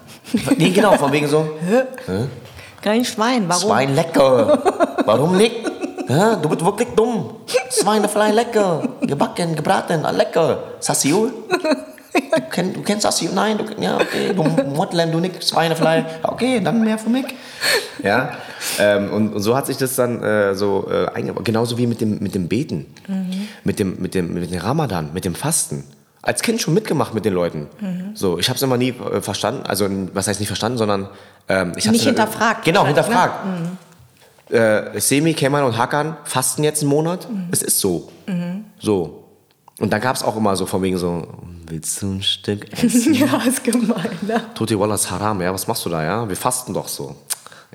[0.56, 1.46] Nee, genau, von wegen so,
[2.80, 3.62] Kein Schwein, warum?
[3.62, 4.62] Schwein lecker.
[5.04, 5.56] Warum nicht?
[6.08, 7.34] Ja, du bist wirklich dumm.
[7.70, 8.82] Schweinefleisch lecker.
[9.02, 10.62] Gebacken, gebraten, lecker.
[10.80, 11.32] Sassiul?
[12.12, 13.32] Du, kenn, du kennst Sassiul?
[13.34, 14.32] Nein, du, ja, okay.
[14.34, 16.04] Du Motlem, du nicht Schweinefleisch.
[16.22, 17.26] Okay, dann mehr für mich.
[18.02, 18.36] Ja,
[18.78, 21.44] ähm, und, und so hat sich das dann äh, so äh, eingebaut.
[21.44, 22.86] Genauso wie mit dem, mit dem Beten,
[23.62, 25.84] mit, dem, mit, dem, mit dem Ramadan, mit dem Fasten.
[26.20, 27.68] Als Kind schon mitgemacht mit den Leuten.
[28.14, 29.62] So, ich habe es immer nie äh, verstanden.
[29.64, 31.08] Also, was heißt nicht verstanden, sondern
[31.48, 33.46] ähm, ich hab's Nicht hinterfragt Genau, hinterfragt
[34.50, 37.26] äh, Semi, Kemal und Hakan fasten jetzt einen Monat.
[37.50, 38.10] Es ist so.
[38.78, 39.24] So.
[39.80, 41.26] Und da gab es auch immer so von wegen so,
[41.66, 43.14] willst du ein Stück essen?
[43.14, 44.40] Ja, ist gemein, ne?
[44.54, 46.28] Tuti Wallah ist haram, ja, was machst du da, ja?
[46.28, 47.16] Wir fasten doch so.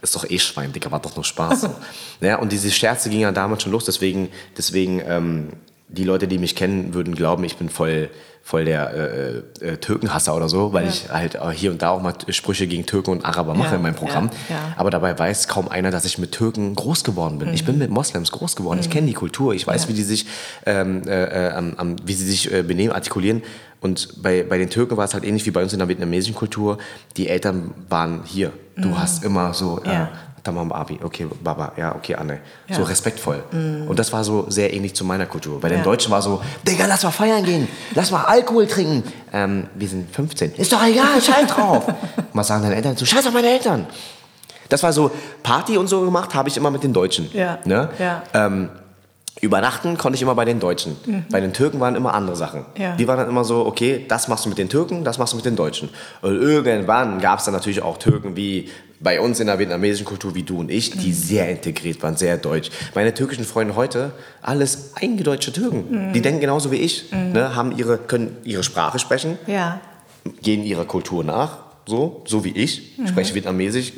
[0.01, 1.61] Ist doch eh Schwein, Digga, war doch nur Spaß.
[1.61, 1.75] So.
[2.21, 5.49] ja, und diese Scherze gingen ja damals schon los, deswegen, deswegen ähm,
[5.89, 8.09] die Leute, die mich kennen, würden glauben, ich bin voll,
[8.43, 12.01] voll der äh, äh, Türkenhasser oder so, weil ich halt äh, hier und da auch
[12.01, 14.29] mal Sprüche gegen Türken und Araber mache Ja, in meinem Programm.
[14.49, 14.61] ja, ja.
[14.77, 17.53] Aber dabei weiß kaum einer, dass ich mit Türken groß geworden bin.
[17.53, 18.79] Ich bin mit Moslems groß geworden.
[18.79, 19.53] Ich kenne die Kultur.
[19.55, 20.27] Ich weiß, wie die sich,
[20.65, 23.41] ähm, äh, äh, am- am- wie sie sich äh, benehmen, artikulieren.
[23.81, 26.35] Und bei, bei den Türken war es halt ähnlich wie bei uns in der vietnamesischen
[26.35, 26.77] Kultur.
[27.17, 28.51] Die Eltern waren hier.
[28.77, 30.09] Du hast immer so, Ja.
[30.43, 32.39] Tamam Abi, okay, Baba, ja, okay, Anne.
[32.71, 32.87] So Ja.
[32.87, 33.43] respektvoll.
[33.51, 35.59] Und das war so sehr ähnlich zu meiner Kultur.
[35.59, 35.83] Bei den Ja.
[35.83, 39.03] Deutschen war so, Digga, lass mal feiern gehen, lass mal Alkohol trinken.
[39.33, 40.53] Ähm, wir sind 15.
[40.55, 41.83] Ist doch egal, scheiß drauf.
[42.33, 42.95] Was sagen deine Eltern?
[42.95, 43.87] So, scheiß auf meine Eltern.
[44.69, 45.11] Das war so,
[45.43, 47.29] Party und so gemacht habe ich immer mit den Deutschen.
[47.33, 47.57] Ja.
[47.65, 47.89] Ne?
[47.99, 48.21] Ja.
[48.33, 48.69] Ähm,
[49.41, 50.95] übernachten konnte ich immer bei den Deutschen.
[51.31, 52.61] Bei den Türken waren immer andere Sachen.
[52.75, 52.81] Mhm.
[52.81, 52.95] Ja.
[52.95, 55.37] Die waren dann immer so, okay, das machst du mit den Türken, das machst du
[55.37, 55.89] mit den Deutschen.
[56.21, 58.69] Und irgendwann gab es dann natürlich auch Türken wie
[59.01, 60.99] bei uns in der vietnamesischen Kultur wie du und ich, Mhm.
[60.99, 62.69] die sehr integriert waren, sehr deutsch.
[62.95, 64.11] Meine türkischen Freunde heute,
[64.41, 66.09] alles eingedeutschte Türken.
[66.09, 66.13] Mhm.
[66.13, 69.79] Die denken genauso wie ich, ne, haben ihre, können ihre Sprache sprechen, Ja.
[70.41, 73.07] gehen ihrer Kultur nach, so, so wie ich, Mhm.
[73.07, 73.93] spreche Vietnamesisch.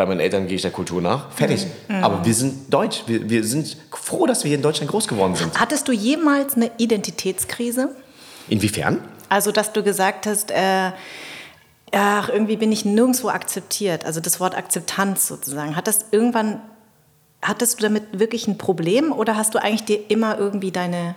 [0.00, 1.30] Bei meinen Eltern gehe ich der Kultur nach.
[1.30, 1.66] Fertig.
[1.86, 2.02] Mhm.
[2.02, 3.02] Aber wir sind deutsch.
[3.06, 5.60] Wir, wir sind froh, dass wir hier in Deutschland groß geworden sind.
[5.60, 7.94] Hattest du jemals eine Identitätskrise?
[8.48, 9.04] Inwiefern?
[9.28, 10.92] Also, dass du gesagt hast, äh,
[11.92, 14.06] ach, irgendwie bin ich nirgendwo akzeptiert.
[14.06, 15.76] Also das Wort Akzeptanz sozusagen.
[15.76, 16.62] Hat das irgendwann,
[17.42, 21.14] hattest du damit wirklich ein Problem oder hast du eigentlich dir immer irgendwie deine,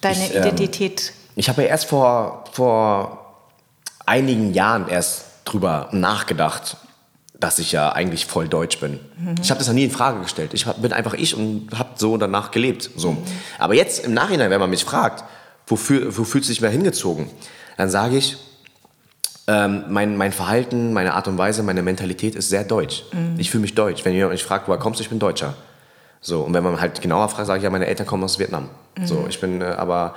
[0.00, 1.12] deine Ich, ähm, Identität?
[1.36, 3.36] Ich habe ja erst vor, vor
[4.06, 6.78] einigen Jahren erst drüber nachgedacht,
[7.40, 8.98] dass ich ja eigentlich voll deutsch bin.
[9.40, 10.54] Ich habe das ja nie in Frage gestellt.
[10.54, 12.90] Ich hab, bin einfach ich und habe so danach gelebt.
[12.96, 13.16] So.
[13.58, 15.24] Aber jetzt im Nachhinein, wenn man mich fragt,
[15.66, 17.30] wofür, wo fühlst du dich mehr hingezogen,
[17.76, 18.36] dann sage ich,
[19.46, 23.04] ähm, mein, mein Verhalten, meine Art und Weise, meine Mentalität ist sehr deutsch.
[23.38, 24.04] Ich fühle mich deutsch.
[24.04, 25.54] Wenn jemand mich fragt, woher kommst du, ich bin Deutscher.
[26.20, 28.68] So, und wenn man halt genauer fragt, sage ich ja, meine Eltern kommen aus Vietnam.
[29.04, 30.16] So, ich bin äh, aber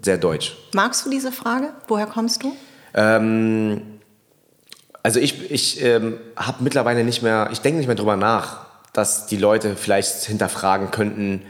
[0.00, 0.56] sehr deutsch.
[0.72, 1.70] Magst du diese Frage?
[1.88, 2.52] Woher kommst du?
[2.94, 3.82] Ähm,
[5.02, 9.26] also ich, ich ähm, habe mittlerweile nicht mehr, ich denke nicht mehr drüber nach, dass
[9.26, 11.42] die Leute vielleicht hinterfragen könnten,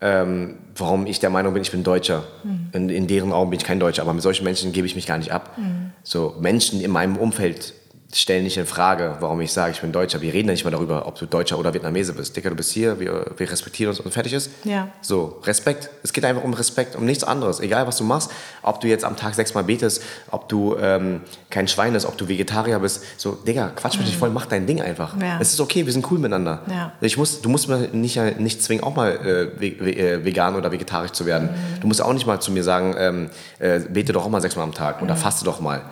[0.00, 2.24] ähm, warum ich der Meinung bin, ich bin Deutscher.
[2.72, 5.06] In, in deren Augen bin ich kein Deutscher, aber mit solchen Menschen gebe ich mich
[5.06, 5.56] gar nicht ab.
[6.02, 7.74] So Menschen in meinem Umfeld
[8.14, 10.20] stellen nicht in Frage, warum ich sage, ich bin Deutscher.
[10.20, 12.36] Wir reden ja nicht mal darüber, ob du Deutscher oder Vietnamese bist.
[12.36, 14.50] Dicker, du bist hier, wir, wir respektieren uns und fertig ist.
[14.64, 14.88] Ja.
[15.00, 15.88] So, Respekt.
[16.02, 17.60] Es geht einfach um Respekt, um nichts anderes.
[17.60, 18.30] Egal, was du machst,
[18.62, 22.28] ob du jetzt am Tag sechsmal betest, ob du ähm, kein Schwein bist, ob du
[22.28, 23.02] Vegetarier bist.
[23.16, 25.18] So, Digga, quatsch mich nicht voll, mach dein Ding einfach.
[25.20, 25.38] Ja.
[25.40, 26.62] Es ist okay, wir sind cool miteinander.
[26.70, 26.92] Ja.
[27.00, 31.12] Ich muss, du musst mir nicht, nicht zwingen, auch mal äh, äh, vegan oder vegetarisch
[31.12, 31.48] zu werden.
[31.80, 34.64] Du musst auch nicht mal zu mir sagen, ähm, äh, bete doch auch mal sechsmal
[34.64, 35.82] am Tag oder faste doch mal.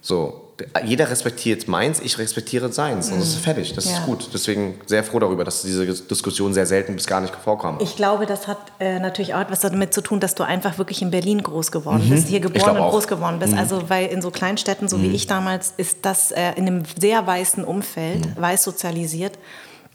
[0.00, 0.47] So.
[0.84, 3.10] Jeder respektiert meins, ich respektiere seins.
[3.10, 3.74] Und das ist fertig.
[3.74, 3.92] Das Ja.
[3.98, 4.28] ist gut.
[4.34, 7.80] Deswegen sehr froh darüber, dass diese Diskussion sehr selten bis gar nicht vorkommt.
[7.82, 11.00] Ich glaube, das hat äh, natürlich auch etwas damit zu tun, dass du einfach wirklich
[11.02, 12.90] in Berlin groß geworden bist, hier geboren und auch.
[12.90, 13.54] groß geworden bist.
[13.54, 17.26] Also, weil in so Kleinstädten, so wie ich damals, ist das äh, in einem sehr
[17.26, 19.38] weißen Umfeld, weiß sozialisiert.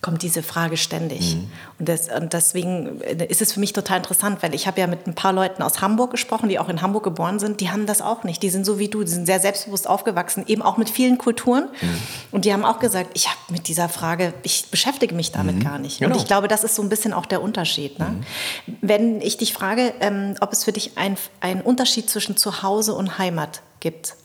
[0.03, 1.35] Kommt diese Frage ständig.
[1.35, 1.47] Mhm.
[1.79, 4.85] Und, das, und, deswegen äh, ist es für mich total interessant, weil ich habe ja
[4.85, 7.87] mit ein paar Leuten aus Hamburg gesprochen, die auch in Hamburg geboren sind, die haben
[7.87, 8.43] das auch nicht.
[8.43, 11.69] Die sind so wie du, die sind sehr selbstbewusst aufgewachsen, eben auch mit vielen Kulturen.
[11.81, 11.87] Mhm.
[12.31, 15.63] Und die haben auch gesagt, ich habe mit dieser Frage, ich beschäftige mich damit mhm.
[15.63, 15.99] gar nicht.
[15.99, 16.13] Genau.
[16.13, 17.97] Und ich glaube, das ist so ein bisschen auch der Unterschied.
[17.97, 18.23] Ne?
[18.67, 18.77] Mhm.
[18.81, 23.61] Wenn ich dich frage, ähm, ob es für dich einen Unterschied zwischen Zuhause und Heimat
[23.79, 24.15] gibt,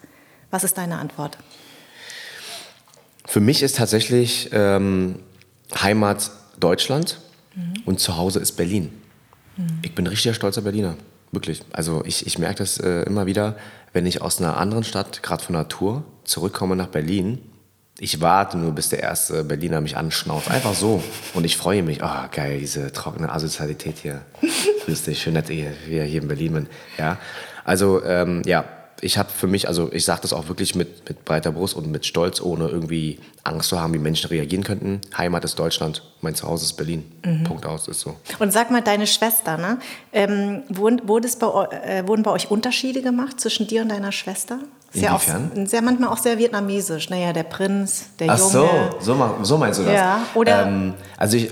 [0.51, 1.39] was ist deine Antwort?
[3.27, 5.21] Für mich ist tatsächlich ähm,
[5.75, 7.19] Heimat Deutschland
[7.55, 7.75] mhm.
[7.85, 8.91] und zu Hause ist Berlin.
[9.57, 9.79] Mhm.
[9.83, 10.97] Ich bin richtiger stolzer Berliner,
[11.33, 11.63] wirklich.
[11.73, 13.57] Also ich, ich merke das äh, immer wieder,
[13.93, 17.41] wenn ich aus einer anderen Stadt, gerade von Tour, zurückkomme nach Berlin.
[18.01, 20.49] Ich warte nur, bis der erste Berliner mich anschnauzt.
[20.49, 21.03] Einfach so.
[21.35, 22.01] Und ich freue mich.
[22.01, 24.23] Oh, geil, diese trockene Asozialität hier.
[24.85, 26.67] Grüß dich, schön, dass ihr hier in Berlin bin.
[26.97, 27.19] Ja,
[27.65, 28.65] also ähm, ja,
[29.01, 31.91] ich habe für mich, also ich sage das auch wirklich mit, mit breiter Brust und
[31.91, 35.01] mit Stolz, ohne irgendwie Angst zu haben, wie Menschen reagieren könnten.
[35.17, 37.05] Heimat ist Deutschland, mein Zuhause ist Berlin.
[37.25, 37.45] Mhm.
[37.45, 38.17] Punkt aus, ist so.
[38.39, 39.79] Und sag mal, deine Schwester, ne?
[40.13, 44.61] Ähm, wurden, wurde bei, äh, wurden bei euch Unterschiede gemacht zwischen dir und deiner Schwester?
[44.95, 45.21] Ja auch
[45.67, 47.11] sehr, manchmal auch sehr vietnamesisch.
[47.11, 48.69] Naja, der Prinz, der Ach Junge.
[48.71, 49.93] Ach so, so, so meinst du das?
[49.93, 50.67] Ja, oder?
[50.67, 51.51] Ähm, also, ich,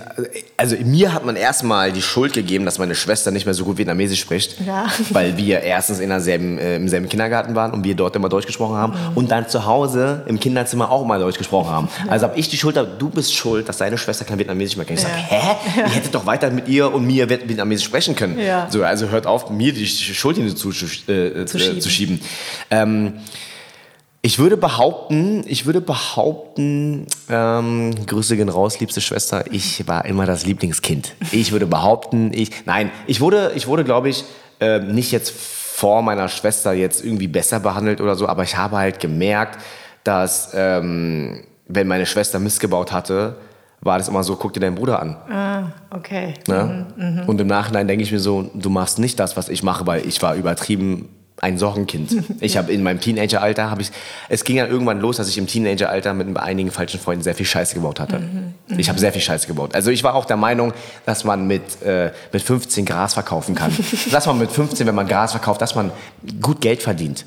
[0.56, 3.76] also mir hat man erstmal die Schuld gegeben, dass meine Schwester nicht mehr so gut
[3.76, 4.58] Vietnamesisch spricht.
[4.66, 4.86] Ja.
[5.10, 8.46] Weil wir erstens in derselben, äh, im selben Kindergarten waren und wir dort immer Deutsch
[8.46, 8.92] gesprochen haben.
[8.92, 9.16] Mhm.
[9.16, 11.88] Und dann zu Hause im Kinderzimmer auch mal Deutsch gesprochen haben.
[12.06, 12.12] Ja.
[12.12, 15.00] Also habe ich die Schuld, du bist schuld, dass deine Schwester kein Vietnamesisch mehr kennt.
[15.00, 15.10] Ich ja.
[15.10, 15.80] sage, hä?
[15.80, 18.38] Ihr hättet doch weiter mit ihr und mir Vietnamesisch sprechen können.
[18.38, 18.68] Ja.
[18.70, 21.80] So, also hört auf, mir die Schuld zu, äh, zu schieben.
[21.80, 22.20] Zu schieben.
[22.70, 23.12] Ähm,
[24.26, 30.26] ich würde behaupten, ich würde behaupten, ähm, Grüße gehen raus, liebste Schwester, ich war immer
[30.26, 31.14] das Lieblingskind.
[31.30, 34.24] Ich würde behaupten, ich, nein, ich wurde, ich wurde, glaube ich,
[34.58, 38.78] äh, nicht jetzt vor meiner Schwester jetzt irgendwie besser behandelt oder so, aber ich habe
[38.78, 39.62] halt gemerkt,
[40.02, 43.36] dass ähm, wenn meine Schwester missgebaut hatte,
[43.80, 45.16] war das immer so, guck dir deinen Bruder an.
[45.30, 46.34] Ah, okay.
[46.48, 46.86] Ne?
[46.96, 47.22] Mhm, mh.
[47.26, 50.06] Und im Nachhinein denke ich mir so, du machst nicht das, was ich mache, weil
[50.06, 52.10] ich war übertrieben ein Sorgenkind.
[52.40, 53.90] Ich habe in meinem Teenageralter habe ich
[54.28, 57.46] es ging ja irgendwann los, dass ich im Teenageralter mit einigen falschen Freunden sehr viel
[57.46, 58.20] Scheiße gebaut hatte.
[58.20, 58.54] Mhm.
[58.78, 59.74] Ich habe sehr viel Scheiße gebaut.
[59.74, 60.72] Also ich war auch der Meinung,
[61.04, 63.72] dass man mit äh, mit 15 Gras verkaufen kann.
[64.10, 65.90] dass man mit 15, wenn man Gras verkauft, dass man
[66.40, 67.26] gut Geld verdient.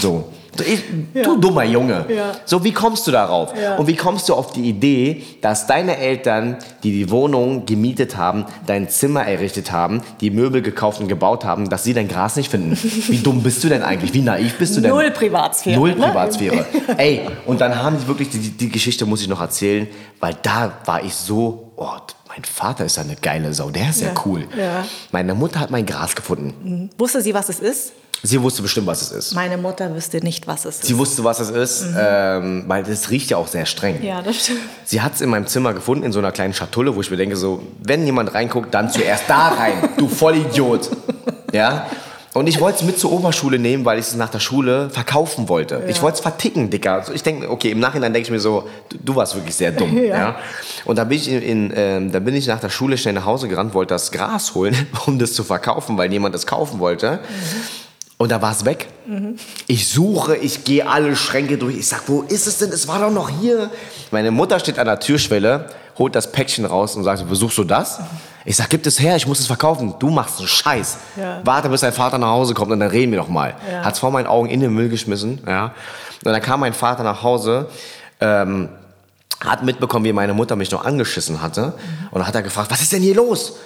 [0.00, 0.30] So.
[0.58, 0.82] Ich,
[1.14, 1.22] ja.
[1.22, 2.04] Du dummer Junge.
[2.08, 2.32] Ja.
[2.44, 3.54] So, wie kommst du darauf?
[3.56, 3.76] Ja.
[3.76, 8.46] Und wie kommst du auf die Idee, dass deine Eltern, die die Wohnung gemietet haben,
[8.66, 12.50] dein Zimmer errichtet haben, die Möbel gekauft und gebaut haben, dass sie dein Gras nicht
[12.50, 12.76] finden?
[13.08, 14.12] Wie dumm bist du denn eigentlich?
[14.12, 14.90] Wie naiv bist du denn?
[14.90, 15.78] Null Privatsphäre.
[15.78, 16.06] Null ne?
[16.06, 16.64] Privatsphäre.
[16.96, 19.86] Ey, und dann haben die wirklich, die, die Geschichte muss ich noch erzählen,
[20.18, 21.86] weil da war ich so, oh,
[22.30, 24.46] mein Vater ist eine geile Sau, der ist ja, cool.
[25.10, 26.54] Meine Mutter hat mein Gras gefunden.
[26.62, 26.90] Mhm.
[26.96, 27.92] Wusste sie, was es ist?
[28.22, 29.34] Sie wusste bestimmt, was es ist.
[29.34, 30.84] Meine Mutter wüsste nicht, was es ist.
[30.84, 31.96] Sie wusste, was es ist, mhm.
[31.98, 34.00] ähm, weil das riecht ja auch sehr streng.
[34.02, 34.60] Ja, das stimmt.
[34.84, 37.16] Sie hat es in meinem Zimmer gefunden, in so einer kleinen Schatulle, wo ich mir
[37.16, 40.90] denke, so, wenn jemand reinguckt, dann zuerst da rein, du Vollidiot.
[41.52, 41.88] Ja?
[42.32, 45.48] Und ich wollte es mit zur Oberschule nehmen, weil ich es nach der Schule verkaufen
[45.48, 45.80] wollte.
[45.82, 45.88] Ja.
[45.88, 46.92] Ich wollte es verticken, Dicker.
[46.94, 49.72] Also ich denke, okay, im Nachhinein denke ich mir so, du, du, warst wirklich sehr
[49.72, 49.96] dumm.
[50.04, 50.16] ja.
[50.16, 50.36] ja.
[50.84, 53.24] Und da bin, ich in, in ähm, da bin ich nach der Schule schnell nach
[53.24, 54.76] Hause gerannt, wollte das Gras holen,
[55.06, 57.14] um das zu verkaufen, weil jemand es kaufen wollte.
[57.14, 57.60] Mhm.
[58.18, 58.86] Und da war es weg.
[59.06, 59.36] Mhm.
[59.66, 61.78] Ich suche, ich gehe alle Schränke durch.
[61.78, 62.68] Ich sag, wo ist es denn?
[62.68, 63.70] Es war doch noch hier.
[64.10, 67.98] Meine Mutter steht an der Türschwelle, holt das Päckchen raus und sagt, besuchst du das?
[68.44, 69.94] Ich sag, gib es her, ich muss es verkaufen.
[69.98, 70.98] Du machst einen Scheiß.
[71.16, 71.40] Ja.
[71.44, 73.54] Warte, bis dein Vater nach Hause kommt und dann reden wir noch mal.
[73.70, 73.84] Ja.
[73.84, 75.40] Hat's vor meinen Augen in den Müll geschmissen.
[75.46, 75.74] Ja.
[76.24, 77.68] Und dann kam mein Vater nach Hause,
[78.20, 78.70] ähm,
[79.44, 81.66] hat mitbekommen, wie meine Mutter mich noch angeschissen hatte.
[81.66, 82.08] Mhm.
[82.10, 83.58] Und dann hat er gefragt, was ist denn hier los?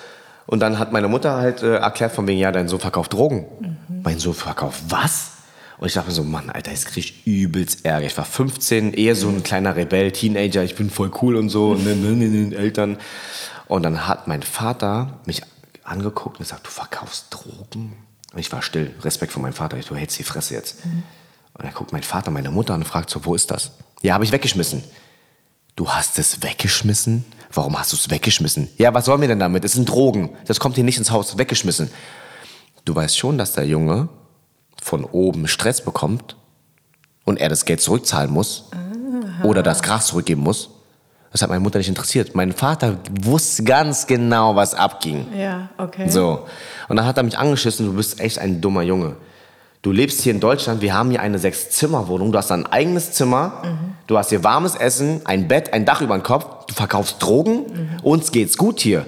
[0.47, 3.47] Und dann hat meine Mutter halt äh, erklärt von wegen, ja, dein Sohn verkauft Drogen.
[3.61, 4.03] Mhm.
[4.03, 5.31] Mein Sohn verkauft was?
[5.79, 8.07] Und ich dachte mir so, Mann, Alter, jetzt krieg ich übelst Ärger.
[8.07, 11.75] Ich war 15, eher so ein kleiner Rebell, Teenager, ich bin voll cool und so,
[11.75, 12.99] ne, ne, ne, ne, Eltern.
[13.67, 15.43] Und dann hat mein Vater mich
[15.85, 17.97] angeguckt und gesagt, du verkaufst Drogen?
[18.33, 19.77] Und ich war still, Respekt vor meinem Vater.
[19.79, 20.85] Ich, du hältst die Fresse jetzt.
[20.85, 21.03] Mhm.
[21.55, 23.73] Und dann guckt mein Vater meine Mutter an und fragt so, wo ist das?
[24.03, 24.83] Ja, habe ich weggeschmissen.
[25.77, 27.25] Du hast es weggeschmissen?
[27.53, 28.69] Warum hast du es weggeschmissen?
[28.77, 29.65] Ja, was sollen wir denn damit?
[29.65, 30.37] Es sind Drogen.
[30.47, 31.39] Das kommt hier nicht ins Haus.
[31.39, 31.91] Weggeschmissen.
[32.85, 34.09] Du weißt schon, dass der Junge
[34.83, 36.37] von oben Stress bekommt
[37.25, 39.45] und er das Geld zurückzahlen muss Aha.
[39.45, 40.71] oder das Gras zurückgeben muss.
[41.35, 42.37] Das hat meine Mutter nicht interessiert.
[42.37, 45.27] Mein Vater wusste ganz genau, was abging.
[45.37, 46.09] Ja, okay.
[46.09, 46.47] So.
[46.89, 49.17] Und dann hat er mich angeschissen, du bist echt ein dummer Junge.
[49.83, 53.63] Du lebst hier in Deutschland, wir haben hier eine Sechs-Zimmer-Wohnung, du hast ein eigenes Zimmer,
[53.65, 53.95] mhm.
[54.07, 57.53] du hast hier warmes Essen, ein Bett, ein Dach über den Kopf, du verkaufst Drogen,
[57.53, 57.89] mhm.
[58.05, 59.05] uns geht's gut hier.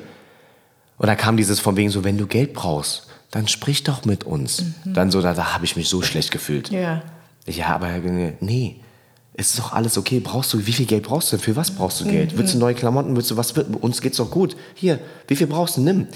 [0.98, 4.24] Und da kam dieses von wegen so, wenn du Geld brauchst, dann sprich doch mit
[4.24, 4.64] uns.
[4.84, 4.94] Mhm.
[4.94, 6.70] Dann so, da, da habe ich mich so schlecht gefühlt.
[6.70, 7.02] Ja.
[7.46, 7.88] Ja, aber
[8.40, 8.80] nee,
[9.36, 10.20] es ist doch alles okay.
[10.20, 11.38] Brauchst du, wie viel Geld brauchst du?
[11.38, 12.38] Für was brauchst du Geld?
[12.38, 13.14] Willst du neue Klamotten?
[13.16, 13.52] Willst du was?
[13.52, 14.56] Uns geht's doch gut.
[14.74, 14.98] Hier,
[15.28, 15.82] wie viel brauchst du?
[15.82, 16.06] Nimm.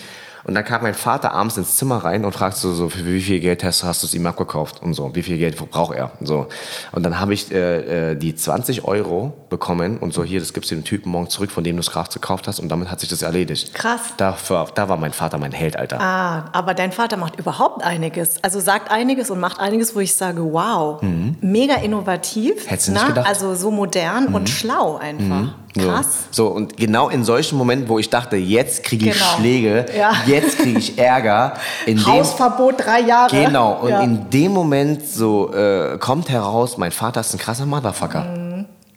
[0.45, 3.21] Und dann kam mein Vater abends ins Zimmer rein und fragte so, so für wie
[3.21, 6.13] viel Geld hast, hast du es ihm abgekauft und so, wie viel Geld braucht er
[6.21, 6.47] und so.
[6.93, 10.71] Und dann habe ich äh, äh, die 20 Euro bekommen und so, hier, das gibst
[10.71, 13.01] du dem Typen morgen zurück, von dem du es gerade gekauft hast und damit hat
[13.01, 13.75] sich das erledigt.
[13.75, 14.01] Krass.
[14.17, 16.01] Dafür, da war mein Vater mein Held, Alter.
[16.01, 18.43] Ah, aber dein Vater macht überhaupt einiges.
[18.43, 21.01] Also sagt einiges und macht einiges, wo ich sage, wow,
[21.41, 22.69] mega innovativ.
[22.71, 23.09] Hättest du nicht na?
[23.09, 23.27] gedacht.
[23.29, 25.55] Also so modern und schlau einfach.
[25.79, 26.25] Krass.
[26.33, 29.25] So, so, und genau in solchen Momenten, wo ich dachte, jetzt kriege ich Genau.
[29.39, 30.13] Schläge, Ja.
[30.31, 31.55] Jetzt kriege ich Ärger,
[31.87, 33.45] in dem, Hausverbot drei Jahre.
[33.45, 34.01] Genau, und Ja.
[34.01, 38.27] in dem Moment so äh, kommt heraus, mein Vater ist ein krasser Motherfucker.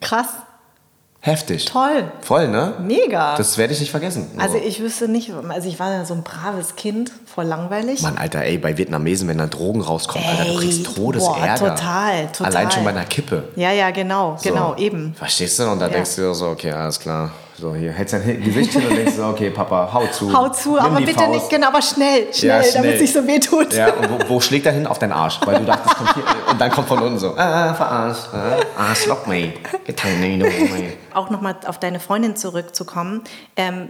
[0.02, 0.28] Krass,
[1.22, 1.64] Heftig.
[1.66, 2.74] toll, Voll, ne?
[2.82, 3.38] mega.
[3.38, 4.28] Das werde ich nicht vergessen.
[4.38, 4.64] also So.
[4.66, 8.02] ich wüsste nicht, also ich war ja so ein braves Kind, voll langweilig.
[8.02, 11.40] Mann, Alter, ey, bei Vietnamesen, wenn da Drogen rauskommen, Alter, du Ey, kriegst Todesärger.
[11.60, 12.48] boah, total, total.
[12.48, 13.46] Allein schon bei einer Kippe.
[13.56, 14.50] Ja, ja, genau, So.
[14.50, 15.14] genau, eben.
[15.18, 15.64] Verstehst du?
[15.72, 15.94] Und da Ja.
[15.94, 17.32] denkst du dir so, okay, alles klar.
[17.60, 20.34] So, hier hältst dein Gesicht hin und denkst so, okay, Papa, hau zu.
[20.34, 21.30] Hau zu, aber bitte Faust.
[21.30, 22.74] nicht, genau, aber schnell, schnell, Ja, schnell.
[22.74, 23.74] damit es nicht so weh tut.
[23.74, 24.88] Ja, und wo, wo schlägt er hin?
[24.88, 25.40] Auf deinen Arsch.
[25.46, 28.96] Weil du dachtest, kommt hier, und dann kommt von unten so, ah, verarscht, ah,
[30.20, 30.94] nee, no, mate.
[31.14, 33.22] Auch nochmal auf deine Freundin zurückzukommen.
[33.56, 33.90] Ähm,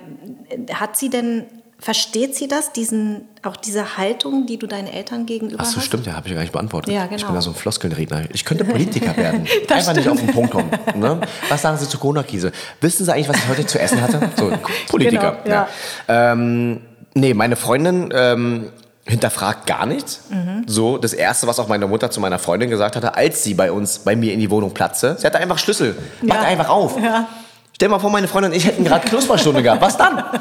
[0.73, 1.45] hat sie denn,
[1.83, 5.85] versteht sie das, diesen, auch diese Haltung, die du deinen Eltern gegenüber Ach so, hast?
[5.85, 6.93] stimmt, ja, habe ich ja gar nicht beantwortet.
[6.93, 7.25] Ja, Ich genau.
[7.27, 8.23] bin da so ein Floskelnredner.
[8.31, 9.45] Ich könnte Politiker werden.
[9.67, 10.19] Das Einfach nicht stimmt.
[10.19, 10.69] auf den Punkt kommen.
[10.95, 11.19] Ne?
[11.49, 12.51] Was sagen Sie zur Corona-Krise?
[12.79, 14.29] Wissen Sie eigentlich, was ich heute zu essen hatte?
[14.37, 14.51] So,
[14.89, 15.39] Politiker.
[15.43, 15.67] Genau, ja.
[16.07, 16.81] Ähm,
[17.15, 18.69] nee, meine Freundin ähm,
[19.05, 20.21] hinterfragt gar nichts.
[20.29, 20.63] Mhm.
[20.67, 23.71] So, das Erste, was auch meine Mutter zu meiner Freundin gesagt hatte, als sie bei
[23.73, 25.97] uns, bei mir in die Wohnung platzte, sie hatte einfach Schlüssel.
[26.21, 26.47] Macht Ja.
[26.47, 26.97] einfach auf.
[27.01, 27.27] Ja.
[27.75, 29.81] Stell mal vor, meine Freundin und ich hätten gerade Knusperstunde gehabt.
[29.81, 30.23] Was dann?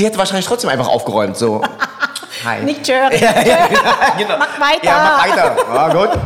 [0.00, 1.36] Sie hätte wahrscheinlich trotzdem einfach aufgeräumt.
[1.36, 1.60] So.
[2.46, 2.64] Hi.
[2.64, 3.18] Nicht Jerry.
[4.18, 4.38] genau.
[4.38, 4.82] Mach weiter.
[4.82, 5.56] Ja, mach weiter.
[5.74, 6.18] Ja, gut.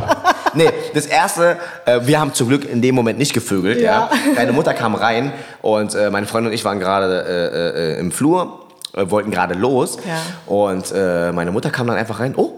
[0.53, 3.81] Nee, das erste, äh, wir haben zum Glück in dem Moment nicht gevögelt.
[3.81, 4.09] Ja.
[4.09, 4.09] Ja.
[4.33, 8.13] Meine Mutter kam rein und äh, meine Freundin und ich waren gerade äh, äh, im
[8.13, 9.97] Flur, äh, wollten gerade los.
[10.07, 10.21] Ja.
[10.45, 12.33] Und äh, meine Mutter kam dann einfach rein.
[12.37, 12.53] Oh,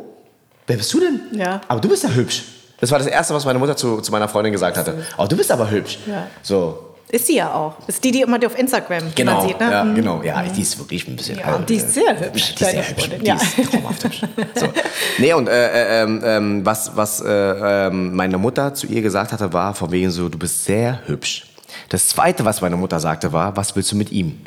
[0.68, 1.22] wer bist du denn?
[1.32, 1.62] Ja.
[1.68, 2.44] Aber du bist ja hübsch.
[2.80, 5.04] Das war das Erste, was meine Mutter zu, zu meiner Freundin gesagt hatte.
[5.18, 5.98] Oh, du bist aber hübsch.
[6.06, 6.28] Ja.
[6.44, 7.76] So, Ist sie ja auch.
[7.88, 9.72] Ist die, die immer auf Instagram die Genau, man sieht, ne?
[9.72, 9.96] ja, Mhm.
[9.96, 10.22] genau.
[10.24, 11.40] Ja, die ist wirklich ein bisschen.
[11.40, 13.10] Ja, die ist sehr hübsch, Die ist sehr hübsch.
[13.22, 13.36] Die ja.
[13.36, 14.22] ist traumhaft hübsch.
[14.56, 14.68] So.
[15.18, 16.06] Nee, und äh, äh,
[16.36, 17.28] ähm, was, was äh,
[17.88, 21.48] ähm, meine Mutter zu ihr gesagt hatte, war von wegen so, du bist sehr hübsch.
[21.90, 24.42] Das Zweite, was meine Mutter sagte, war, was willst du mit ihm?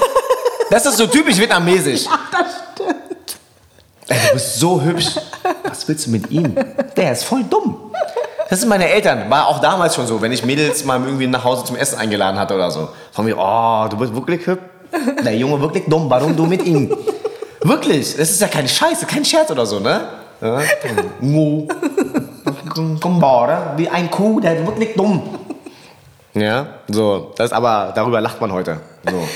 [0.70, 2.06] das ist so typisch vietnamesisch.
[2.10, 3.36] Ach, das stimmt.
[4.08, 5.06] Ey, du bist so hübsch.
[5.64, 6.56] Was willst du mit ihm?
[6.96, 7.76] Der ist voll dumm.
[8.52, 9.30] Das sind meine Eltern.
[9.30, 12.38] War auch damals schon so, wenn ich Mädels mal irgendwie nach Hause zum Essen eingeladen
[12.38, 12.90] hatte oder so.
[13.10, 14.60] Von mir, oh, du bist wirklich hübsch.
[15.24, 16.04] Der Junge wirklich dumm.
[16.10, 16.94] Warum du mit ihm?
[17.62, 18.14] Wirklich.
[18.14, 20.02] Das ist ja kein Scheiß, kein Scherz oder so, ne?
[20.42, 20.60] Ja,
[23.18, 25.22] Bauer, wie ein Kuh, der ist wirklich dumm.
[26.34, 27.32] Ja, so.
[27.36, 28.80] Das aber, darüber lacht man heute.
[29.08, 29.28] So.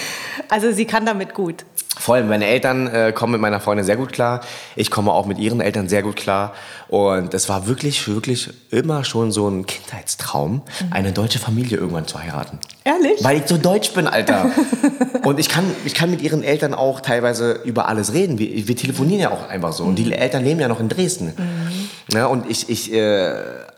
[0.48, 1.64] Also sie kann damit gut.
[1.98, 4.42] Voll, meine Eltern äh, kommen mit meiner Freundin sehr gut klar.
[4.76, 6.52] Ich komme auch mit ihren Eltern sehr gut klar.
[6.88, 12.22] Und es war wirklich, wirklich immer schon so ein Kindheitstraum, eine deutsche Familie irgendwann zu
[12.22, 12.58] heiraten.
[12.84, 13.24] Ehrlich?
[13.24, 14.50] Weil ich so deutsch bin, Alter.
[15.24, 18.38] Und ich kann, ich kann mit ihren Eltern auch teilweise über alles reden.
[18.38, 19.84] Wir, wir telefonieren ja auch einfach so.
[19.84, 21.32] Und die Eltern leben ja noch in Dresden.
[22.12, 23.34] Ja, und ich, ich äh,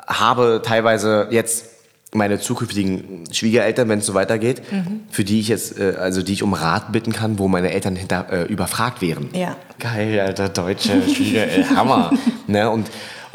[0.07, 1.65] habe teilweise jetzt
[2.15, 4.63] meine zukünftigen Schwiegereltern, wenn es so weitergeht,
[5.11, 7.97] für die ich jetzt, äh, also die ich um Rat bitten kann, wo meine Eltern
[7.97, 9.29] hinter, äh, überfragt wären.
[9.35, 9.57] Ja.
[9.79, 12.11] Geil, alter deutsche Schwiegereltern, Hammer.
[12.47, 12.71] ne?
[12.71, 12.89] Und,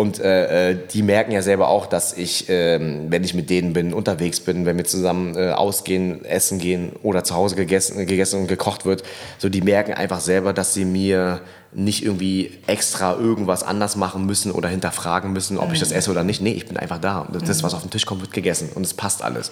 [0.03, 3.71] und äh, äh, die merken ja selber auch, dass ich, ähm, wenn ich mit denen
[3.71, 8.41] bin, unterwegs bin, wenn wir zusammen äh, ausgehen, essen gehen oder zu Hause gegessen, gegessen
[8.41, 9.03] und gekocht wird,
[9.37, 11.39] so die merken einfach selber, dass sie mir
[11.71, 16.25] nicht irgendwie extra irgendwas anders machen müssen oder hinterfragen müssen, ob ich das esse oder
[16.25, 16.41] nicht.
[16.41, 17.19] Nee, ich bin einfach da.
[17.19, 19.51] Und das, was auf den Tisch kommt, wird gegessen und es passt alles.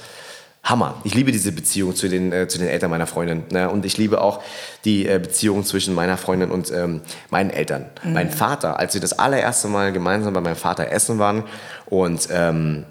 [0.64, 0.96] Hammer.
[1.04, 3.44] Ich liebe diese Beziehung zu den, äh, zu den Eltern meiner Freundin.
[3.52, 3.70] Ne?
[3.70, 4.42] Und ich liebe auch
[4.86, 7.02] die äh, Beziehung zwischen meiner Freundin und ähm,
[7.32, 7.86] meinen Eltern.
[8.04, 11.44] Mein Vater, als wir das allererste Mal gemeinsam bei meinem Vater essen waren
[11.88, 12.86] und ähm,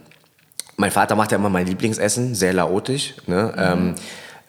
[0.76, 3.14] mein Vater macht ja immer mein Lieblingsessen, sehr laotisch.
[3.26, 3.54] Ne?
[3.56, 3.94] Ähm,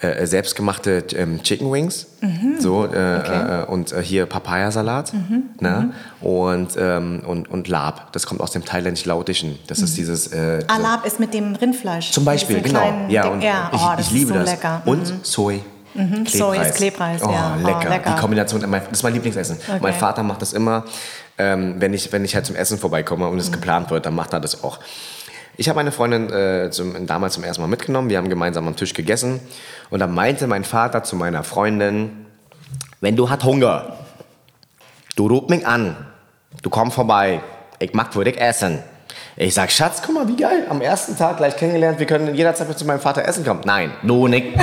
[0.01, 2.07] äh, selbstgemachte ähm, Chicken Wings.
[2.59, 5.11] So, äh, äh, und äh, hier Papayasalat.
[5.59, 5.91] Ne?
[6.21, 8.11] Und, ähm, und, und Lab.
[8.13, 9.57] Das kommt aus dem thailändisch-laotischen.
[9.67, 10.27] Das ist dieses.
[10.27, 12.11] Äh, so- Alab ist mit dem Rindfleisch.
[12.11, 13.05] zum Beispiel, genau.
[13.09, 13.69] Ja, Ding- und ja.
[13.73, 14.49] ich, oh, ich das liebe so das.
[14.51, 14.81] lecker.
[14.85, 15.61] Und Soy.
[15.93, 16.31] Klebreis.
[16.31, 17.57] Soy ist Klebreis, oh, ja.
[17.61, 17.89] Oh, Lecker.
[17.89, 18.13] lecker.
[18.15, 19.57] Die Kombination, mein- das ist mein Lieblingsessen.
[19.67, 19.93] Mein Okay.
[19.93, 20.85] Vater macht das immer,
[21.37, 23.53] ähm, wenn, ich, wenn ich halt zum Essen vorbeikomme und es Mhm.
[23.53, 24.79] geplant wird, dann macht er das auch.
[25.61, 28.09] Ich habe meine Freundin äh, zum, damals zum ersten Mal mitgenommen.
[28.09, 29.39] Wir haben gemeinsam am Tisch gegessen.
[29.91, 32.25] Und dann meinte mein Vater zu meiner Freundin,
[32.99, 33.93] wenn du hat Hunger,
[35.15, 35.95] du ruf mich an.
[36.63, 37.41] Du komm vorbei.
[37.77, 38.79] Ich mag für dich essen.
[39.35, 40.65] Ich sag, Schatz, guck mal, wie geil.
[40.67, 43.61] Am ersten Tag gleich kennengelernt, wir können jederzeit zu meinem Vater essen kommen.
[43.63, 44.57] Nein, du Nick.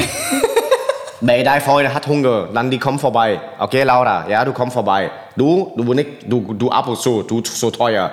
[1.21, 3.41] Nee, deine Freundin hat Hunger, dann die kommen vorbei.
[3.61, 5.13] Okay, Laura, ja, du komm vorbei.
[5.37, 8.11] Du, du Nick, du, du ab und zu, du so teuer.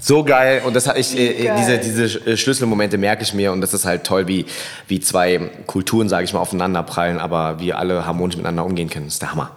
[0.00, 3.74] So geil und das ich äh, diese diese äh, Schlüsselmomente merke ich mir und das
[3.74, 4.46] ist halt toll wie
[4.86, 9.06] wie zwei Kulturen sage ich mal aufeinander prallen, aber wir alle harmonisch miteinander umgehen können.
[9.06, 9.50] Das ist der Hammer.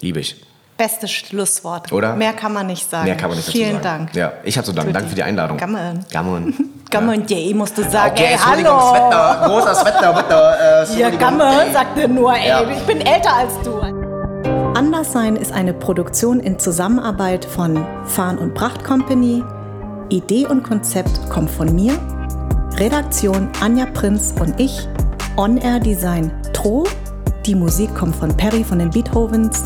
[0.00, 0.36] Liebe ich.
[0.76, 1.90] Beste Schlusswort.
[1.90, 2.14] Oder?
[2.16, 3.06] Mehr kann man nicht sagen.
[3.06, 4.06] Mehr kann man nicht dazu Vielen sagen.
[4.12, 4.14] Dank.
[4.14, 4.92] Ja, ich habe zu danken.
[4.92, 5.56] Danke für die Einladung.
[5.56, 6.04] Gammon.
[6.12, 6.54] Gammon.
[6.90, 7.54] Gammon, ja.
[7.56, 8.12] musst du sagen.
[8.12, 8.78] Okay, ey, hallo.
[8.90, 10.94] Sweater, großer Sweater, bitte.
[10.94, 11.10] Äh, Ja.
[11.10, 12.62] Gammon, sagt er nur, ey, Ja.
[12.70, 13.80] ich bin älter als du.
[14.76, 19.42] Anderssein ist eine Produktion in Zusammenarbeit von Farn und Pracht Company.
[20.10, 21.98] Idee und Konzept kommt von mir.
[22.78, 24.88] Redaktion Anja Prinz und ich.
[25.36, 26.86] On-Air Design Tro.
[27.44, 29.64] Die Musik kommt von Perry von den Beethovens.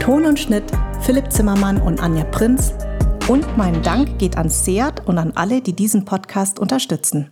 [0.00, 0.64] Ton und Schnitt
[1.00, 2.74] Philipp Zimmermann und Anja Prinz.
[3.28, 7.30] Und mein Dank geht an Seat und an alle, die diesen Podcast unterstützen.